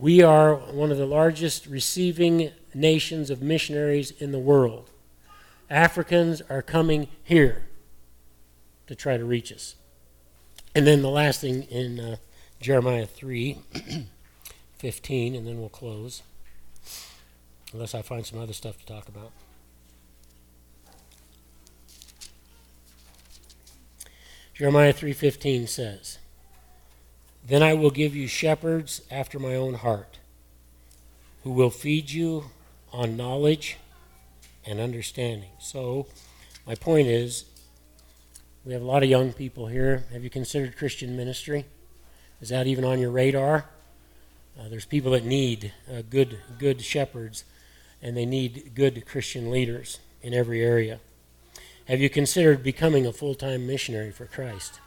We 0.00 0.22
are 0.22 0.54
one 0.54 0.90
of 0.90 0.96
the 0.96 1.04
largest 1.04 1.66
receiving 1.66 2.52
nations 2.72 3.28
of 3.28 3.42
missionaries 3.42 4.12
in 4.12 4.32
the 4.32 4.38
world. 4.38 4.88
Africans 5.68 6.40
are 6.48 6.62
coming 6.62 7.08
here 7.22 7.64
to 8.86 8.94
try 8.94 9.18
to 9.18 9.24
reach 9.26 9.52
us. 9.52 9.74
And 10.74 10.86
then 10.86 11.02
the 11.02 11.10
last 11.10 11.42
thing 11.42 11.64
in 11.64 12.00
uh, 12.00 12.16
Jeremiah 12.62 13.04
3 13.04 13.58
15, 14.78 15.34
and 15.34 15.46
then 15.46 15.60
we'll 15.60 15.68
close, 15.68 16.22
unless 17.74 17.94
I 17.94 18.00
find 18.00 18.24
some 18.24 18.38
other 18.38 18.54
stuff 18.54 18.78
to 18.78 18.86
talk 18.86 19.06
about. 19.06 19.32
Jeremiah 24.54 24.94
3:15 24.94 25.68
says, 25.68 26.18
"Then 27.44 27.62
I 27.62 27.74
will 27.74 27.90
give 27.90 28.14
you 28.14 28.26
shepherds 28.26 29.02
after 29.10 29.38
my 29.38 29.54
own 29.54 29.74
heart, 29.74 30.18
who 31.42 31.50
will 31.50 31.70
feed 31.70 32.10
you 32.10 32.50
on 32.92 33.16
knowledge 33.16 33.76
and 34.64 34.80
understanding." 34.80 35.50
So, 35.58 36.06
my 36.66 36.74
point 36.74 37.08
is, 37.08 37.44
we 38.64 38.72
have 38.72 38.82
a 38.82 38.86
lot 38.86 39.02
of 39.02 39.08
young 39.08 39.32
people 39.32 39.66
here. 39.68 40.04
Have 40.12 40.22
you 40.22 40.30
considered 40.30 40.76
Christian 40.76 41.16
ministry? 41.16 41.64
Is 42.40 42.50
that 42.50 42.66
even 42.66 42.84
on 42.84 42.98
your 42.98 43.10
radar? 43.10 43.66
Uh, 44.58 44.68
there's 44.68 44.84
people 44.84 45.12
that 45.12 45.24
need 45.24 45.72
uh, 45.90 46.02
good 46.08 46.38
good 46.58 46.82
shepherds, 46.82 47.44
and 48.02 48.16
they 48.16 48.26
need 48.26 48.72
good 48.74 49.06
Christian 49.06 49.50
leaders 49.50 50.00
in 50.22 50.34
every 50.34 50.62
area. 50.62 51.00
Have 51.86 52.00
you 52.00 52.10
considered 52.10 52.62
becoming 52.62 53.06
a 53.06 53.12
full 53.12 53.34
time 53.34 53.66
missionary 53.66 54.10
for 54.10 54.26
Christ? 54.26 54.80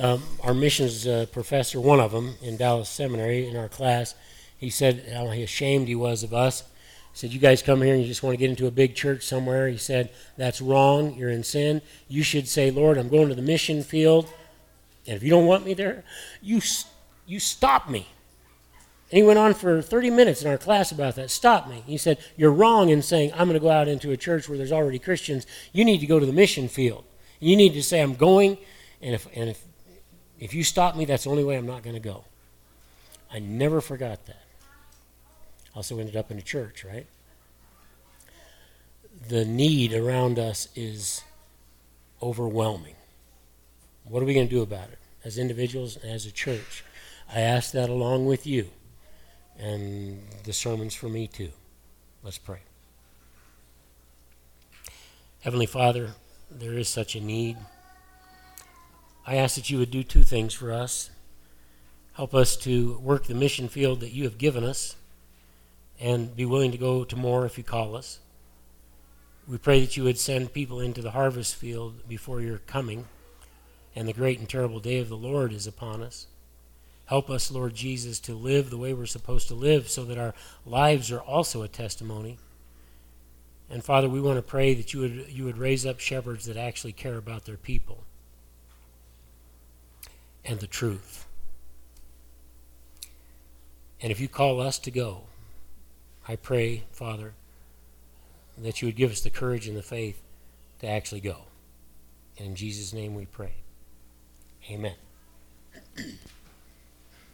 Um, 0.00 0.22
our 0.42 0.54
missions 0.54 1.06
uh, 1.06 1.26
professor, 1.30 1.78
one 1.78 2.00
of 2.00 2.10
them 2.10 2.36
in 2.40 2.56
Dallas 2.56 2.88
Seminary 2.88 3.46
in 3.46 3.54
our 3.54 3.68
class, 3.68 4.14
he 4.56 4.70
said 4.70 5.04
how 5.12 5.26
ashamed 5.26 5.88
he 5.88 5.94
was 5.94 6.22
of 6.22 6.32
us. 6.32 6.62
He 7.12 7.18
said, 7.18 7.32
You 7.34 7.38
guys 7.38 7.60
come 7.60 7.82
here 7.82 7.92
and 7.92 8.02
you 8.02 8.08
just 8.08 8.22
want 8.22 8.32
to 8.32 8.38
get 8.38 8.48
into 8.48 8.66
a 8.66 8.70
big 8.70 8.94
church 8.94 9.24
somewhere. 9.24 9.68
He 9.68 9.76
said, 9.76 10.10
That's 10.38 10.62
wrong. 10.62 11.14
You're 11.16 11.28
in 11.28 11.44
sin. 11.44 11.82
You 12.08 12.22
should 12.22 12.48
say, 12.48 12.70
Lord, 12.70 12.96
I'm 12.96 13.10
going 13.10 13.28
to 13.28 13.34
the 13.34 13.42
mission 13.42 13.82
field. 13.82 14.32
And 15.06 15.16
if 15.16 15.22
you 15.22 15.28
don't 15.28 15.46
want 15.46 15.66
me 15.66 15.74
there, 15.74 16.02
you, 16.40 16.62
you 17.26 17.38
stop 17.38 17.90
me. 17.90 18.08
And 19.10 19.18
he 19.18 19.22
went 19.22 19.38
on 19.38 19.52
for 19.52 19.82
30 19.82 20.08
minutes 20.08 20.40
in 20.40 20.48
our 20.48 20.56
class 20.56 20.92
about 20.92 21.16
that. 21.16 21.30
Stop 21.30 21.68
me. 21.68 21.82
He 21.86 21.98
said, 21.98 22.16
You're 22.38 22.52
wrong 22.52 22.88
in 22.88 23.02
saying, 23.02 23.32
I'm 23.32 23.48
going 23.48 23.52
to 23.52 23.60
go 23.60 23.70
out 23.70 23.86
into 23.86 24.12
a 24.12 24.16
church 24.16 24.48
where 24.48 24.56
there's 24.56 24.72
already 24.72 24.98
Christians. 24.98 25.46
You 25.74 25.84
need 25.84 25.98
to 25.98 26.06
go 26.06 26.18
to 26.18 26.24
the 26.24 26.32
mission 26.32 26.68
field. 26.68 27.04
You 27.38 27.54
need 27.54 27.74
to 27.74 27.82
say, 27.82 28.00
I'm 28.00 28.14
going, 28.14 28.56
and 29.02 29.14
if, 29.14 29.26
and 29.34 29.50
if, 29.50 29.62
if 30.40 30.54
you 30.54 30.64
stop 30.64 30.96
me, 30.96 31.04
that's 31.04 31.24
the 31.24 31.30
only 31.30 31.44
way 31.44 31.56
I'm 31.56 31.66
not 31.66 31.82
going 31.82 31.94
to 31.94 32.00
go. 32.00 32.24
I 33.32 33.38
never 33.38 33.80
forgot 33.80 34.26
that. 34.26 34.42
Also 35.76 35.98
ended 35.98 36.16
up 36.16 36.30
in 36.30 36.38
a 36.38 36.42
church, 36.42 36.84
right? 36.84 37.06
The 39.28 39.44
need 39.44 39.92
around 39.92 40.38
us 40.38 40.68
is 40.74 41.22
overwhelming. 42.22 42.96
What 44.04 44.22
are 44.22 44.26
we 44.26 44.34
going 44.34 44.48
to 44.48 44.54
do 44.54 44.62
about 44.62 44.88
it 44.90 44.98
as 45.24 45.38
individuals 45.38 45.96
and 45.96 46.10
as 46.10 46.26
a 46.26 46.32
church? 46.32 46.84
I 47.32 47.40
ask 47.40 47.70
that 47.72 47.88
along 47.88 48.26
with 48.26 48.46
you 48.46 48.70
and 49.58 50.20
the 50.44 50.52
sermon's 50.52 50.94
for 50.94 51.08
me 51.08 51.26
too. 51.26 51.50
Let's 52.22 52.38
pray. 52.38 52.60
Heavenly 55.40 55.66
Father, 55.66 56.12
there 56.50 56.74
is 56.74 56.88
such 56.88 57.14
a 57.14 57.20
need. 57.20 57.56
I 59.26 59.36
ask 59.36 59.54
that 59.56 59.70
you 59.70 59.78
would 59.78 59.90
do 59.90 60.02
two 60.02 60.22
things 60.22 60.54
for 60.54 60.72
us. 60.72 61.10
Help 62.14 62.34
us 62.34 62.56
to 62.58 62.98
work 62.98 63.26
the 63.26 63.34
mission 63.34 63.68
field 63.68 64.00
that 64.00 64.12
you 64.12 64.24
have 64.24 64.38
given 64.38 64.64
us 64.64 64.96
and 66.00 66.34
be 66.34 66.46
willing 66.46 66.72
to 66.72 66.78
go 66.78 67.04
to 67.04 67.16
more 67.16 67.44
if 67.44 67.58
you 67.58 67.64
call 67.64 67.94
us. 67.94 68.18
We 69.46 69.58
pray 69.58 69.80
that 69.80 69.96
you 69.96 70.04
would 70.04 70.18
send 70.18 70.54
people 70.54 70.80
into 70.80 71.02
the 71.02 71.10
harvest 71.10 71.54
field 71.56 72.08
before 72.08 72.40
your 72.40 72.58
coming, 72.58 73.06
and 73.94 74.08
the 74.08 74.12
great 74.12 74.38
and 74.38 74.48
terrible 74.48 74.80
day 74.80 74.98
of 74.98 75.08
the 75.08 75.16
Lord 75.16 75.52
is 75.52 75.66
upon 75.66 76.02
us. 76.02 76.26
Help 77.06 77.28
us, 77.28 77.50
Lord 77.50 77.74
Jesus, 77.74 78.20
to 78.20 78.34
live 78.34 78.70
the 78.70 78.78
way 78.78 78.94
we're 78.94 79.06
supposed 79.06 79.48
to 79.48 79.54
live 79.54 79.90
so 79.90 80.04
that 80.04 80.18
our 80.18 80.34
lives 80.64 81.10
are 81.10 81.20
also 81.20 81.62
a 81.62 81.68
testimony. 81.68 82.38
And 83.68 83.84
Father, 83.84 84.08
we 84.08 84.20
want 84.20 84.36
to 84.36 84.42
pray 84.42 84.74
that 84.74 84.94
you 84.94 85.00
would, 85.00 85.26
you 85.28 85.44
would 85.44 85.58
raise 85.58 85.84
up 85.84 86.00
shepherds 86.00 86.46
that 86.46 86.56
actually 86.56 86.92
care 86.92 87.16
about 87.16 87.44
their 87.44 87.56
people 87.56 88.04
and 90.44 90.60
the 90.60 90.66
truth. 90.66 91.26
And 94.00 94.10
if 94.10 94.20
you 94.20 94.28
call 94.28 94.60
us 94.60 94.78
to 94.80 94.90
go, 94.90 95.22
I 96.26 96.36
pray, 96.36 96.84
Father, 96.90 97.34
that 98.56 98.80
you 98.80 98.88
would 98.88 98.96
give 98.96 99.10
us 99.10 99.20
the 99.20 99.30
courage 99.30 99.66
and 99.66 99.76
the 99.76 99.82
faith 99.82 100.22
to 100.80 100.86
actually 100.86 101.20
go. 101.20 101.44
In 102.36 102.54
Jesus' 102.54 102.92
name 102.92 103.14
we 103.14 103.26
pray. 103.26 103.54
Amen. 104.70 104.94